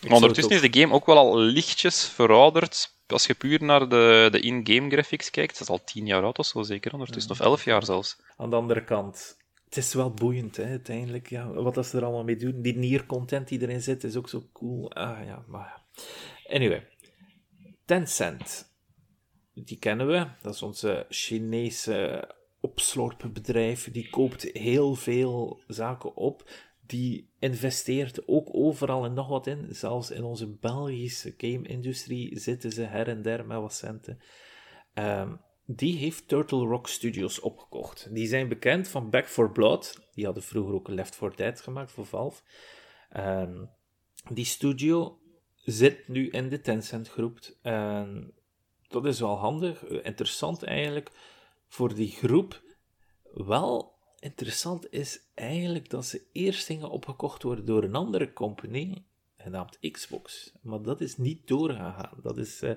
[0.00, 4.28] Maar ondertussen is de game ook wel al lichtjes verouderd als je puur naar de,
[4.30, 7.40] de in-game graphics kijkt, dat is al tien jaar oud of zo zeker, ondertussen, of
[7.40, 8.20] elf jaar zelfs.
[8.36, 11.28] Aan de andere kant, het is wel boeiend, hè, uiteindelijk.
[11.28, 12.62] Ja, wat ze er allemaal mee doen.
[12.62, 14.92] Die nier-content die erin zit, is ook zo cool.
[14.92, 15.82] Ah ja, maar...
[16.48, 16.88] Anyway.
[17.84, 18.74] Tencent.
[19.54, 20.26] Die kennen we.
[20.42, 22.28] Dat is onze Chinese
[22.60, 23.90] opslorpenbedrijf.
[23.92, 26.50] Die koopt heel veel zaken op
[26.86, 29.66] die investeert ook overal en nog wat in.
[29.70, 34.18] Zelfs in onze Belgische game-industrie zitten ze her en der met wat centen.
[34.94, 38.14] Um, die heeft Turtle Rock Studios opgekocht.
[38.14, 40.08] Die zijn bekend van Back 4 Blood.
[40.12, 42.42] Die hadden vroeger ook Left 4 Dead gemaakt voor Valve.
[43.16, 43.70] Um,
[44.32, 45.18] die studio
[45.54, 47.38] zit nu in de Tencent groep.
[47.62, 48.32] En
[48.88, 51.10] dat is wel handig, interessant eigenlijk
[51.68, 52.62] voor die groep.
[53.32, 53.95] Wel
[54.26, 59.04] interessant is eigenlijk dat ze eerst gingen opgekocht worden door een andere company,
[59.36, 60.52] genaamd Xbox.
[60.62, 62.18] Maar dat is niet doorgegaan.
[62.22, 62.72] Dat is, uh,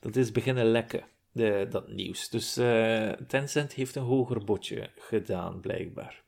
[0.00, 2.28] dat is beginnen lekken, de, dat nieuws.
[2.28, 6.26] Dus uh, Tencent heeft een hoger bodje gedaan, blijkbaar.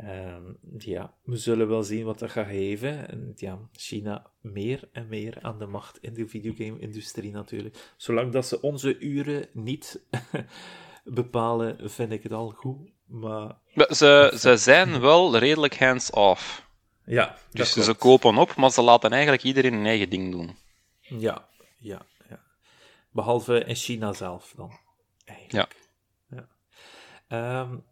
[0.00, 0.36] Uh,
[0.78, 3.08] ja, we zullen wel zien wat dat gaat geven.
[3.08, 7.92] En ja, China meer en meer aan de macht in de videogame-industrie natuurlijk.
[7.96, 10.06] Zolang dat ze onze uren niet
[11.04, 12.93] bepalen, vind ik het al goed.
[13.20, 13.56] Maar...
[13.88, 16.62] Ze, ze zijn wel redelijk hands-off.
[17.04, 20.56] Ja, dus ze kopen op, maar ze laten eigenlijk iedereen een eigen ding doen.
[21.00, 22.40] Ja, ja, ja.
[23.10, 24.78] Behalve in China zelf dan.
[25.24, 25.76] Eigenlijk.
[26.28, 26.46] Ja.
[27.28, 27.60] ja.
[27.60, 27.84] Um,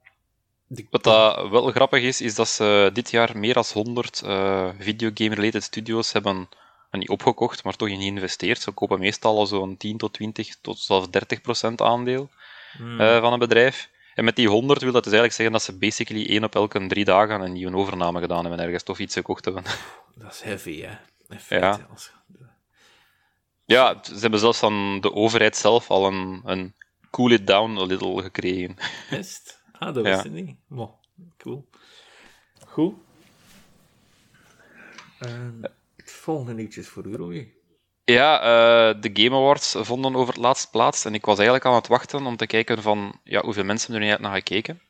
[0.90, 5.62] Wat dat wel grappig is, is dat ze dit jaar meer dan 100 uh, videogame-related
[5.62, 6.48] studios hebben
[6.90, 8.60] niet opgekocht, maar toch in geïnvesteerd.
[8.60, 12.30] Ze kopen meestal al zo'n 10 tot 20 tot zelfs 30 procent aandeel
[12.76, 13.00] hmm.
[13.00, 13.90] uh, van een bedrijf.
[14.14, 16.86] En met die 100 wil dat dus eigenlijk zeggen dat ze basically één op elke
[16.86, 19.64] drie dagen een nieuwe overname gedaan hebben ergens, toch iets gekocht hebben.
[20.14, 20.96] Dat is heavy, hè?
[21.48, 21.88] ja.
[23.64, 26.74] ja, ze hebben zelfs van de overheid zelf al een, een
[27.10, 28.76] cool it down a little gekregen.
[29.10, 30.56] Is Ah, dat wist ik niet.
[30.66, 30.94] Wow,
[31.36, 31.68] cool.
[32.66, 32.94] Goed.
[35.20, 35.48] Uh,
[35.96, 37.54] volgende nieuwtjes voor u, Roy.
[38.04, 41.04] Ja, uh, de Game Awards vonden over het laatst plaats.
[41.04, 44.00] En ik was eigenlijk aan het wachten om te kijken van ja, hoeveel mensen er
[44.00, 44.80] nu naar gekeken.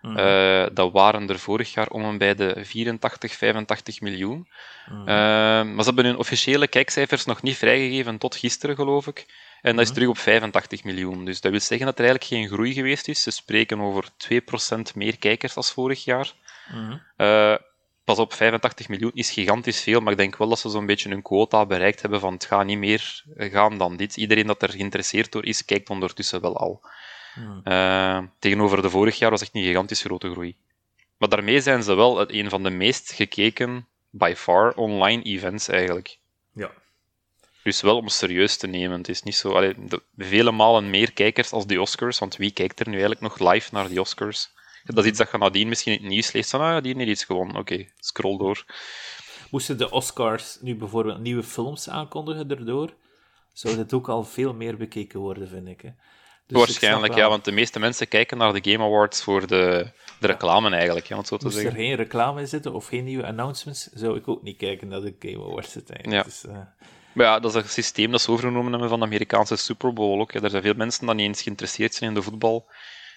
[0.00, 0.18] Mm.
[0.18, 4.48] Uh, dat waren er vorig jaar om en bij de 84, 85 miljoen.
[4.90, 5.00] Mm.
[5.00, 9.26] Uh, maar ze hebben hun officiële kijkcijfers nog niet vrijgegeven tot gisteren, geloof ik.
[9.62, 9.94] En dat is mm.
[9.94, 11.24] terug op 85 miljoen.
[11.24, 13.22] Dus dat wil zeggen dat er eigenlijk geen groei geweest is.
[13.22, 14.04] Ze spreken over
[14.90, 16.32] 2% meer kijkers als vorig jaar.
[17.16, 17.54] Uh,
[18.10, 21.08] pas op, 85 miljoen is gigantisch veel, maar ik denk wel dat ze zo'n beetje
[21.08, 24.16] hun quota bereikt hebben van het gaat niet meer gaan dan dit.
[24.16, 26.82] Iedereen dat er geïnteresseerd door is, kijkt ondertussen wel al.
[27.34, 27.60] Hmm.
[27.64, 30.56] Uh, tegenover de vorig jaar was echt een gigantisch grote groei.
[31.18, 36.18] Maar daarmee zijn ze wel een van de meest gekeken, by far, online events eigenlijk.
[36.52, 36.70] Ja.
[37.62, 38.98] Dus wel om serieus te nemen.
[38.98, 39.52] Het is niet zo...
[39.52, 43.20] Allee, de, vele malen meer kijkers als de Oscars, want wie kijkt er nu eigenlijk
[43.20, 44.50] nog live naar de Oscars?
[44.84, 46.96] Dat is iets dat je nadien misschien in het nieuws leest van, ah ja, die
[46.96, 47.56] heeft iets gewonnen.
[47.56, 48.64] Oké, scroll door.
[49.50, 52.94] Moesten de Oscars nu bijvoorbeeld nieuwe films aankondigen erdoor,
[53.52, 55.80] zou dit ook al veel meer bekeken worden, vind ik.
[55.80, 55.90] Hè?
[56.46, 59.90] Dus Waarschijnlijk, ja, want de meeste mensen kijken naar de Game Awards voor de,
[60.20, 61.74] de reclame eigenlijk, ja, om zo te Moest zeggen.
[61.74, 65.00] er geen reclame in zitten of geen nieuwe announcements, zou ik ook niet kijken naar
[65.00, 66.10] de Game Awards zitten.
[66.10, 66.22] Ja.
[66.22, 66.58] Dus, uh...
[67.12, 70.20] Maar ja, dat is een systeem dat ze overgenomen hebben van de Amerikaanse Super Bowl
[70.20, 70.32] ook.
[70.32, 72.66] Er zijn veel mensen die niet eens geïnteresseerd zijn in de voetbal,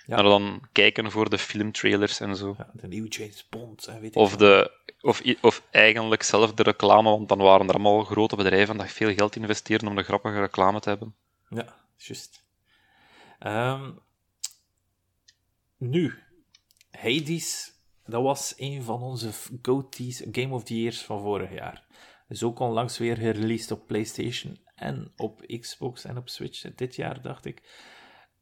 [0.05, 0.21] ja.
[0.21, 2.55] Dan kijken voor de filmtrailers en zo.
[2.57, 3.85] Ja, de nieuwe James Bond.
[3.85, 4.71] Weet ik of, de,
[5.01, 9.13] of, of eigenlijk zelf de reclame, want dan waren er allemaal grote bedrijven dat veel
[9.13, 11.15] geld investeren om de grappige reclame te hebben.
[11.49, 12.43] Ja, juist.
[13.39, 13.99] Um,
[15.77, 16.13] nu,
[16.91, 17.73] Hades,
[18.05, 19.31] dat was een van onze
[19.61, 21.83] go-tos Game of the Years van vorig jaar.
[22.27, 26.61] Is ook onlangs weer gereleased op PlayStation en op Xbox en op Switch.
[26.75, 27.61] Dit jaar, dacht ik.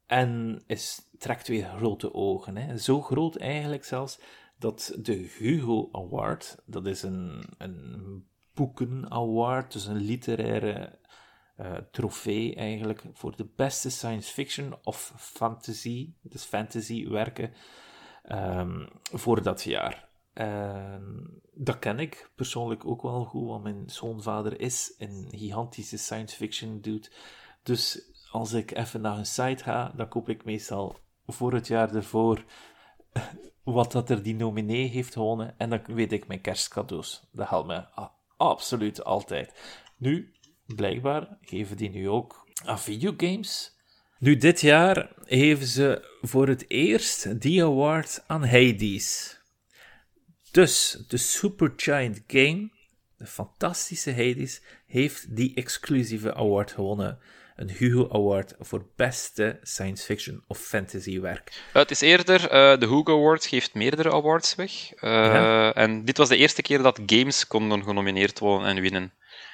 [0.06, 2.56] En is, trekt weer grote ogen.
[2.56, 2.78] Hè.
[2.78, 4.20] Zo groot eigenlijk zelfs
[4.58, 10.98] dat de Hugo Award, dat is een, een boeken award, dus een literaire
[11.60, 17.52] uh, trofee eigenlijk voor de beste science fiction of fantasy, dus fantasy werken
[18.30, 20.08] um, voor dat jaar.
[20.34, 20.96] Uh,
[21.54, 26.80] dat ken ik persoonlijk ook wel goed, want mijn schoonvader is een gigantische science fiction
[26.80, 27.10] dude.
[27.62, 31.94] Dus als ik even naar een site ga, dan koop ik meestal voor het jaar
[31.94, 32.44] ervoor
[33.62, 35.54] wat dat er die nominee heeft gewonnen.
[35.58, 37.28] En dan weet ik mijn kerstcadeaus.
[37.32, 37.84] Dat helpt me
[38.36, 39.52] absoluut altijd.
[39.96, 40.32] Nu,
[40.66, 43.76] blijkbaar geven die nu ook aan videogames.
[44.18, 49.38] Nu, dit jaar geven ze voor het eerst die award aan Hades.
[50.50, 52.70] Dus de Supergiant Game,
[53.16, 57.18] de fantastische Hades, heeft die exclusieve award gewonnen
[57.62, 61.62] een Hugo Award voor beste science fiction of fantasy werk.
[61.72, 65.02] het is eerder, uh, de Hugo Award geeft meerdere awards weg.
[65.02, 69.12] Uh, En dit was de eerste keer dat games konden genomineerd worden en winnen.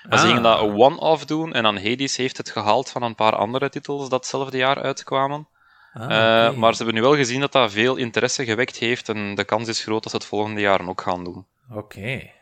[0.09, 0.21] Ah.
[0.21, 3.37] Ze gingen dat een one-off doen en dan Hades heeft het gehaald van een paar
[3.37, 5.49] andere titels dat hetzelfde jaar uitkwamen.
[5.93, 6.49] Ah, okay.
[6.49, 9.45] uh, maar ze hebben nu wel gezien dat dat veel interesse gewekt heeft en de
[9.45, 11.47] kans is groot dat ze het volgende jaar ook gaan doen.
[11.71, 12.33] Oké, okay.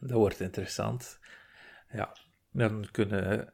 [0.00, 1.18] dat wordt interessant.
[1.92, 2.16] Ja,
[2.50, 3.52] dan kunnen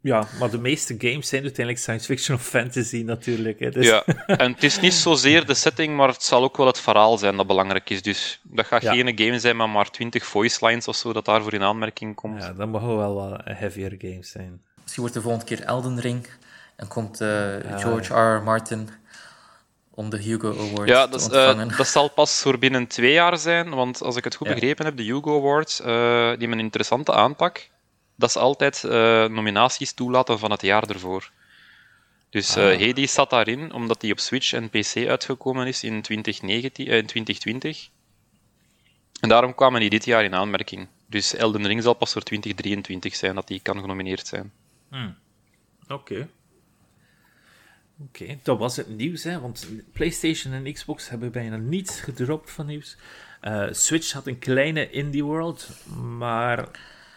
[0.00, 3.58] ja, maar de meeste games zijn uiteindelijk science fiction of fantasy natuurlijk.
[3.60, 3.86] Hè, dus...
[3.86, 7.18] Ja, en het is niet zozeer de setting, maar het zal ook wel het verhaal
[7.18, 8.02] zijn dat belangrijk is.
[8.02, 11.54] Dus dat gaat geen game zijn met maar 20 voice lines of zo dat daarvoor
[11.54, 12.42] in aanmerking komt.
[12.42, 14.60] Ja, dan mogen wel wat heavier games zijn.
[14.82, 16.26] Misschien wordt de volgende keer Elden Ring
[16.76, 17.28] en komt uh,
[17.76, 18.36] George R.
[18.36, 18.42] R.
[18.42, 18.88] Martin
[19.90, 21.70] om de Hugo Award ja, te dat, is, ontvangen.
[21.70, 24.52] eh, dat zal pas voor binnen twee jaar zijn, want als ik het goed Ja.
[24.54, 25.92] begrepen heb, de Hugo Awards, eh, die
[26.28, 27.68] hebben een interessante aanpak.
[28.18, 28.90] Dat ze altijd eh,
[29.24, 31.30] nominaties toelaten van het jaar ervoor.
[32.30, 32.80] Dus eh Ah.
[32.80, 37.06] Hades zat daarin, omdat die op Switch en PC uitgekomen is in, 2019, eh, in
[37.06, 37.88] 2020.
[39.20, 40.88] En daarom kwamen die dit jaar in aanmerking.
[41.06, 44.52] Dus Elden Ring zal pas voor 2023 zijn dat die kan genomineerd zijn.
[45.88, 46.28] Oké.
[48.00, 49.40] Oké, dat was het nieuws, hè?
[49.40, 52.96] Want PlayStation en Xbox hebben bijna niets gedropt van nieuws.
[53.40, 55.68] Eh, Switch had een kleine indie world,
[56.18, 56.68] maar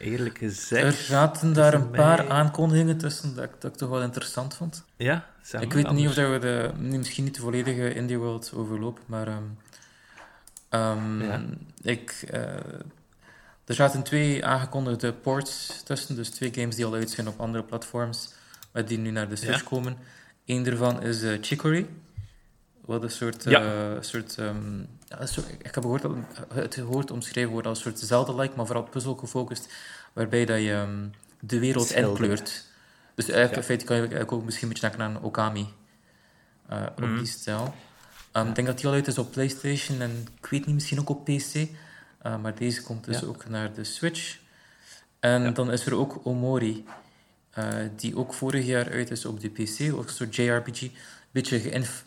[0.02, 0.98] eerlijk er gezegd.
[0.98, 4.84] zaten daar een paar mij- aankondigingen tussen dat ik, dat ik toch wel interessant vond.
[4.98, 8.52] Ja, zeg ik weet niet of dat we de, misschien niet de volledige Indie World
[8.56, 9.44] overlopen, maar ehm,
[10.70, 11.42] ehm, Ja.
[11.82, 12.42] ik, eh,
[13.66, 17.64] er zaten twee aangekondigde ports tussen, dus twee games die al uit zijn op andere
[17.64, 18.34] platforms,
[18.72, 19.68] maar die nu naar de Switch Ja.
[19.70, 19.98] komen.
[20.46, 21.88] Eén daarvan is eh, Chicory,
[22.86, 23.62] wat een soort, Ja.
[23.62, 24.80] eh, soort, ehm,
[25.12, 26.12] ja, een soort- ik heb gehoord dat
[26.54, 29.74] het gehoord omschreven wordt als een soort Zelda-like, maar vooral puzzel gefocust,
[30.14, 31.08] waarbij dat je ehm,
[31.40, 32.08] de wereld Zelda.
[32.08, 32.66] inkleurt.
[33.16, 33.58] Dus eigenlijk, Ja.
[33.58, 35.68] in feite kan je eigenlijk ook misschien een beetje denken aan Okami.
[36.68, 37.18] eh, op Mhm.
[37.18, 37.74] die stijl.
[38.32, 41.00] Ehm, Ik denk dat die al uit is op PlayStation en ik weet niet, misschien
[41.00, 41.68] ook op PC.
[42.22, 43.28] Eh, maar deze komt dus Ja.
[43.28, 44.38] ook naar de Switch.
[45.20, 45.52] En Ja.
[45.52, 46.86] dan is er ook Omori,
[47.52, 50.82] eh, die ook vorig jaar uit is op de PC, ook een soort JRPG.
[50.82, 50.92] Een
[51.32, 52.06] beetje geïnf-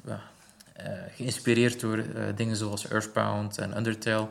[1.17, 4.29] geïnspireerd door eh, dingen zoals Earthbound en Undertale.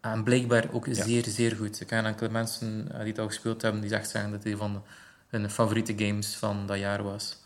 [0.00, 1.80] En blijkbaar ook zeer, zeer goed.
[1.80, 4.56] Ik ken enkele mensen eh, die het al gespeeld hebben, die echt zeggen dat die
[4.56, 4.82] van
[5.28, 7.36] hun favoriete games van dat jaar was.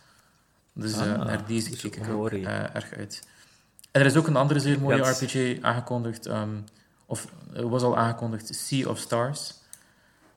[0.73, 3.23] Dus eh, Ah, naar die dus kijk ik ook eh, erg uit.
[3.91, 6.57] En er is ook een andere zeer mooie RPG aangekondigd, ehm,
[7.07, 9.55] of was al aangekondigd, Sea of Stars.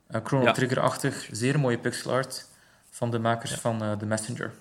[0.07, 0.51] Eh, Chrono Ja.
[0.51, 2.47] Trigger-achtig, zeer mooie pixel art
[2.89, 4.51] van de makers van eh, The Messenger.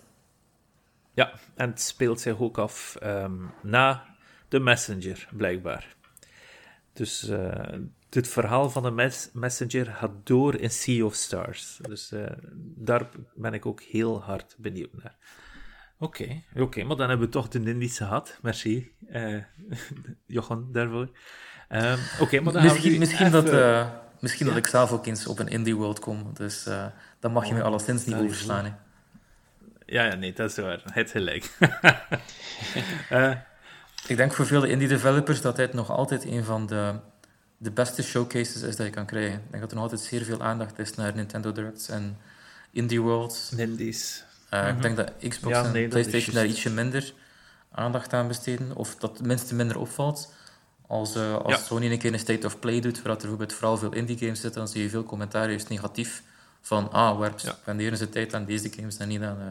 [1.16, 4.05] Ja, en het speelt zich ook af ehm, na
[4.48, 5.97] The Messenger, blijkbaar.
[6.93, 7.72] Dus eh,
[8.09, 11.78] dit verhaal van de mes- Messenger gaat door in Sea of Stars.
[11.82, 12.26] Dus eh,
[12.76, 15.16] daar ben ik ook heel hard benieuwd naar.
[15.98, 18.38] Oké, oké, maar dan hebben we toch de Indies gehad.
[18.43, 18.93] Merci,
[20.26, 21.10] Johan, daarvoor.
[21.68, 23.90] Ehm, oké, maar dan gaan we Misschien, misschien, even- dat,
[24.20, 24.52] misschien Ja.
[24.52, 26.68] dat ik zelf ook eens op een indie world kom, dus
[27.20, 28.78] dan mag je me Oh, alleszins niet overslaan.
[29.87, 30.83] Ja, ja, nee, dat is waar.
[30.93, 31.51] Het gelijk.
[33.09, 33.33] Eh,
[34.07, 36.95] Ik denk voor veel indie developers dat dit nog altijd een van de,
[37.57, 39.35] de beste showcases is dat je kan krijgen.
[39.35, 42.19] Ik denk dat er nog altijd zeer veel aandacht is naar Nintendo Directs en
[42.71, 43.53] indie worlds.
[43.57, 44.25] Indies.
[44.49, 44.77] Eh, Mhm.
[44.77, 47.13] Ik denk dat Xbox Ja, en nee, PlayStation daar ietsje minder
[47.71, 50.35] aandacht aan besteden, of dat tenminste minder opvalt.
[50.87, 51.61] Als, eh, als Ja.
[51.61, 54.41] Sony een keer een State of Play doet, waar er bijvoorbeeld vooral veel indie games
[54.41, 56.23] zitten, dan zie je veel commentaar juist negatief
[56.66, 59.47] van ah, waar spenderen ze tijd aan deze games en niet aan eh,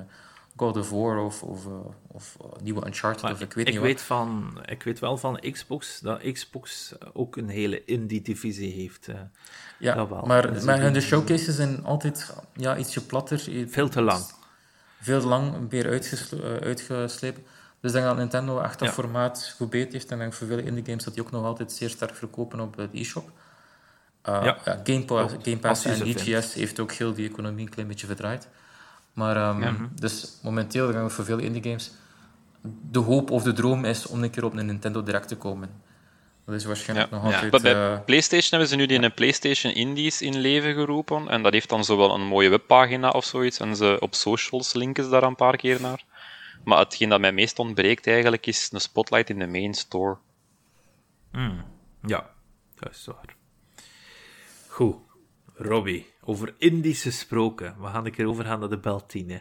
[0.56, 1.72] God of War of, of, eh,
[2.08, 5.18] of eh, nieuwe Uncharted Maar of ik weet ik niet weet, van, ik weet wel
[5.18, 9.08] van Xbox dat Xbox ook een hele indie-divisie heeft.
[9.80, 10.26] Ja, Jawel.
[10.26, 13.40] maar, maar hun de showcases zijn altijd ja, ietsje platter.
[13.68, 14.26] Veel te lang.
[15.02, 17.44] Veel te lang, weer uitgesle- uitgeslepen.
[17.80, 18.94] Dus ik denk dat Nintendo echt dat Ja.
[18.94, 20.08] formaat goed beet heeft.
[20.08, 22.60] En ik denk voor veel indie games dat die ook nog altijd zeer sterk verkopen
[22.60, 23.32] op de e-shop.
[24.30, 24.58] Uh, Ja.
[24.66, 24.80] ja.
[24.84, 25.06] Game,
[25.58, 25.84] Pass.
[25.84, 28.48] Game en EGS heeft ook heel die economie een klein beetje verdraaid.
[29.14, 29.76] Maar ehm, Ja.
[29.96, 31.92] dus momenteel denk ik voor veel indie games
[32.92, 35.70] de hoop of de droom is om een keer op een Nintendo Direct te komen.
[36.46, 37.16] Dat is waarschijnlijk Ja.
[37.16, 37.34] nog Ja.
[37.34, 37.52] altijd...
[37.52, 41.30] Maar bij eh, PlayStation hebben ze nu die een PlayStation Indies in leven geroepen.
[41.30, 43.60] En dat heeft dan zowel een mooie webpagina of zoiets.
[43.60, 46.04] En ze op socials linken ze daar een paar keer naar.
[46.64, 50.18] Maar hetgeen dat mij meest ontbreekt eigenlijk is een spotlight in de main store.
[51.32, 51.64] Hmm.
[52.06, 52.30] Ja,
[52.80, 53.35] dat is waar.
[54.76, 54.96] Goed.
[55.54, 57.76] Robbie, over indies gesproken.
[57.80, 59.30] We gaan een keer overgaan naar de bel 10.
[59.30, 59.38] Hè.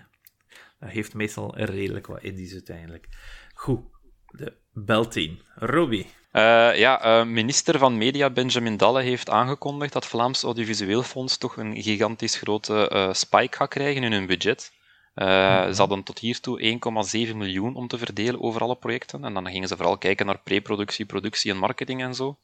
[0.80, 3.08] Dat heeft meestal redelijk wat indies uiteindelijk.
[3.54, 3.80] Goed.
[4.26, 5.40] De bel 10.
[5.54, 6.06] Robbie.
[6.30, 11.56] Eh, ja, eh, minister van Media Benjamin Dalle heeft aangekondigd dat Vlaams Audiovisueel Fonds toch
[11.56, 14.72] een gigantisch grote eh, spike gaat krijgen in hun budget.
[15.14, 19.24] Eh, Ze hadden tot hiertoe 1,7 miljoen om te verdelen over alle projecten.
[19.24, 22.38] En dan gingen ze vooral kijken naar preproductie, productie en marketing en zo.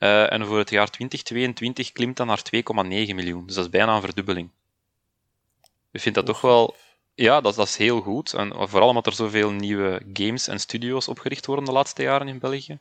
[0.00, 3.46] Eh, en voor het jaar 2022 klimt dat naar 2,9 miljoen.
[3.46, 4.50] Dus dat is bijna een verdubbeling.
[5.92, 6.76] Ik vind dat toch wel...
[7.14, 8.32] Ja, dat, dat is heel goed.
[8.32, 12.38] En vooral omdat er zoveel nieuwe games en studio's opgericht worden de laatste jaren in
[12.38, 12.78] België.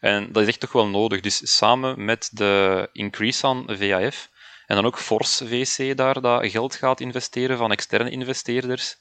[0.00, 1.20] En dat is echt toch wel nodig.
[1.20, 4.30] Dus samen met de Increase aan VAF
[4.66, 8.96] en dan ook Force VC daar dat geld gaat investeren van externe investeerders,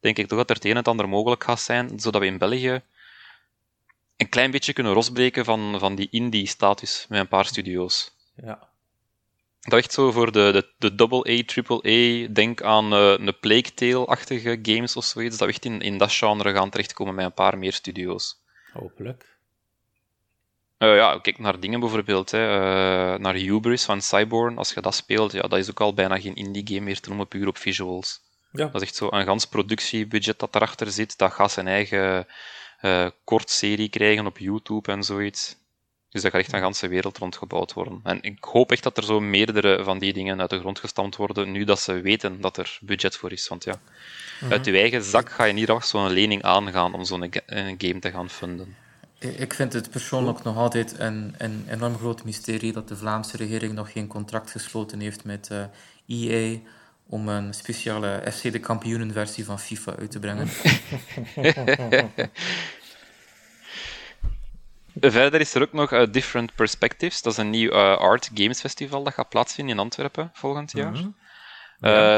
[0.00, 2.26] denk ik toch dat er het een en het ander mogelijk gaat zijn, zodat we
[2.26, 2.82] in België
[4.16, 8.12] een klein beetje kunnen losbreken van, van die indie-status met een paar studio's.
[8.36, 8.68] Ja.
[9.60, 13.38] Dat echt zo voor de, de, de double A, triple A, denk aan eh, een
[13.40, 17.24] Plague Tale-achtige games of zoiets, dat we echt in, in dat genre gaan terechtkomen met
[17.24, 18.42] een paar meer studio's.
[18.72, 19.32] Hopelijk.
[20.78, 22.38] Uh, ja, kijk naar dingen bijvoorbeeld, hè.
[22.38, 24.58] Uh, naar Hubris van Cyborn.
[24.58, 27.08] Als je dat speelt, ja, dat is ook al bijna geen indie game meer te
[27.08, 28.20] noemen, puur op visuals.
[28.52, 28.66] Ja.
[28.66, 31.18] Dat is echt zo een gans productiebudget dat erachter zit.
[31.18, 32.26] Dat gaat zijn eigen
[32.84, 35.56] uh, kortserie krijgen op YouTube en zoiets.
[36.10, 38.00] Dus dat gaat echt een ganse wereld rondgebouwd worden.
[38.02, 41.16] En ik hoop echt dat er zo meerdere van die dingen uit de grond gestampt
[41.16, 43.48] worden, nu dat ze weten dat er budget voor is.
[43.48, 43.80] Want ja,
[44.40, 44.52] mhm.
[44.52, 47.32] uit je eigen zak ga je niet af zo'n lening aangaan om zo'n
[47.78, 48.76] game te gaan funden.
[49.18, 53.72] Ik vind het persoonlijk nog altijd een, een enorm groot mysterie dat de Vlaamse regering
[53.72, 55.68] nog geen contract gesloten heeft met uh, eh,
[56.06, 56.58] EA
[57.06, 60.48] om een speciale FC de kampioenenversie van FIFA uit te brengen.
[65.00, 67.22] Verder is er ook nog uh, Different Perspectives.
[67.22, 70.92] Dat is een nieuw uh, Art Games Festival dat gaat plaatsvinden in Antwerpen volgend jaar.
[70.92, 71.08] Mhm.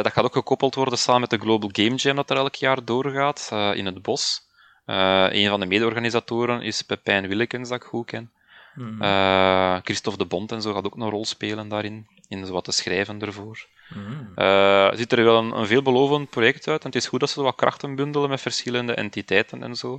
[0.03, 2.85] Dat gaat ook gekoppeld worden samen met de Global Game Jam dat er elk jaar
[2.85, 4.47] doorgaat in het bos.
[4.87, 8.31] Uh, een van de mede-organisatoren is Pepijn Willekens, dat ik goed ken.
[8.75, 9.03] Mm.
[9.03, 12.65] Uh, Christophe de Bond en zo gaat ook een rol spelen daarin, in zo wat
[12.65, 13.67] te schrijven ervoor.
[13.89, 14.33] Mm.
[14.37, 17.43] Uh, ziet er wel een, een, veelbelovend project uit en het is goed dat ze
[17.43, 19.95] wat krachten bundelen met verschillende entiteiten en zo.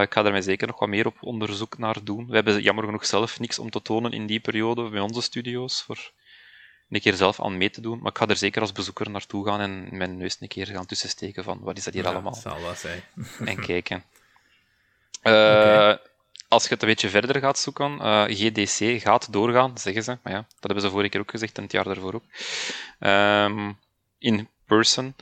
[0.00, 2.26] ik ga daar zeker nog wat meer op onderzoek naar doen.
[2.26, 5.82] We hebben jammer genoeg zelf niks om te tonen in die periode bij onze studio's
[5.82, 6.12] voor
[6.90, 7.98] een keer zelf aan mee te doen.
[7.98, 10.86] Maar ik ga er zeker als bezoeker naartoe gaan en mijn neus een keer gaan
[10.86, 12.32] tussensteken van wat is dat hier allemaal.
[12.32, 13.02] Dat zal wel zijn.
[13.44, 14.04] en kijken.
[15.22, 15.94] Uh,
[16.54, 20.18] Als je het een beetje verder gaat zoeken, uh, eh, GDC gaat doorgaan, zeggen ze.
[20.22, 22.24] Maar ja, dat hebben ze vorige keer ook gezegd en het jaar daarvoor ook.
[23.00, 23.78] Um,
[24.18, 25.14] in person.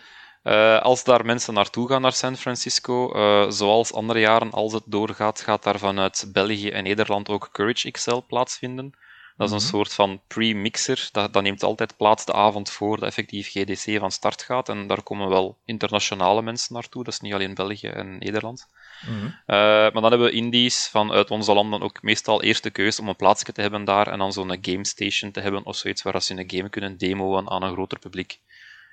[0.45, 4.83] Uh, als daar mensen naartoe gaan naar San Francisco, uh, zoals andere jaren, als het
[4.87, 8.95] doorgaat, gaat daar vanuit België en Nederland ook Courage XL plaatsvinden.
[9.37, 9.77] Dat is een mhm.
[9.77, 11.09] soort van pre-mixer.
[11.13, 14.69] Dat, dat, neemt altijd plaats de avond voor de effectief GDC van start gaat.
[14.69, 17.05] En daar komen wel internationale mensen naartoe.
[17.05, 18.69] Dat is niet alleen België en Nederland.
[19.09, 23.09] Mm maar dan hebben we indies vanuit onze landen ook meestal eerst de keuze om
[23.09, 26.23] een plaatsje te hebben daar en dan zo'n game station te hebben of zoiets waar
[26.23, 28.41] ze een game kunnen demoen aan een groter publiek.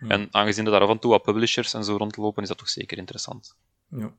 [0.08, 2.70] En aangezien er daar af en toe wat publishers en zo rondlopen, is dat toch
[2.70, 3.56] zeker interessant.
[3.90, 4.12] Ja.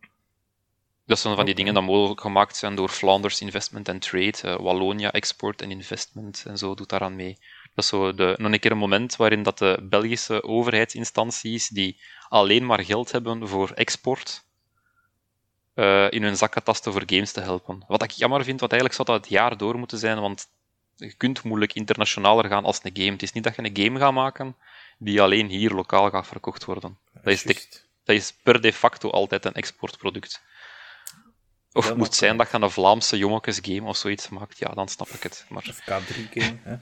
[1.07, 4.57] Dat zijn van die dingen die mogelijk gemaakt zijn door Flanders Investment and Trade, uh,
[4.57, 7.39] Wallonia Export and Investment en zo doet daaraan mee.
[7.75, 12.01] Dat is zo de, nog een keer een moment waarin dat de Belgische overheidsinstanties die
[12.29, 14.45] alleen maar geld hebben voor export,
[15.81, 17.85] uh, in hun zak tasten voor games te helpen.
[17.87, 20.49] Wat ik jammer vind, want eigenlijk zou dat het jaar door moeten zijn, want
[20.97, 23.11] je kunt moeilijk internationaler gaan als een game.
[23.11, 24.57] Het is niet dat je een game gaat maken
[24.99, 26.99] die alleen hier lokaal gaat verkocht worden.
[27.13, 27.43] Dat is,
[28.05, 30.43] dat is per de facto altijd een exportproduct.
[31.73, 33.17] Of het moet zijn dat je een Vlaamse
[33.63, 35.47] game of zoiets maakt, ja, dan snap ik het.
[35.49, 35.67] Maar...
[35.69, 36.77] Of K3-game, hè?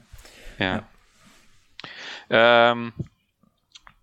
[0.57, 0.87] Ja.
[2.27, 2.69] ja.
[2.69, 2.93] Um,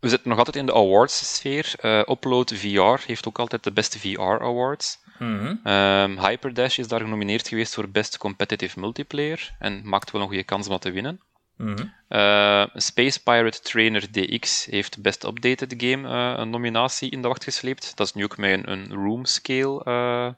[0.00, 1.74] we zitten nog altijd in de awards-sfeer.
[1.82, 4.98] Uh, Upload VR heeft ook altijd de beste VR-awards.
[5.18, 5.72] Mm -hmm.
[5.72, 10.44] um, Hyperdash is daar genomineerd geweest voor Best Competitive Multiplayer en maakt wel een goede
[10.44, 11.20] kans om dat te winnen.
[11.56, 11.92] Mm -hmm.
[12.08, 17.44] uh, Space Pirate Trainer DX heeft Best Updated Game uh, een nominatie in de wacht
[17.44, 17.96] gesleept.
[17.96, 20.36] Dat is nu ook met een, een room scale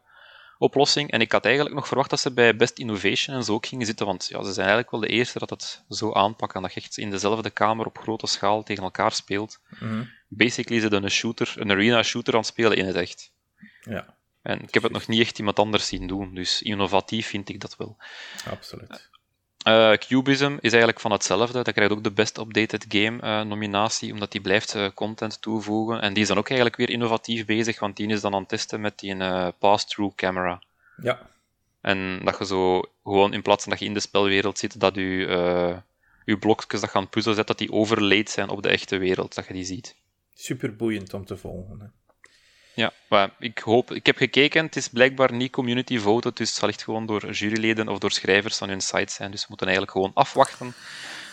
[0.59, 1.11] oplossing.
[1.11, 3.87] En ik had eigenlijk nog verwacht dat ze bij Best Innovation en zo ook gingen
[3.87, 6.81] zitten, want ja, ze zijn eigenlijk wel de eerste dat het zo aanpakken, dat je
[6.81, 9.61] echt in dezelfde kamer op grote schaal tegen elkaar speelt.
[9.69, 10.05] Mhm.
[10.29, 13.33] Basically het een shooter, een arena shooter aan het spelen in het echt.
[13.81, 14.17] Ja.
[14.43, 17.61] En ik heb het nog niet echt iemand anders zien doen, dus innovatief vind ik
[17.61, 17.97] dat wel.
[18.51, 19.09] Absoluut.
[19.67, 21.63] Uh, Cubism is eigenlijk van hetzelfde.
[21.63, 26.01] Dat krijgt ook de Best Updated Game uh, nominatie, omdat die blijft uh, content toevoegen.
[26.01, 28.49] En die is dan ook eigenlijk weer innovatief bezig, want die is dan aan het
[28.49, 29.17] testen met die
[29.59, 30.63] pass-through camera.
[31.03, 31.31] Ja.
[31.81, 34.95] En dat je zo gewoon in plaats van dat je in de spelwereld zit, dat
[34.95, 35.83] je,
[36.25, 39.47] je blokjes dat gaan puzzelen zet, dat die overlaid zijn op de echte wereld, dat
[39.47, 39.97] je die ziet.
[40.35, 41.81] Super boeiend om te volgen.
[41.81, 41.87] Hè?
[42.79, 46.59] Ja, maar ik hoop, ik heb gekeken, het is blijkbaar niet community voted, dus het
[46.59, 49.31] zal echt gewoon door juryleden of door schrijvers aan hun site zijn.
[49.31, 50.75] Dus we moeten eigenlijk gewoon afwachten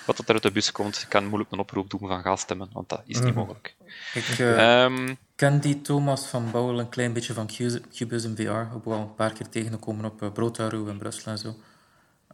[0.06, 1.02] wat er uit de bus komt.
[1.02, 3.38] Ik kan moeilijk een oproep doen van ga stemmen, want dat is niet mhm.
[3.38, 3.76] mogelijk.
[4.14, 7.50] Ik uh, ken die Thomas van Bouwel een klein beetje van
[7.96, 11.56] Cubism VR, ook wel een paar keer tegengekomen op uh, Broodharu in Brussel en zo.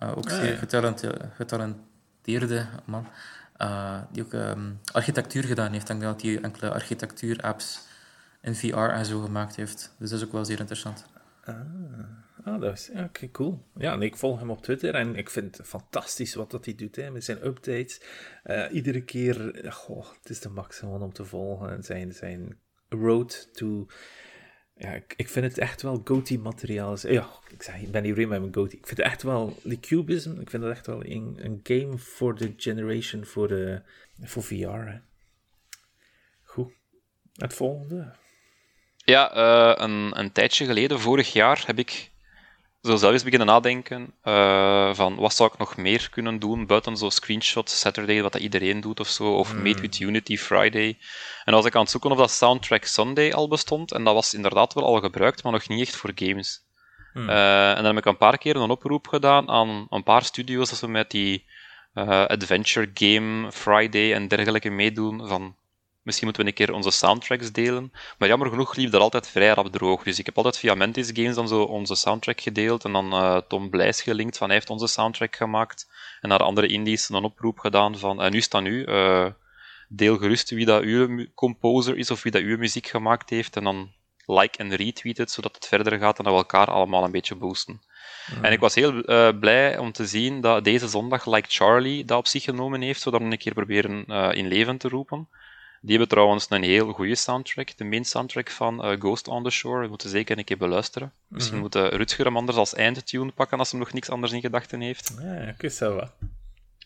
[0.03, 0.57] Uh, ook ah, zeer
[1.35, 3.07] getalenteerde man,
[4.11, 5.89] die ook um, architectuur gedaan heeft.
[5.89, 7.89] Ik denk dat hij enkele architectuur-apps
[8.41, 9.95] in VR en zo gemaakt heeft.
[9.99, 11.05] Dus dat is ook wel zeer interessant.
[11.43, 11.55] Ah,
[12.43, 13.65] ah dat is oké, cool.
[13.75, 16.75] Ja, en ik volg hem op Twitter en ik vind het fantastisch wat dat hij
[16.75, 18.01] doet hè, met zijn updates.
[18.43, 21.69] Uh, iedere keer, goh, het is de max om te volgen.
[21.69, 22.59] En zijn, zijn
[22.89, 23.87] road to.
[24.75, 26.97] Ja, ik, vind het echt wel GOTY-materiaal.
[27.01, 28.75] Ja, ik, zeg, ik ben hier met mijn GOTY.
[28.75, 31.97] Ik vind het echt wel, de Cubism, ik vind het echt wel een, een game
[31.97, 33.81] voor de generation, voor, de,
[34.21, 35.01] voor VR.
[36.43, 36.73] Goed.
[37.33, 38.13] Het volgende.
[39.05, 42.11] Ja, uh, een, een tijdje geleden, vorig jaar, heb ik
[42.81, 46.97] zo zelf eens beginnen nadenken uh, van wat zou ik nog meer kunnen doen buiten
[46.97, 49.61] zo screenshots Saturday, wat dat iedereen doet of zo, of mm.
[49.61, 50.97] Made with Unity Friday.
[51.45, 54.33] En als ik aan het zoeken of dat Soundtrack Sunday al bestond, en dat was
[54.33, 56.63] inderdaad wel al gebruikt, maar nog niet echt voor games.
[57.13, 57.29] Mm.
[57.29, 60.69] Uh, en dan heb ik een paar keer een oproep gedaan aan een paar studio's
[60.69, 61.45] dat ze met die
[61.93, 65.55] Adventure Game Friday en dergelijke meedoen, van
[66.03, 67.91] Misschien moeten we een keer onze soundtracks delen.
[68.17, 70.03] Maar jammer genoeg liep dat altijd vrij rap droog.
[70.03, 72.85] Dus ik heb altijd via Mantis Games dan zo onze soundtrack gedeeld.
[72.85, 75.89] En dan uh, Tom Blijs gelinkt van hij heeft onze soundtrack gemaakt.
[76.21, 78.85] En naar andere indies een oproep gedaan van en nu staat nu.
[78.85, 79.27] Uh,
[79.89, 83.55] deel gerust wie dat uw composer is of wie dat uw muziek gemaakt heeft.
[83.55, 83.91] En dan
[84.25, 87.35] like en retweet het, zodat het verder gaat en dat we elkaar allemaal een beetje
[87.35, 87.81] boosten.
[88.41, 92.17] En ik was heel uh, blij om te zien dat deze zondag Like Charlie dat
[92.17, 95.27] op zich genomen heeft, zodat we een keer proberen uh, in leven te roepen.
[95.83, 99.49] Die hebben trouwens een heel goede soundtrack, de main soundtrack van uh, Ghost on the
[99.49, 99.81] Shore.
[99.81, 101.13] We moeten zeker een keer beluisteren.
[101.27, 101.81] Misschien mm -hmm.
[101.83, 105.13] moet Rutger hem anders als eindtune pakken als hij nog niks anders in gedachten heeft.
[105.21, 106.11] Ja, ik wist wel wat.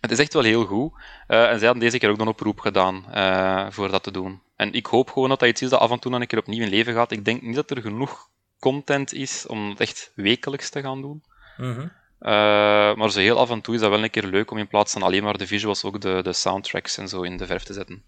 [0.05, 0.93] Het is echt wel heel goed.
[1.27, 4.41] Uh, en zij hadden deze keer ook een oproep gedaan uh, voor dat te doen.
[4.55, 6.39] En ik hoop gewoon dat dat iets is dat af en toe dan een keer
[6.39, 7.11] opnieuw in leven gaat.
[7.11, 11.23] Ik denk niet dat er genoeg content is om het echt wekelijks te gaan doen.
[11.57, 11.91] Mm -hmm.
[12.19, 14.67] uh, maar zo heel af en toe is dat wel een keer leuk om in
[14.67, 17.63] plaats van alleen maar de visuals ook de, de soundtracks en zo in de verf
[17.63, 18.03] te zetten.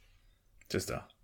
[0.67, 1.15] Is dat.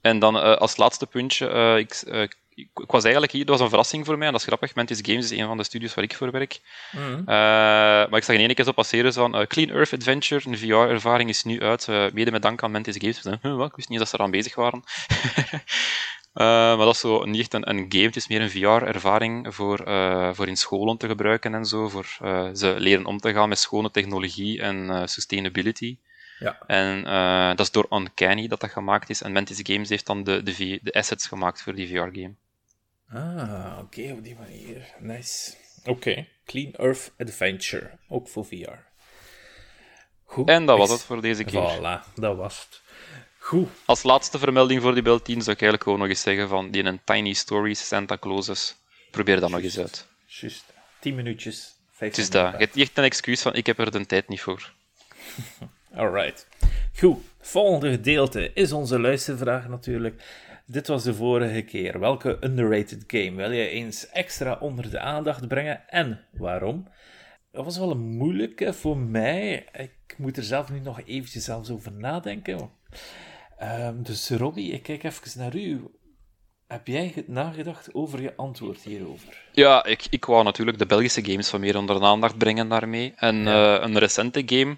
[0.00, 3.54] En dan uh, als laatste puntje, uh, ik, uh, ik, ik, was eigenlijk hier, dat
[3.54, 5.64] was een verrassing voor mij, en dat is grappig, Mantis Games is een van de
[5.64, 6.60] studios waar ik voor werk.
[6.92, 7.24] Mm -hmm.
[7.24, 11.44] maar ik zag in één keer zo passeren van Clean Earth Adventure, een VR-ervaring is
[11.44, 13.22] nu uit, mede met dank aan Mantis Games.
[13.22, 14.82] Dus, huh, ik wist niet dat ze eraan bezig waren.
[16.76, 19.78] maar dat is zo niet echt een, een game, het is meer een VR-ervaring voor,
[20.34, 22.06] voor in scholen te gebruiken en zo, voor
[22.54, 25.96] ze leren om te gaan met schone technologie en sustainability.
[26.40, 26.58] Ja.
[26.66, 29.22] En uh, dat is door Uncanny dat dat gemaakt is.
[29.22, 32.34] En Mantis Games heeft dan de, de, de assets gemaakt voor die VR-game.
[33.08, 34.94] Ah, oké, okay, op die manier.
[34.98, 35.54] Nice.
[35.80, 36.28] Oké, okay.
[36.44, 38.78] Clean Earth Adventure, ook voor VR.
[40.24, 40.48] Goed.
[40.48, 41.78] En dat was het voor deze keer.
[41.78, 42.80] Voilà, dat was het.
[43.38, 43.68] Goed.
[43.84, 46.70] Als laatste vermelding voor die Bel 10 zou ik eigenlijk gewoon nog eens zeggen van
[46.70, 48.76] die een Tiny Stories Santa Clauses.
[49.10, 50.06] Probeer dat nog eens uit.
[50.26, 50.64] Juist.
[51.00, 51.74] 10 minuutjes.
[51.96, 52.52] Het is dat.
[52.52, 54.72] Je hebt echt een excuus van ik heb er de tijd niet voor.
[55.94, 56.48] Alright.
[56.98, 60.22] Goed, volgende gedeelte is onze luistervraag natuurlijk.
[60.66, 62.00] Dit was de vorige keer.
[62.00, 66.88] Welke underrated game wil je eens extra onder de aandacht brengen en waarom?
[67.52, 69.66] Dat was wel een moeilijke voor mij.
[69.72, 72.70] Ik moet er zelf nu nog eventjes zelfs over nadenken.
[73.62, 75.84] Um, dus Robbie, ik kijk even naar u.
[76.66, 79.42] Heb jij nagedacht over je antwoord hierover?
[79.52, 83.12] Ja, ik, ik wou natuurlijk de Belgische games van meer onder de aandacht brengen daarmee.
[83.16, 83.78] En ja.
[83.78, 84.76] uh, een recente game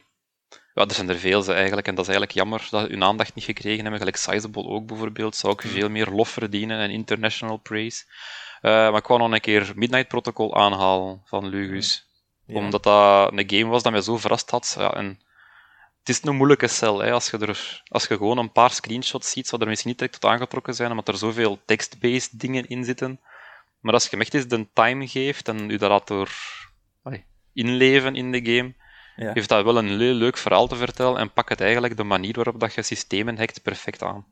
[0.75, 3.35] ja, er zijn er veel ze eigenlijk, en dat is eigenlijk jammer dat hun aandacht
[3.35, 3.99] niet gekregen hebben.
[3.99, 8.05] Gelijk Sizable ook bijvoorbeeld, zou ook veel meer lof verdienen en international praise.
[8.63, 12.07] Uh, maar ik wou nog een keer Midnight Protocol aanhalen van Lugus.
[12.47, 12.55] Ja.
[12.55, 14.75] Omdat dat een game was dat mij zo verrast had.
[14.79, 15.21] Ja, en
[15.99, 16.99] het is een moeilijke cel.
[16.99, 17.13] Hè.
[17.13, 20.21] Als, je er, als je gewoon een paar screenshots ziet, zou er misschien niet direct
[20.21, 23.21] tot aangetrokken zijn, omdat er zoveel text-based dingen in zitten.
[23.81, 26.31] Maar als je hem echt eens de time geeft en u dat laat door
[27.53, 28.75] inleven in de game,
[29.17, 29.33] ja.
[29.33, 32.35] heeft dat wel een heel leuk verhaal te vertellen en pak het eigenlijk de manier
[32.35, 34.27] waarop dat je systemen hackt perfect aan.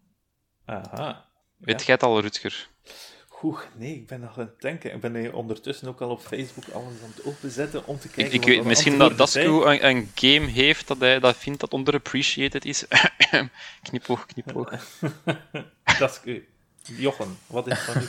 [0.65, 1.25] Aha.
[1.57, 2.69] Weet jij het al, Rutger?
[3.29, 4.95] Goed, nee, ik ben nog aan het denken.
[4.95, 8.35] Ik ben ondertussen ook al op Facebook alles aan het openzetten om te kijken.
[8.35, 11.73] Ik, ik weet misschien dat Dasco een, een, game heeft dat hij dat vindt dat
[11.73, 12.85] underappreciated is.
[13.89, 14.73] knipoog, knipoog.
[15.99, 16.39] Dasco,
[16.83, 18.07] Jochen, wat is van u?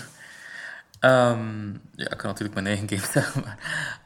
[0.99, 3.57] Um, ja, ik kan natuurlijk mijn eigen game zeggen, maar...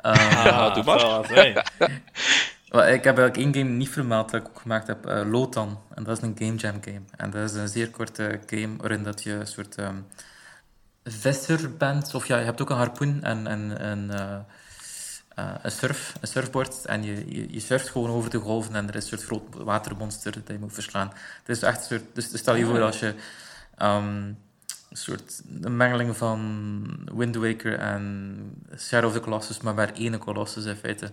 [0.03, 1.29] Um, ja, doe maar.
[2.75, 5.79] Well, ik heb eigenlijk één game niet vermeld dat ik ook gemaakt heb, uh, Lotan.
[5.93, 7.01] En dat is een game jam game.
[7.15, 10.05] En dat is een zeer korte game waarin dat je een soort um,
[11.03, 12.15] visser bent.
[12.15, 14.37] Of ja, je hebt ook een harpoen en, en, en uh,
[15.39, 16.85] uh, een, surf, een surfboard.
[16.85, 19.63] En je, je, je, surft gewoon over de golven en er is een soort groot
[19.63, 21.11] watermonster dat je moet verslaan.
[21.43, 22.15] Het is echt een soort...
[22.15, 23.13] Dus, dus stel je voor als je...
[23.81, 24.37] Um,
[24.89, 28.37] een soort een mengeling van Wind Waker en
[28.77, 31.09] Shadow of the Colossus, maar maar één Colossus in feite.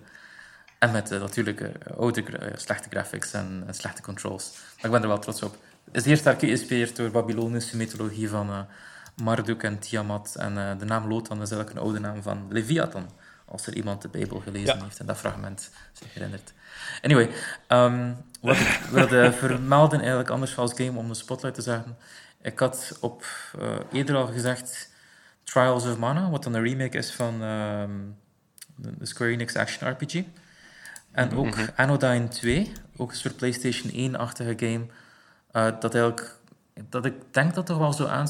[0.83, 4.53] En met uh, natuurlijk oude, uh, slechte graphics en slechte controls.
[4.77, 5.57] Maar ik ben er wel trots op.
[5.85, 8.67] Het is zeer sterk geïnspireerd door Babylonische mythologie van
[9.23, 10.35] Marduk en Tiamat.
[10.39, 13.11] En de naam Lotan is eigenlijk een oude naam van Leviathan.
[13.45, 14.85] Als er iemand de Bijbel gelezen ja.
[14.85, 16.53] heeft en dat fragment zich herinnert.
[17.03, 17.31] Anyway,
[17.69, 21.97] um, wat ik wilde vermelden eigenlijk anders als game om de spotlight te zeggen.
[22.41, 23.25] Ik had op
[23.93, 24.91] eerder al gezegd
[25.45, 28.17] Trials of Mana, wat dan een remake is van um,
[28.77, 30.25] de Square Enix Action RPG.
[31.13, 34.87] En ook mm Anodyne 2, ook een soort PlayStation 1-achtige game.
[35.53, 36.37] Uh, dat, eigenlijk,
[36.89, 38.27] dat ik denk dat toch wel zo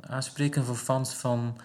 [0.00, 1.60] aanspreken voor fans van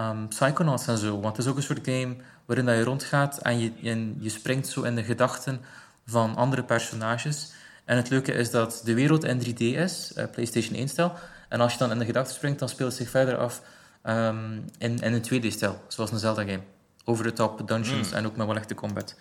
[0.00, 1.20] um, Psychonauts en zo.
[1.20, 4.28] Want het is ook een soort game waarin dat je rondgaat en je, en je
[4.28, 5.60] springt zo in de gedachten
[6.06, 7.52] van andere personages.
[7.84, 11.12] En het leuke is dat de wereld in 3D is, uh, PlayStation 1-stijl.
[11.48, 13.62] En als je dan in de gedachten springt, dan speelt het zich verder af
[14.04, 16.62] um, in, in een 2D-stijl, zoals een Zelda-game.
[17.04, 18.16] Over de top dungeons mm.
[18.16, 19.16] en ook met wel echte combat.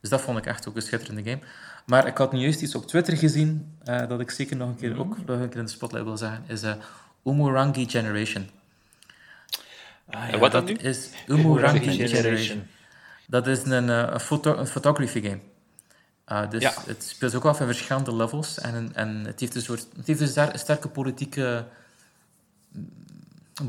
[0.00, 1.42] Dus dat vond ik echt ook een schitterende game.
[1.86, 4.76] Maar ik had nu juist iets op Twitter gezien, uh, dat ik zeker nog een
[4.76, 5.00] keer, mm.
[5.00, 6.72] ook nog een keer in de spotlight wil zeggen, is uh,
[7.24, 8.50] Umurangi Generation.
[10.10, 10.72] Ah, ja, wat dat nu?
[10.72, 12.66] is Umurangi Generation.
[13.26, 15.40] Dat is een, een, foto een photography game.
[16.28, 16.72] Uh, dus ja.
[16.86, 18.58] het speelt ook af in verschillende levels.
[18.58, 21.64] En, en het heeft een, soort, het heeft een sterke politieke
[22.68, 22.90] mm,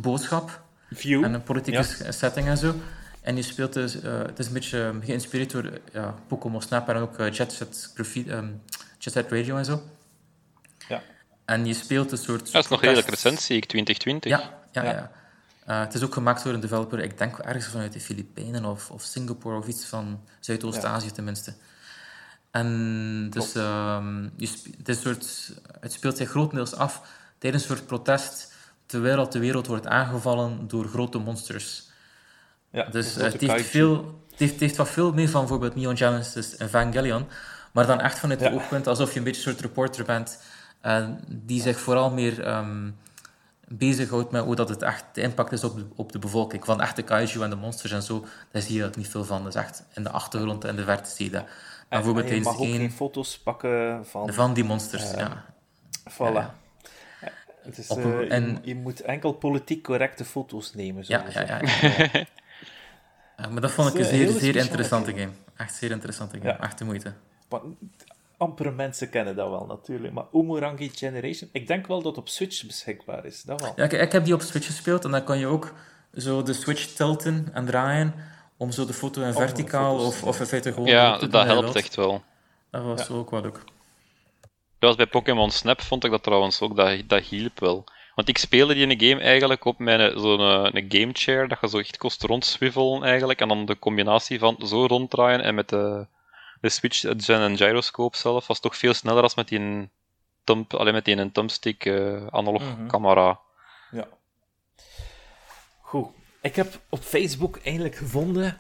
[0.02, 0.62] boodschap.
[0.92, 1.24] View.
[1.24, 2.12] En een politieke ja.
[2.12, 2.76] setting en zo.
[3.22, 6.96] En je speelt dus, uh, het is een beetje geïnspireerd door ja, Pokémon Snap en
[6.96, 8.62] ook uh, Jet, Set um,
[8.98, 9.84] Jet Set Radio en zo.
[10.88, 11.02] Ja.
[11.46, 12.52] En je speelt een soort...
[12.52, 14.32] Dat is nog redelijk recent, zie ik, 2020.
[14.32, 14.92] Ja, ja, ja.
[14.92, 15.12] ja.
[15.68, 18.92] Uh, het is ook gemaakt door een developer, ik denk ergens vanuit de Filipijnen of,
[18.92, 21.54] of Singapore of iets van Zuidoost-Azië tenminste.
[22.52, 27.02] En dus um, je het, is soort, het speelt zich grotendeels af
[27.38, 28.54] tijdens een soort protest,
[28.86, 31.89] terwijl de wereld wordt aangevallen door grote monsters.
[32.72, 33.96] Ja, dus uh, het, heeft veel,
[34.30, 37.28] het, heeft, het heeft wat veel meer van bijvoorbeeld Neon Genesis Evangelion,
[37.72, 40.40] maar dan echt vanuit het oogpunt alsof je een beetje een soort reporter bent,
[40.86, 42.96] uh, die zich vooral meer um,
[43.70, 46.66] bezighoudt met hoe dat het echt de impact is op de, op de bevolking.
[46.66, 49.44] Van echte kaiju en de monsters en zo, daar zie je niet veel van.
[49.44, 51.42] Dus echt in de achtergrond en de verte zie je dat.
[51.42, 51.50] En,
[51.90, 54.34] bijvoorbeeld je mag ook geen foto's pakken van...
[54.34, 55.46] Van die monsters, uh, ja.
[56.12, 56.18] Voilà.
[56.18, 56.54] Ja.
[57.62, 61.04] Het is, uh, en, je, je, moet enkel politiek correcte foto's nemen.
[61.08, 62.26] Ja, ja, ja, ja.
[63.48, 65.32] maar dat vond ik een zeer, zeer interessante game.
[65.58, 66.52] Echt zeer interessante game.
[66.52, 67.14] Echt de moeite.
[67.50, 67.62] Maar,
[68.40, 70.14] ampere mensen kennen dat wel natuurlijk.
[70.14, 73.44] Maar Umurangi Generation, ik denk wel dat het op Switch beschikbaar is.
[73.44, 73.74] Dat wel.
[73.76, 75.74] Ja, ik, ik heb die op Switch gespeeld en dan kan je ook
[76.14, 78.14] zo de Switch tilten en draaien
[78.58, 80.88] om zo de foto in verticaal of, of in feite gewoon...
[80.88, 82.24] Ja, dat helpt echt wel.
[82.72, 83.14] Dat was ja.
[83.14, 83.64] ook wat ook.
[84.80, 87.84] Dat was bij Pokémon Snap, vond ik dat trouwens ook, dat, dat hielp wel.
[88.20, 91.70] Want ik speelde die in game eigenlijk op mijn zo'n een game chair, dat je
[91.70, 96.06] zo echt kost rondswiffelen eigenlijk, en dan de combinatie van zo ronddraaien en met de,
[96.62, 99.90] de switch en gyroscope zelf was toch veel sneller als met die
[100.44, 102.88] thumb, alleen met die een thumbstick uh, analog mm -hmm.
[102.88, 103.40] camera.
[103.92, 104.08] Ja.
[105.82, 106.08] Goed.
[106.42, 108.60] Ik heb op Facebook eindelijk gevonden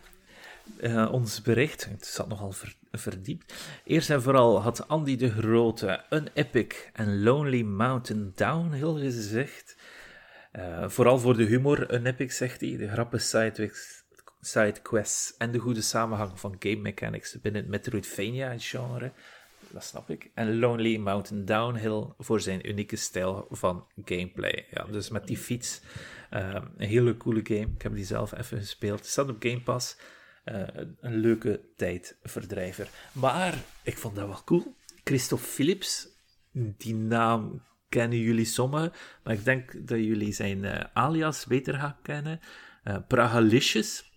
[0.82, 1.86] uh, ons bericht.
[1.86, 3.54] Het zat nogal ver, verdiept.
[3.84, 9.78] Eerst en vooral had Andy de Grote een epic en lonely mountain downhill gezegd.
[10.54, 12.78] Uh, vooral voor de humor een epic, zegt hij.
[12.78, 13.22] De grappen
[14.42, 19.12] sidequests en de goede samenhang van game mechanics binnen het Metroidvania-genre.
[19.72, 20.30] Dat snap ik.
[20.34, 24.66] En Lonely Mountain Downhill voor zijn unieke stijl van gameplay.
[24.72, 25.82] Ja, dus met die fiets
[26.34, 27.68] uh, een hele coole game.
[27.76, 29.00] Ik heb die zelf even gespeeld.
[29.00, 29.98] Het staat op Game Pass.
[30.46, 30.64] Uh,
[31.00, 32.90] een leuke tijdverdrijver.
[33.12, 33.54] Maar
[33.84, 34.76] ik vond dat wel cool.
[35.04, 36.08] Christophe Philips,
[36.52, 38.92] die naam kennen jullie sommigen,
[39.24, 42.40] maar ik denk dat jullie zijn uh, alias beter gaan kennen.
[42.84, 44.12] Uh, Pragalicious,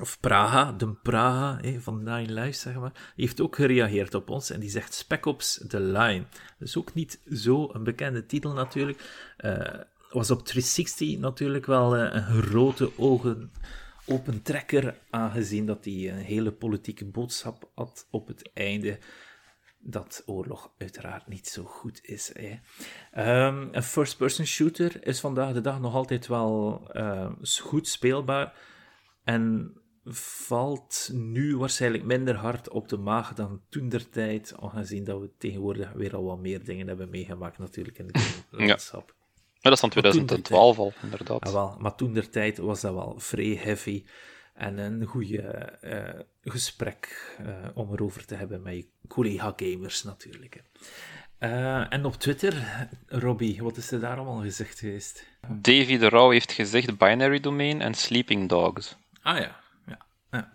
[0.00, 4.60] of Praha, de Praha van Nine Lives, zeg maar, heeft ook gereageerd op ons en
[4.60, 6.24] die zegt Spec Ops The Line.
[6.58, 9.02] Dat is ook niet zo een bekende titel natuurlijk.
[10.10, 13.50] Was op 360 natuurlijk wel een grote ogen
[14.08, 18.98] open trekker, aangezien dat hij een hele politieke boodschap had op het einde
[19.78, 22.32] dat oorlog uiteraard niet zo goed is.
[22.34, 22.58] Hè.
[23.46, 27.30] Um, een first-person shooter is vandaag de dag nog altijd wel uh,
[27.60, 28.54] goed speelbaar
[29.24, 29.72] en
[30.14, 35.30] valt nu waarschijnlijk minder hard op de maag dan toen der tijd, aangezien dat we
[35.38, 39.16] tegenwoordig weer al wat meer dingen hebben meegemaakt natuurlijk in het landschap.
[39.60, 39.70] Ja.
[39.70, 41.46] Dat is van 2012 al, inderdaad.
[41.46, 44.04] Ja, wel, maar toen der tijd was dat wel vrij heavy
[44.54, 46.20] en een goede uh,
[46.52, 50.62] gesprek uh, om erover te hebben met je collega-gamers natuurlijk.
[51.40, 55.26] Uh, en op Twitter, Robbie, wat is er daar allemaal gezegd geweest?
[55.48, 58.96] Davy de Rauw heeft gezegd binary domain en sleeping dogs.
[59.22, 59.98] Ah ja, ja.
[60.30, 60.50] ja.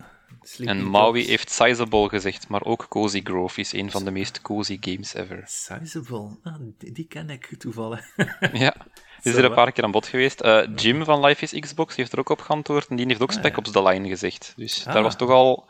[0.58, 4.78] En Maui heeft Sizable gezegd, maar ook Cozy Grove is een van de meest cozy
[4.80, 5.42] games ever.
[5.46, 8.06] Sizable, ah, die, die, ken ik toevallig.
[8.52, 8.74] ja,
[9.22, 10.42] is er een paar keer aan bod geweest.
[10.42, 13.30] Uh, Jim van Life is Xbox heeft er ook op geantwoord en die heeft ook
[13.30, 14.52] ah, Spec Ops The Line gezegd.
[14.56, 14.94] Dus ah.
[14.94, 15.68] daar was toch al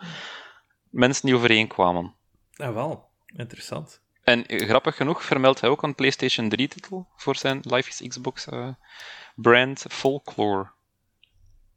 [0.91, 2.15] mensen die overeenkwamen.
[2.51, 3.09] Ja, ah, wel.
[3.27, 4.01] Interessant.
[4.23, 8.47] En uh, grappig genoeg vermeldt hij ook een PlayStation 3-titel voor zijn Life is Xbox
[8.47, 8.69] uh,
[9.35, 10.71] brand Folklore.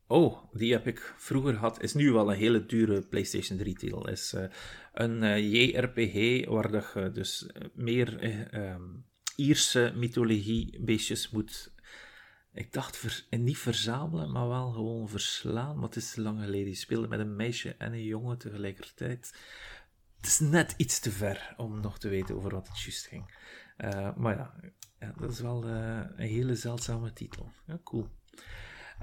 [0.08, 1.82] Oh, die heb ik vroeger gehad.
[1.82, 4.10] Is nu wel een hele dure PlayStation 3-titel.
[4.10, 4.44] Is uh,
[4.94, 8.24] een uh, JRPG waar je dus meer
[8.54, 8.76] uh,
[9.36, 11.74] Ierse mythologie beestjes moet
[12.54, 15.76] Ik dacht niet verzamelen, maar wel gewoon verslaan.
[15.76, 16.66] Maar het is lang geleden.
[16.66, 19.34] Die speelde met een meisje en een jongen tegelijkertijd.
[20.18, 23.36] Het is net iets te ver om nog te weten over wat het juist ging.
[24.16, 24.38] Maar
[25.00, 27.52] ja, dat is wel een hele zeldzame titel.
[27.66, 28.08] Ja, cool.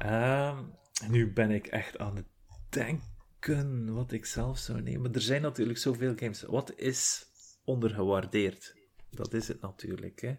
[0.03, 0.59] Uh,
[1.09, 2.27] nu ben ik echt aan het
[2.69, 5.15] denken wat ik zelf zou nemen.
[5.15, 6.43] Er zijn natuurlijk zoveel games.
[6.43, 7.27] Wat is
[7.65, 8.75] ondergewaardeerd?
[9.11, 10.21] Dat is het natuurlijk.
[10.21, 10.37] Hè?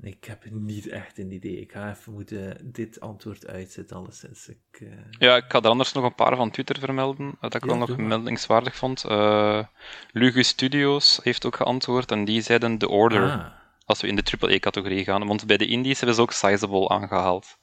[0.00, 1.60] Ik heb niet echt een idee.
[1.60, 4.48] Ik ga even moeten dit antwoord uitzetten, alleszins.
[4.48, 4.92] Ik, uh...
[5.10, 7.76] Ja, ik ga er anders nog een paar van Twitter vermelden, dat ik ja, wel
[7.76, 9.04] nog meldingswaardig vond.
[9.04, 9.64] Uh,
[10.12, 13.30] Lugus Studios heeft ook geantwoord en die zeiden The Order.
[13.30, 13.46] Ah.
[13.84, 15.26] Als we in de AAA-categorie gaan.
[15.26, 17.58] Want bij de Indies hebben ze ook Sizable aangehaald.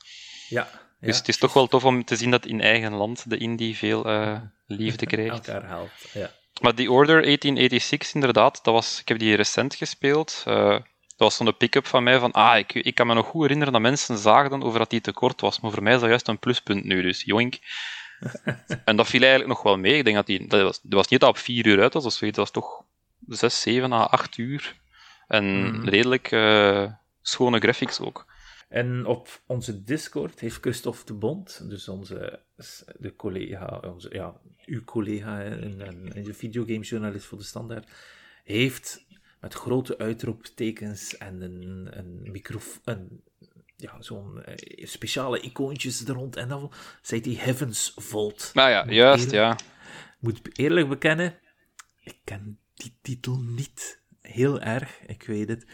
[0.49, 0.68] Ja.
[1.02, 3.78] Dus het is toch wel tof om te zien dat in eigen land de indie
[3.78, 4.38] veel uh,
[4.68, 5.48] liefde krijgt.
[5.48, 6.32] Elkaar haalt, ja.
[6.61, 10.44] Maar The Order 1886, inderdaad, dat was, ik heb die recent gespeeld.
[10.48, 10.84] Uh, dat
[11.18, 13.82] was zo'n pick-up van mij van, ah, ik, ik kan me nog goed herinneren dat
[13.82, 15.60] mensen zagen over dat die te kort was.
[15.60, 17.57] Maar voor mij is dat juist een pluspunt nu, dus joink.
[18.86, 19.98] en dat viel eigenlijk nog wel mee.
[19.98, 22.06] Ik denk dat die, dat was, dat was niet dat op vier uur uit was
[22.06, 22.84] of zoiets, dat was toch
[23.28, 24.76] zes, zeven à acht uur.
[25.28, 25.90] En mm.
[25.90, 26.86] redelijk uh,
[27.22, 28.26] schone graphics ook.
[28.72, 32.39] En op onze Discord heeft Christophe de Bond, dus onze
[32.99, 35.81] de collega, onze, ja, uw collega en,
[36.14, 37.91] en, de videogamejournalist voor de Standaard,
[38.43, 39.06] heeft
[39.39, 43.22] met grote uitroeptekens en een, een microfoon,
[43.76, 46.72] ja, zo'n uh, speciale icoontjes er rond en dan
[47.02, 48.52] zei hij Heavens Vault.
[48.53, 49.57] Nou ja, juist, ja.
[50.19, 51.39] moet eerlijk bekennen,
[51.99, 55.65] ik ken die titel niet heel erg, ik weet het.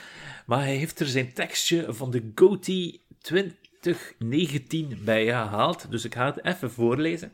[0.46, 6.26] Maar hij heeft er zijn tekstje van de GOTY 2019 bij gehaald, dus ik ga
[6.26, 7.32] het even voorlezen.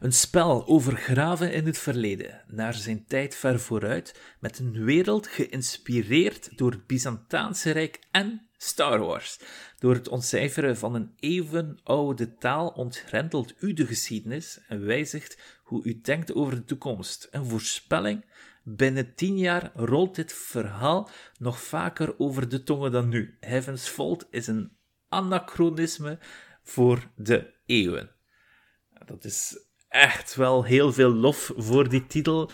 [0.00, 5.26] Een spel over graven in het verleden, naar zijn tijd ver vooruit, met een wereld
[5.26, 9.38] geïnspireerd door het Byzantaanse Rijk en Star Wars.
[9.78, 16.00] Door het ontcijferen van een eeuwenoude taal ontgrendelt u de geschiedenis en wijzigt hoe u
[16.00, 17.28] denkt over de toekomst.
[17.30, 18.24] Een voorspelling
[18.62, 23.36] Binnen tien jaar rolt dit verhaal nog vaker over de tongen dan nu.
[23.40, 24.76] Heaven's Fault is een
[25.08, 26.18] anachronisme
[26.62, 28.10] voor de eeuwen.
[29.06, 32.50] Dat is echt wel heel veel lof voor die titel.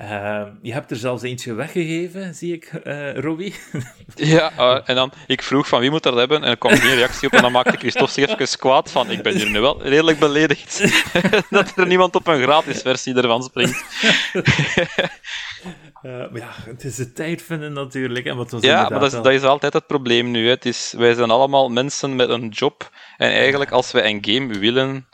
[0.00, 3.54] Uh, je hebt er zelfs eentje weggegeven, zie ik, uh, Robbie.
[4.14, 6.94] ja, uh, en dan, ik vroeg van wie moet dat hebben, en er kwam geen
[6.94, 9.82] reactie op, en dan maakte Christophe zich even kwaad van, ik ben hier nu wel
[9.82, 10.82] redelijk beledigd,
[11.50, 13.84] dat er niemand op een gratis versie ervan springt.
[16.02, 18.24] maar ja, het is de tijd vinden natuurlijk.
[18.24, 18.30] Hè,
[18.60, 20.44] ja, maar dat is, dat is altijd het probleem nu.
[20.44, 20.50] Hè.
[20.50, 24.58] Het is, wij zijn allemaal mensen met een job, en eigenlijk als wij een game
[24.58, 25.06] willen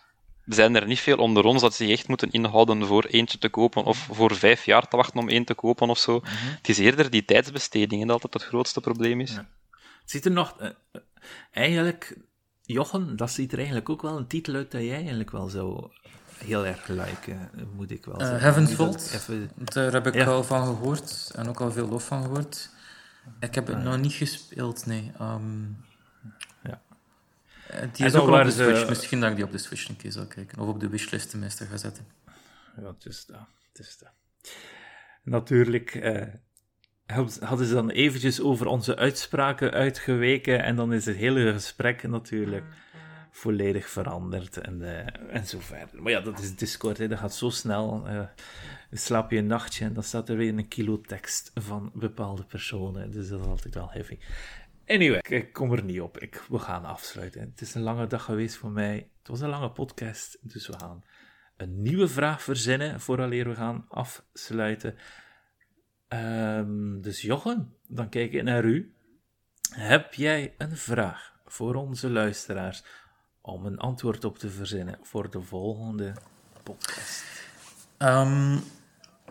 [0.46, 3.84] zijn er niet veel onder ons dat zich echt moeten inhouden voor eentje te kopen
[3.84, 6.18] of voor vijf jaar te wachten om één te kopen of zo.
[6.18, 6.30] Mhm.
[6.56, 9.32] Het is eerder die tijdsbesteding dat altijd het grootste probleem is.
[9.32, 9.46] Ja.
[10.04, 10.56] Ziet er nog...
[10.60, 10.68] Uh,
[11.50, 12.16] eigenlijk,
[12.62, 15.90] Jochen, dat ziet er eigenlijk ook wel een titel uit dat jij eigenlijk wel zo
[16.38, 18.36] heel erg liken, moet ik wel eh, zeggen.
[18.36, 19.50] Uh, Heaven's Vault, even...
[19.64, 22.70] daar heb ik al van gehoord en ook al veel lof van gehoord.
[23.40, 25.12] Ik heb het nog niet gespeeld, nee.
[25.20, 25.83] Um, eh,
[27.92, 28.88] die is ook op de Switch.
[28.88, 30.58] Misschien dat ik die op de Switch een keer zal kijken.
[30.58, 32.06] Of op de wishlist tenminste ga zetten.
[32.76, 33.46] Ja, het is dat.
[33.72, 34.12] Het is dat.
[35.22, 36.26] Natuurlijk eh,
[37.40, 42.64] hadden ze dan eventjes over onze uitspraken uitgeweken en dan is het hele gesprek natuurlijk
[43.30, 46.02] volledig veranderd en, uh, en zo verder.
[46.02, 47.08] Maar ja, dat is Discord, hè.
[47.08, 48.04] dat gaat zo snel.
[48.06, 48.20] Uh,
[48.92, 53.10] slaap je een nachtje en dan staat er weer een kilo tekst van bepaalde personen.
[53.10, 54.18] Dus dat is altijd wel heavy.
[54.86, 56.18] Anyway, ik kom er niet op.
[56.18, 57.40] Ik, we gaan afsluiten.
[57.40, 59.10] Het is een lange dag geweest voor mij.
[59.18, 61.04] Het was een lange podcast, dus we gaan
[61.56, 64.96] een nieuwe vraag verzinnen vooraleer we gaan afsluiten.
[66.08, 68.94] Um, dus Jochen, dan kijk ik naar u.
[69.70, 72.84] Heb jij een vraag voor onze luisteraars
[73.40, 76.12] om een antwoord op te verzinnen voor de volgende
[76.62, 77.24] podcast?
[77.98, 78.60] Um,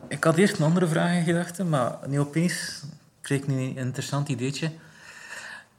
[0.08, 2.86] ik had eerst een andere vraag in gedachten, maar nu opeens
[3.22, 4.72] kreeg ik nu een interessant ideetje.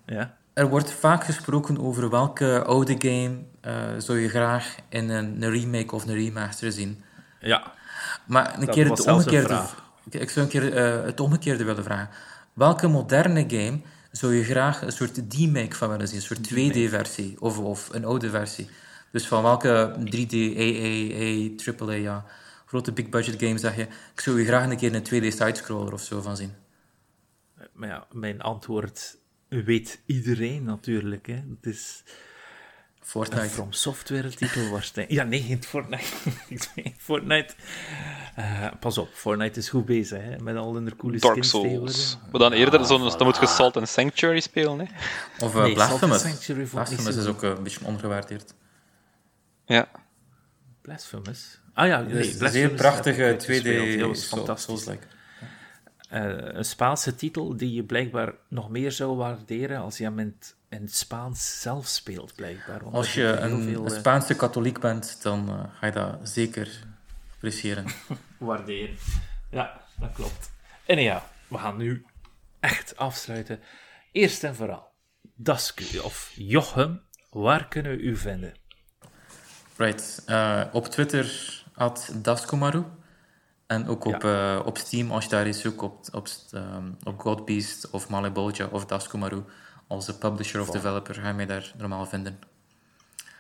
[0.07, 0.37] Ja.
[0.53, 5.95] Er wordt vaak gesproken over welke oude game uh, zou je graag in een, remake
[5.95, 7.03] of een remaster zien.
[7.41, 7.73] Ja.
[8.27, 9.63] Maar een keer het omgekeerde...
[10.11, 12.09] Ik zou een keer uh, het omgekeerde willen vragen.
[12.53, 16.17] Welke moderne game zou je graag een soort D-make van willen zien?
[16.17, 18.69] Een soort 2D-versie of, of een oude versie?
[19.13, 22.25] Dus van welke 3D, AAA, AAA, ja,
[22.67, 23.83] grote big budget games zeg je,
[24.13, 26.53] ik zou je graag een keer een 2D sidescroller of zo van zien?
[27.73, 29.17] Maar ja, mijn antwoord
[29.63, 31.27] weet iedereen natuurlijk.
[31.27, 31.35] Hè.
[31.35, 32.03] Het is
[33.05, 33.43] Fortnite.
[33.43, 35.19] Een From Software titel waarschijnlijk.
[35.19, 36.05] Ja, nee, geen Fortnite.
[36.99, 37.55] Fortnite.
[38.39, 42.19] Uh, pas op, Fortnite is goed bezig hè, met al hun coole Dark skins Souls.
[42.31, 44.79] Maar dan eerder ah, zo'n, dan moet je Salt and Sanctuary spelen.
[44.79, 44.85] Hè?
[45.45, 46.21] Of uh, nee, Blasphemous.
[46.21, 48.55] Sanctuary Blasphemous is ook uh, een beetje ondergewaardeerd.
[49.67, 49.89] Ja.
[50.81, 51.61] Blasphemous?
[51.75, 52.53] Ah ja, nee, Blasphemous.
[52.53, 53.99] Zeer prachtige 2D.
[53.99, 54.85] Dat was fantastisch.
[56.15, 60.57] Een Spaanse titel die je blijkbaar nog meer zou waarderen als je hem in het,
[60.69, 62.83] in het Spaans zelf speelt, blijkbaar.
[62.83, 66.85] Als je een, veel, een Spaanse katholiek bent, dan ga je dat zeker
[67.35, 67.87] appreciëren.
[68.39, 68.97] Waarderen.
[69.51, 70.51] Ja, dat klopt.
[70.87, 72.05] En ja, we gaan nu
[72.61, 73.61] echt afsluiten.
[74.13, 74.93] Eerst en vooral,
[75.35, 78.55] Dasku of Jochem, waar kunnen we u vinden?
[79.77, 80.23] Right.
[80.27, 82.85] Uh, op Twitter, at Daskumaru.
[83.67, 84.57] En ook op, ja.
[84.57, 88.67] uh, op Steam, als je daar eens zoekt op, op, um, op Godbeast of Malibolja
[88.67, 89.43] of Daskumaru.
[89.87, 92.39] Als de publisher of developer ga je mij daar normaal vinden.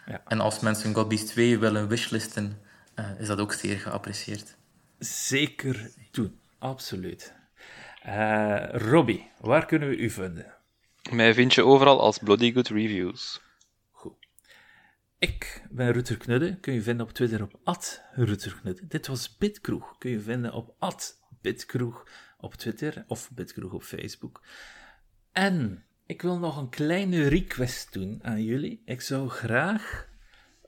[0.07, 0.23] Ja.
[0.27, 2.61] En als mensen Godbeast 2 willen wishlisten,
[2.97, 4.57] uh, is dat ook zeer geapprecieerd.
[4.99, 7.35] Zeker doen, absoluut.
[8.07, 10.55] Uh, Robbie, waar kunnen we u vinden?
[11.11, 13.41] Mij vind je overal als Bloody Good Reviews.
[15.25, 17.79] Ik ben Ruter Knudde, kun je vinden op Twitter op
[18.15, 18.87] @ruterknudde.
[18.87, 20.95] Dit was Bitkroeg, kun je vinden op
[21.41, 24.43] @bitkroeg op Twitter of Bitkroeg op Facebook.
[25.33, 28.83] En ik wil nog een kleine request doen aan jullie.
[28.85, 30.09] Ik zou graag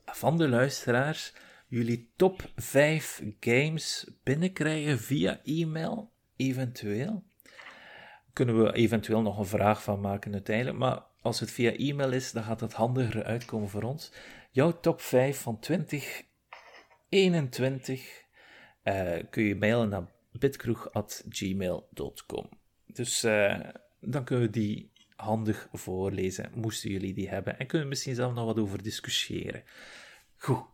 [0.04, 1.34] van de luisteraars
[1.68, 7.24] jullie top 5 games binnenkrijgen via e-mail, eventueel.
[8.32, 12.32] Kunnen we eventueel nog een vraag van maken uiteindelijk, maar als het via e-mail is,
[12.32, 14.12] dan gaat het handiger uitkomen voor ons.
[14.56, 16.24] Jouw top 5 van 2021
[18.84, 22.48] uh, kun je mailen naar bitkroeg.gmail.com.
[22.86, 23.60] Dus uh,
[24.00, 27.58] dan kunnen we die handig voorlezen, moesten jullie die hebben.
[27.58, 29.62] En kunnen we misschien zelf nog wat over discussiëren.
[30.36, 30.64] Goed.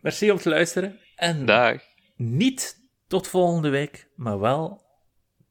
[0.00, 1.00] Merci om te luisteren.
[1.16, 1.82] En Dag.
[2.16, 4.86] niet tot volgende week, maar wel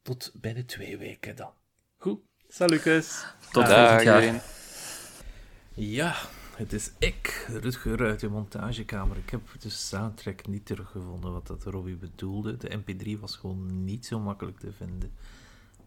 [0.01, 1.53] tot binnen twee weken dan.
[1.97, 2.19] Goed.
[2.47, 3.25] Salutjes.
[3.51, 4.43] Tot volgend jaar.
[5.73, 6.15] Ja,
[6.59, 9.17] het is ik, Rutger uit de montagekamer.
[9.17, 12.57] Ik heb de soundtrack niet teruggevonden wat dat Robbie bedoelde.
[12.57, 15.11] De mp3 was gewoon niet zo makkelijk te vinden.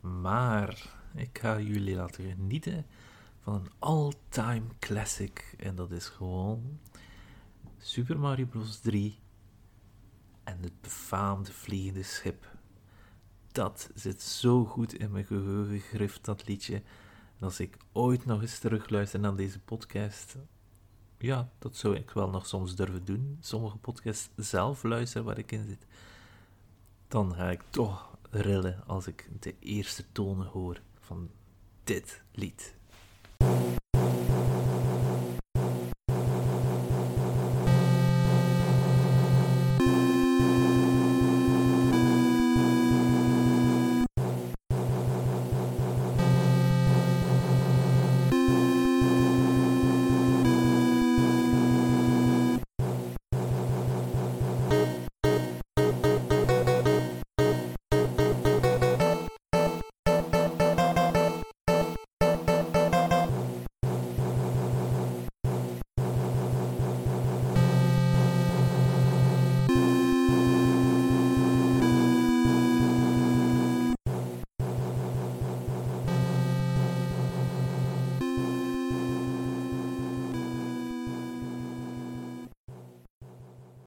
[0.00, 2.86] Maar ik ga jullie laten genieten
[3.40, 5.54] van een all-time classic.
[5.58, 6.78] En dat is gewoon
[7.78, 8.78] Super Mario Bros.
[8.78, 9.18] 3
[10.44, 12.56] en het befaamde vliegende schip.
[13.52, 16.74] Dat zit zo goed in mijn geheugen gegrift, dat liedje.
[17.38, 20.36] En als ik ooit nog eens terugluister naar deze podcast,
[21.22, 23.38] ja, dat zou ik wel nog soms durven doen.
[23.40, 25.86] Sommige podcasts zelf luisteren waar ik in zit.
[27.08, 31.30] Dan ga ik toch rillen als ik de eerste tonen hoor van
[31.84, 32.74] dit lied.